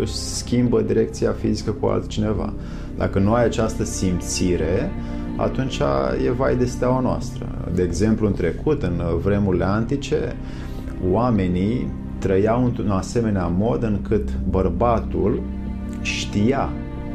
își 0.00 0.12
schimbă 0.12 0.80
direcția 0.80 1.32
fizică 1.32 1.70
cu 1.70 1.86
altcineva. 1.86 2.52
Dacă 2.96 3.18
nu 3.18 3.32
ai 3.32 3.44
această 3.44 3.84
simțire, 3.84 4.90
atunci 5.36 5.80
e 6.26 6.30
vai 6.30 6.56
de 6.56 6.64
steaua 6.64 7.00
noastră. 7.00 7.70
De 7.74 7.82
exemplu, 7.82 8.26
în 8.26 8.32
trecut, 8.32 8.82
în 8.82 9.02
vremurile 9.22 9.64
antice, 9.64 10.36
oamenii 11.10 11.92
trăiau 12.18 12.64
într-un 12.64 12.90
asemenea 12.90 13.46
mod 13.46 13.82
încât 13.82 14.28
bărbatul 14.50 15.42
știa 16.00 16.68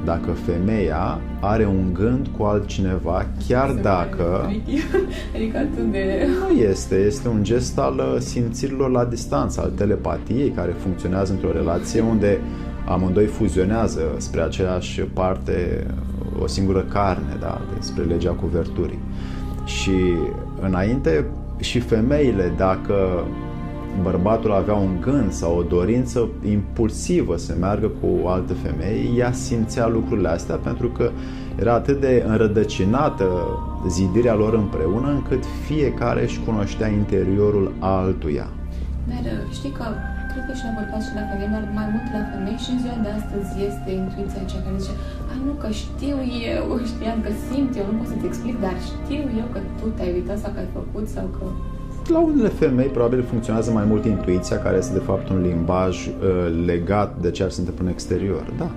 dacă 0.04 0.32
femeia 0.32 1.20
are 1.39 1.66
un 1.66 1.93
gând 1.93 2.28
cu 2.38 2.43
altcineva, 2.43 3.26
chiar 3.48 3.72
Se 3.76 3.82
dacă... 3.82 4.52
Adică 5.36 5.58
atât 5.58 5.91
de... 5.91 6.28
Nu 6.39 6.58
este, 6.58 6.96
este 6.96 7.28
un 7.28 7.43
gest 7.43 7.80
al 7.80 7.98
uh, 7.98 8.20
simțirilor 8.20 8.89
la 8.89 9.06
distanță, 9.06 9.62
al 9.62 9.70
telepatiei, 9.70 10.50
care 10.50 10.76
funcționează 10.78 11.32
într-o 11.32 11.52
relație 11.52 12.02
unde 12.02 12.39
amândoi 12.86 13.26
fuzionează 13.26 14.02
spre 14.18 14.41
aceeași 14.41 15.02
parte 15.02 15.86
o 16.39 16.48
singură 16.48 16.82
carne, 16.82 17.38
da, 17.39 17.62
despre 17.76 18.04
legea 18.04 18.32
cuverturii. 18.32 19.00
Și 19.66 19.96
înainte, 20.62 21.26
și 21.60 21.80
femeile, 21.80 22.54
dacă 22.58 23.26
bărbatul 24.02 24.52
avea 24.52 24.74
un 24.74 25.02
gând 25.02 25.32
sau 25.32 25.58
o 25.58 25.62
dorință 25.62 26.30
impulsivă 26.50 27.38
să 27.38 27.56
meargă 27.60 27.88
cu 27.88 28.08
o 28.24 28.28
altă 28.28 28.54
femeie, 28.54 29.10
ea 29.18 29.32
simțea 29.32 29.88
lucrurile 29.88 30.28
astea 30.28 30.56
pentru 30.56 30.88
că 30.88 31.12
era 31.56 31.74
atât 31.74 32.00
de 32.00 32.24
înrădăcinată 32.28 33.26
zidirea 33.88 34.36
lor 34.36 34.54
împreună 34.54 35.10
încât 35.10 35.43
fiecare 35.68 36.24
își 36.24 36.39
cunoștea 36.46 36.88
interiorul 36.88 37.74
altuia. 37.80 38.48
Dar 39.08 39.24
știi 39.58 39.74
că 39.80 39.86
cred 40.32 40.43
că 40.48 40.54
și 40.60 40.66
la 40.68 40.74
bărbați 40.80 41.06
și 41.08 41.16
la 41.20 41.24
femei, 41.30 41.52
dar 41.56 41.64
mai 41.80 41.88
mult 41.93 42.08
la 42.16 42.22
femei 42.32 42.60
și 42.64 42.70
în 42.74 42.80
ziua 42.84 42.98
de 43.06 43.12
astăzi 43.20 43.50
este 43.70 43.89
intuiția 44.02 44.41
aceea 44.43 44.62
care 44.66 44.78
zice 44.84 44.96
a, 45.32 45.34
nu, 45.48 45.54
că 45.62 45.70
știu 45.84 46.18
eu, 46.54 46.66
știam 46.91 47.18
că 47.26 47.32
simt 47.46 47.72
eu, 47.80 47.86
nu 47.89 47.98
pot 48.00 48.08
să-ți 48.12 48.30
explic, 48.32 48.56
dar 48.66 48.76
știu 48.89 49.24
eu 49.41 49.48
că 49.54 49.60
tu 49.80 49.86
te-ai 49.96 50.16
uitat 50.18 50.38
sau 50.43 50.52
că 50.54 50.60
ai 50.62 50.72
făcut 50.80 51.06
sau 51.16 51.28
că 51.38 51.46
la 52.10 52.20
unele 52.20 52.47
femei 52.47 52.88
probabil 52.88 53.24
funcționează 53.24 53.72
mai 53.72 53.86
mult 53.86 54.06
intuiția, 54.06 54.58
care 54.60 54.78
este 54.78 54.93
de 54.93 54.99
fapt 54.99 55.30
un 55.30 55.41
limbaj 55.41 56.08
uh, 56.08 56.14
legat 56.66 57.22
de 57.22 57.32
ceea 57.32 57.47
ce 57.47 57.53
se 57.53 57.60
întâmplă 57.60 57.86
în 57.86 57.91
exterior. 57.91 58.53
Da, 58.58 58.72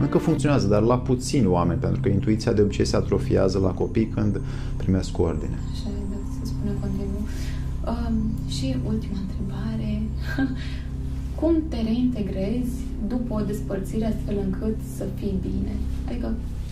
încă 0.00 0.18
funcționează, 0.18 0.66
dar 0.66 0.82
la 0.82 0.98
puțini 0.98 1.46
oameni, 1.46 1.80
pentru 1.80 2.00
că 2.00 2.08
intuiția 2.08 2.52
de 2.52 2.62
obicei 2.62 2.84
se 2.84 2.96
atrofiază 2.96 3.58
la 3.58 3.70
copii 3.70 4.06
când 4.06 4.40
primesc 4.76 5.18
ordine. 5.18 5.58
Așa 5.72 5.88
da, 6.10 6.16
se 6.38 6.44
spune 6.44 6.72
continuu. 6.80 7.22
Um, 7.90 8.16
și 8.48 8.76
ultima 8.86 9.18
întrebare. 9.26 10.02
Cum 11.40 11.54
te 11.68 11.76
reintegrezi 11.76 12.76
după 13.08 13.34
o 13.34 13.44
despărțire 13.50 14.06
astfel 14.06 14.36
încât 14.44 14.76
să 14.96 15.04
fii 15.14 15.34
bine? 15.40 15.74
Adică 16.08 16.28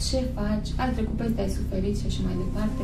ce 0.06 0.18
faci? 0.34 0.68
Ai 0.82 0.92
trecut 0.96 1.16
peste, 1.20 1.40
ai 1.40 1.56
suferit 1.58 1.94
și 1.98 2.06
așa 2.08 2.22
mai 2.24 2.36
departe 2.44 2.82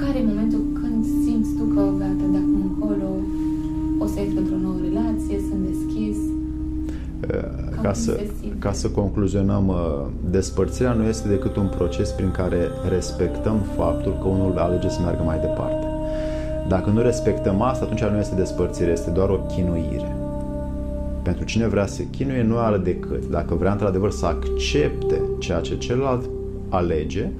care 0.00 0.16
e 0.18 0.30
momentul 0.32 0.62
când 0.80 1.00
simți 1.24 1.52
tu 1.58 1.64
că, 1.74 1.82
gata, 2.00 2.26
de 2.32 2.38
acum 2.42 2.60
încolo 2.70 3.10
o 4.02 4.06
să 4.12 4.18
intru 4.20 4.38
într-o 4.42 4.58
nouă 4.66 4.78
relație, 4.88 5.36
sunt 5.48 5.62
deschis? 5.70 6.18
ca 7.82 7.92
să, 7.92 8.20
ca 8.58 8.72
să 8.72 8.88
concluzionăm, 8.88 9.68
uh, 9.68 10.06
despărțirea 10.30 10.92
nu 10.92 11.04
este 11.04 11.28
decât 11.28 11.56
un 11.56 11.66
proces 11.66 12.10
prin 12.10 12.30
care 12.30 12.68
respectăm 12.88 13.58
faptul 13.76 14.18
că 14.22 14.28
unul 14.28 14.58
alege 14.58 14.88
să 14.88 15.00
meargă 15.00 15.22
mai 15.22 15.38
departe. 15.38 15.86
Dacă 16.68 16.90
nu 16.90 17.00
respectăm 17.00 17.62
asta, 17.62 17.84
atunci 17.84 18.04
nu 18.04 18.18
este 18.18 18.34
despărțire, 18.34 18.90
este 18.90 19.10
doar 19.10 19.28
o 19.28 19.36
chinuire. 19.36 20.16
Pentru 21.22 21.44
cine 21.44 21.66
vrea 21.66 21.86
să 21.86 22.02
chinuie, 22.02 22.42
nu 22.42 22.58
are 22.58 22.76
decât, 22.76 23.30
dacă 23.30 23.54
vrea 23.54 23.72
într-adevăr 23.72 24.10
să 24.10 24.26
accepte 24.26 25.20
ceea 25.38 25.60
ce 25.60 25.78
celălalt 25.78 26.28
alege, 26.68 27.30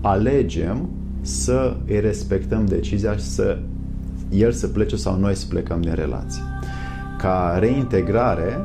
alegem 0.00 0.88
să 1.24 1.76
îi 1.86 2.00
respectăm 2.00 2.66
decizia 2.66 3.12
și 3.12 3.22
să 3.22 3.58
el 4.30 4.52
să 4.52 4.68
plece 4.68 4.96
sau 4.96 5.18
noi 5.18 5.34
să 5.34 5.46
plecăm 5.48 5.80
din 5.80 5.94
relație. 5.94 6.42
Ca 7.18 7.56
reintegrare, 7.58 8.58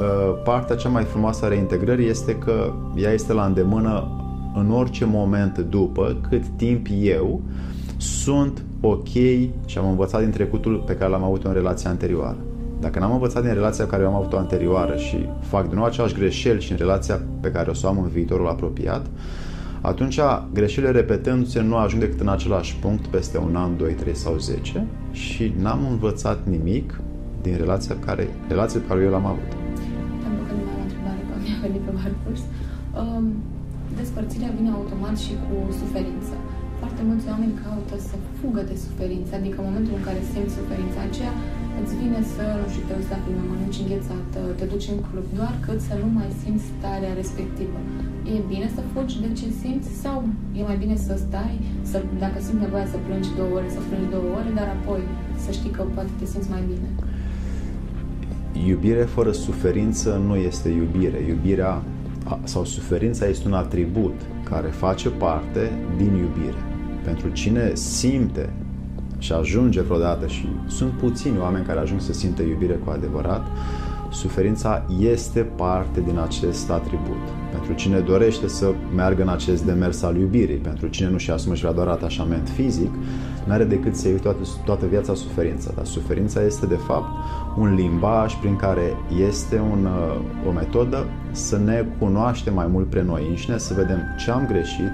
uh, 0.00 0.40
partea 0.44 0.76
cea 0.76 0.88
mai 0.88 1.04
frumoasă 1.04 1.44
a 1.44 1.48
reintegrării 1.48 2.08
este 2.08 2.36
că 2.36 2.72
ea 2.96 3.10
este 3.10 3.32
la 3.32 3.44
îndemână 3.44 4.10
în 4.54 4.70
orice 4.70 5.04
moment 5.04 5.58
după, 5.58 6.16
cât 6.28 6.42
timp 6.56 6.86
eu 7.00 7.40
sunt 7.98 8.64
ok 8.80 9.08
și 9.66 9.78
am 9.78 9.88
învățat 9.88 10.20
din 10.20 10.30
trecutul 10.30 10.82
pe 10.86 10.96
care 10.96 11.10
l-am 11.10 11.22
avut 11.22 11.44
în 11.44 11.52
relația 11.52 11.90
anterioară. 11.90 12.36
Dacă 12.80 12.98
n-am 12.98 13.12
învățat 13.12 13.42
din 13.42 13.52
relația 13.52 13.84
pe 13.84 13.90
care 13.90 14.04
am 14.04 14.14
avut-o 14.14 14.36
anterioară 14.36 14.96
și 14.96 15.28
fac 15.40 15.68
din 15.68 15.76
nou 15.76 15.84
același 15.84 16.14
greșeli 16.14 16.60
și 16.60 16.70
în 16.70 16.76
relația 16.76 17.20
pe 17.40 17.50
care 17.50 17.70
o 17.70 17.74
să 17.74 17.86
o 17.86 17.88
am 17.88 17.98
în 17.98 18.08
viitorul 18.08 18.48
apropiat, 18.48 19.06
atunci 19.80 20.18
greșelile 20.52 20.90
repetându-se 20.90 21.60
nu 21.60 21.76
ajung 21.76 22.00
decât 22.02 22.20
în 22.20 22.28
același 22.28 22.76
punct 22.76 23.06
peste 23.06 23.38
un 23.38 23.56
an, 23.56 23.76
2, 23.76 23.92
3 23.92 24.16
sau 24.24 24.38
10 24.38 24.86
și 25.12 25.52
n-am 25.62 25.80
învățat 25.90 26.38
nimic 26.54 27.00
din 27.42 27.54
relația 27.62 27.96
care, 28.06 28.24
relația 28.48 28.80
pe 28.80 28.86
care 28.88 29.00
eu 29.06 29.12
l-am 29.16 29.28
avut. 29.32 29.50
Pentru 30.24 30.42
că 30.46 30.52
nu 30.58 30.64
am 30.72 30.78
o 30.80 30.84
întrebare 30.86 31.22
că 31.28 31.34
mi-a 31.44 31.58
venit 31.66 31.82
pe 31.86 31.92
parcurs. 32.00 32.42
Um, 33.00 33.26
despărțirea 33.98 34.52
vine 34.58 34.70
automat 34.78 35.16
și 35.24 35.32
cu 35.44 35.54
suferință. 35.80 36.34
Foarte 36.80 37.02
mulți 37.08 37.26
oameni 37.32 37.54
caută 37.64 37.94
să 38.08 38.16
fugă 38.38 38.62
de 38.70 38.76
suferință, 38.86 39.32
adică 39.40 39.56
în 39.58 39.66
momentul 39.68 39.94
în 39.98 40.04
care 40.08 40.20
simți 40.30 40.56
suferința 40.58 41.00
aceea, 41.08 41.34
îți 41.80 41.94
vine 42.00 42.20
să, 42.34 42.44
nu 42.60 42.66
știu, 42.72 42.84
te 42.86 42.94
uiți 42.98 43.12
la 43.14 43.20
filme, 43.24 43.44
mănânci 43.50 43.82
înghețată, 43.82 44.40
te 44.58 44.64
duci 44.72 44.90
în 44.94 44.98
club, 45.06 45.26
doar 45.38 45.54
cât 45.66 45.78
să 45.88 45.94
nu 46.02 46.08
mai 46.18 46.28
simți 46.40 46.66
starea 46.72 47.12
respectivă 47.20 47.78
e 48.34 48.40
bine 48.48 48.70
să 48.74 48.80
fugi 48.92 49.20
de 49.20 49.32
ce 49.32 49.46
simți 49.60 49.88
sau 50.02 50.24
e 50.58 50.62
mai 50.62 50.76
bine 50.76 50.96
să 50.96 51.14
stai, 51.26 51.60
să, 51.82 52.02
dacă 52.18 52.38
simți 52.40 52.62
nevoia 52.64 52.86
să 52.86 52.96
plângi 53.06 53.28
două 53.36 53.52
ore, 53.54 53.68
să 53.68 53.78
plângi 53.88 54.10
două 54.10 54.28
ore, 54.38 54.50
dar 54.54 54.68
apoi 54.76 55.00
să 55.44 55.50
știi 55.52 55.70
că 55.70 55.82
poate 55.94 56.10
te 56.18 56.24
simți 56.24 56.50
mai 56.50 56.62
bine? 56.66 56.88
Iubire 58.68 59.02
fără 59.02 59.32
suferință 59.32 60.22
nu 60.26 60.36
este 60.36 60.68
iubire. 60.68 61.18
Iubirea 61.28 61.82
sau 62.44 62.64
suferința 62.64 63.26
este 63.26 63.48
un 63.48 63.54
atribut 63.54 64.14
care 64.42 64.68
face 64.68 65.08
parte 65.08 65.72
din 65.96 66.14
iubire. 66.14 66.60
Pentru 67.04 67.28
cine 67.28 67.74
simte 67.74 68.50
și 69.18 69.32
ajunge 69.32 69.80
vreodată 69.80 70.26
și 70.26 70.48
sunt 70.66 70.90
puțini 70.92 71.38
oameni 71.38 71.64
care 71.64 71.80
ajung 71.80 72.00
să 72.00 72.12
simtă 72.12 72.42
iubire 72.42 72.72
cu 72.72 72.90
adevărat, 72.90 73.46
suferința 74.16 74.84
este 74.98 75.40
parte 75.40 76.00
din 76.00 76.18
acest 76.18 76.70
atribut. 76.70 77.22
Pentru 77.50 77.72
cine 77.72 77.98
dorește 77.98 78.48
să 78.48 78.74
meargă 78.94 79.22
în 79.22 79.28
acest 79.28 79.64
demers 79.64 80.02
al 80.02 80.16
iubirii, 80.16 80.56
pentru 80.56 80.86
cine 80.86 81.08
nu 81.08 81.18
și 81.18 81.30
asumă 81.30 81.54
și 81.54 81.60
vrea 81.60 81.72
doar 81.72 81.88
atașament 81.88 82.48
fizic, 82.48 82.90
nu 83.46 83.52
are 83.52 83.64
decât 83.64 83.96
să 83.96 84.08
iei 84.08 84.18
toată, 84.18 84.38
toată 84.64 84.86
viața 84.86 85.14
suferința. 85.14 85.70
Dar 85.74 85.84
suferința 85.84 86.42
este, 86.42 86.66
de 86.66 86.74
fapt, 86.86 87.08
un 87.58 87.74
limbaj 87.74 88.34
prin 88.34 88.56
care 88.56 88.96
este 89.28 89.60
un, 89.72 89.84
uh, 89.84 90.48
o 90.48 90.50
metodă 90.50 91.06
să 91.30 91.58
ne 91.64 91.84
cunoaștem 91.98 92.54
mai 92.54 92.66
mult 92.66 92.90
pre 92.90 93.02
noi 93.02 93.26
înșine, 93.28 93.58
să 93.58 93.74
vedem 93.74 93.98
ce 94.18 94.30
am 94.30 94.46
greșit, 94.46 94.90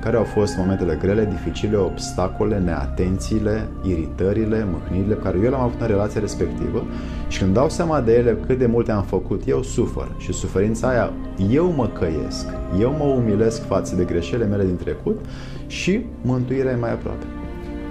care 0.00 0.16
au 0.16 0.24
fost 0.24 0.56
momentele 0.56 0.98
grele, 1.00 1.24
dificile, 1.24 1.76
obstacole, 1.76 2.58
neatențiile, 2.58 3.68
iritările, 3.82 4.66
mâhnirile 4.70 5.14
pe 5.14 5.22
care 5.22 5.38
eu 5.42 5.50
le-am 5.50 5.60
avut 5.60 5.80
în 5.80 5.86
relația 5.86 6.20
respectivă 6.20 6.82
și 7.28 7.38
când 7.38 7.54
dau 7.54 7.68
seama 7.68 8.00
de 8.00 8.12
ele 8.12 8.36
cât 8.46 8.58
de 8.58 8.66
multe 8.66 8.92
am 8.92 9.02
făcut, 9.02 9.42
eu 9.46 9.62
sufăr 9.62 10.08
și 10.18 10.32
suferința 10.32 10.88
aia, 10.88 11.12
eu 11.50 11.72
mă 11.76 11.86
căiesc, 11.86 12.46
eu 12.80 12.94
mă 12.98 13.04
umilesc 13.04 13.66
față 13.66 13.96
de 13.96 14.04
greșelile 14.04 14.46
mele 14.46 14.64
din 14.64 14.76
trecut 14.76 15.20
și 15.66 16.04
mântuirea 16.22 16.72
e 16.72 16.76
mai 16.76 16.92
aproape. 16.92 17.24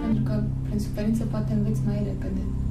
Pentru 0.05 0.23
că 0.23 0.43
prin 0.67 0.79
suferință 0.79 1.23
poate 1.31 1.53
înveți 1.53 1.81
mai 1.85 1.95
repede, 1.95 2.41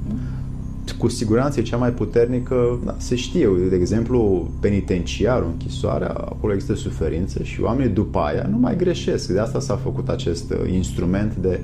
Cu 1.01 1.07
siguranță 1.07 1.59
e 1.59 1.63
cea 1.63 1.77
mai 1.77 1.91
puternică, 1.91 2.79
da, 2.85 2.95
se 2.97 3.15
știe, 3.15 3.49
de 3.69 3.75
exemplu, 3.75 4.49
penitenciarul, 4.59 5.47
închisoarea, 5.47 6.09
acolo 6.09 6.53
există 6.53 6.75
suferință 6.75 7.43
și 7.43 7.61
oamenii 7.61 7.93
după 7.93 8.19
aia 8.19 8.47
nu 8.49 8.57
mai 8.57 8.75
greșesc. 8.75 9.27
De 9.27 9.39
asta 9.39 9.59
s-a 9.59 9.75
făcut 9.75 10.09
acest 10.09 10.51
uh, 10.51 10.71
instrument 10.71 11.35
de 11.35 11.59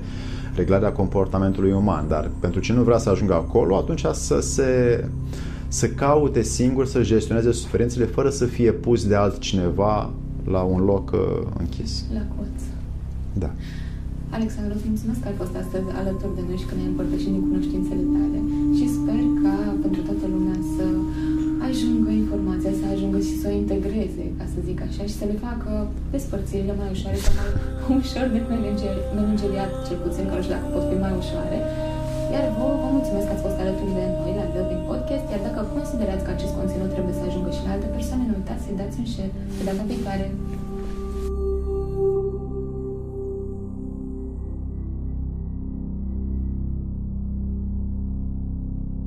reglare 0.54 0.86
a 0.86 0.92
comportamentului 0.92 1.72
uman. 1.72 2.08
Dar 2.08 2.30
pentru 2.40 2.60
cine 2.60 2.76
nu 2.76 2.82
vrea 2.82 2.98
să 2.98 3.10
ajungă 3.10 3.34
acolo, 3.34 3.76
atunci 3.76 4.04
să 4.12 4.40
se 4.40 5.04
să 5.68 5.88
caute 5.88 6.42
singur 6.42 6.86
să 6.86 7.02
gestioneze 7.02 7.52
suferințele 7.52 8.04
fără 8.04 8.30
să 8.30 8.44
fie 8.44 8.72
pus 8.72 9.06
de 9.06 9.14
altcineva 9.14 10.10
la 10.44 10.60
un 10.60 10.84
loc 10.84 11.10
uh, 11.10 11.46
închis. 11.58 12.04
La 12.14 12.20
coț. 12.36 12.62
Da. 13.32 13.50
Alexandru, 14.36 14.72
îți 14.76 14.88
mulțumesc 14.92 15.20
că 15.22 15.28
ai 15.30 15.40
fost 15.42 15.54
astăzi 15.62 15.88
alături 16.00 16.36
de 16.38 16.42
noi 16.48 16.58
și 16.60 16.68
că 16.68 16.74
ne-ai 16.74 16.92
împărtășit 16.92 17.32
din 17.36 17.44
cunoștințele 17.48 18.04
tale 18.16 18.38
și 18.76 18.86
sper 18.96 19.20
ca 19.42 19.54
pentru 19.84 20.00
toată 20.08 20.26
lumea 20.34 20.56
să 20.74 20.86
ajungă 21.68 22.10
informația, 22.22 22.72
să 22.80 22.86
ajungă 22.94 23.18
și 23.26 23.34
să 23.40 23.46
o 23.50 23.58
integreze, 23.62 24.24
ca 24.38 24.44
să 24.52 24.58
zic 24.68 24.78
așa, 24.88 25.02
și 25.08 25.18
să 25.20 25.24
le 25.30 25.36
facă 25.46 25.70
despărțirile 26.14 26.74
mai 26.80 26.88
ușoare 26.94 27.18
sau 27.24 27.34
mai 27.36 27.96
ușor 28.02 28.26
de 28.34 28.40
meningeriat, 29.16 29.70
cel 29.86 29.98
puțin, 30.04 30.24
că 30.28 30.34
nu 30.36 30.42
știu 30.44 30.54
dacă 30.56 30.68
pot 30.74 30.84
fi 30.90 30.96
mai 31.04 31.14
ușoare. 31.22 31.58
Iar 32.34 32.44
vă, 32.56 32.66
vă 32.82 32.88
mulțumesc 32.96 33.26
că 33.26 33.34
ați 33.34 33.44
fost 33.46 33.58
alături 33.62 33.96
de 33.98 34.04
noi 34.20 34.32
la 34.38 34.44
Loving 34.54 34.84
Podcast, 34.90 35.26
iar 35.32 35.42
dacă 35.48 35.60
considerați 35.76 36.24
că 36.24 36.30
acest 36.32 36.54
conținut 36.58 36.90
trebuie 36.94 37.14
să 37.18 37.24
ajungă 37.24 37.50
și 37.56 37.64
la 37.66 37.72
alte 37.74 37.88
persoane, 37.96 38.24
nu 38.26 38.34
uitați 38.40 38.62
să-i 38.64 38.80
dați 38.80 38.96
un 39.02 39.06
share. 39.12 39.32
Pe 39.56 39.62
data 39.68 39.82
viitoare! 39.90 40.26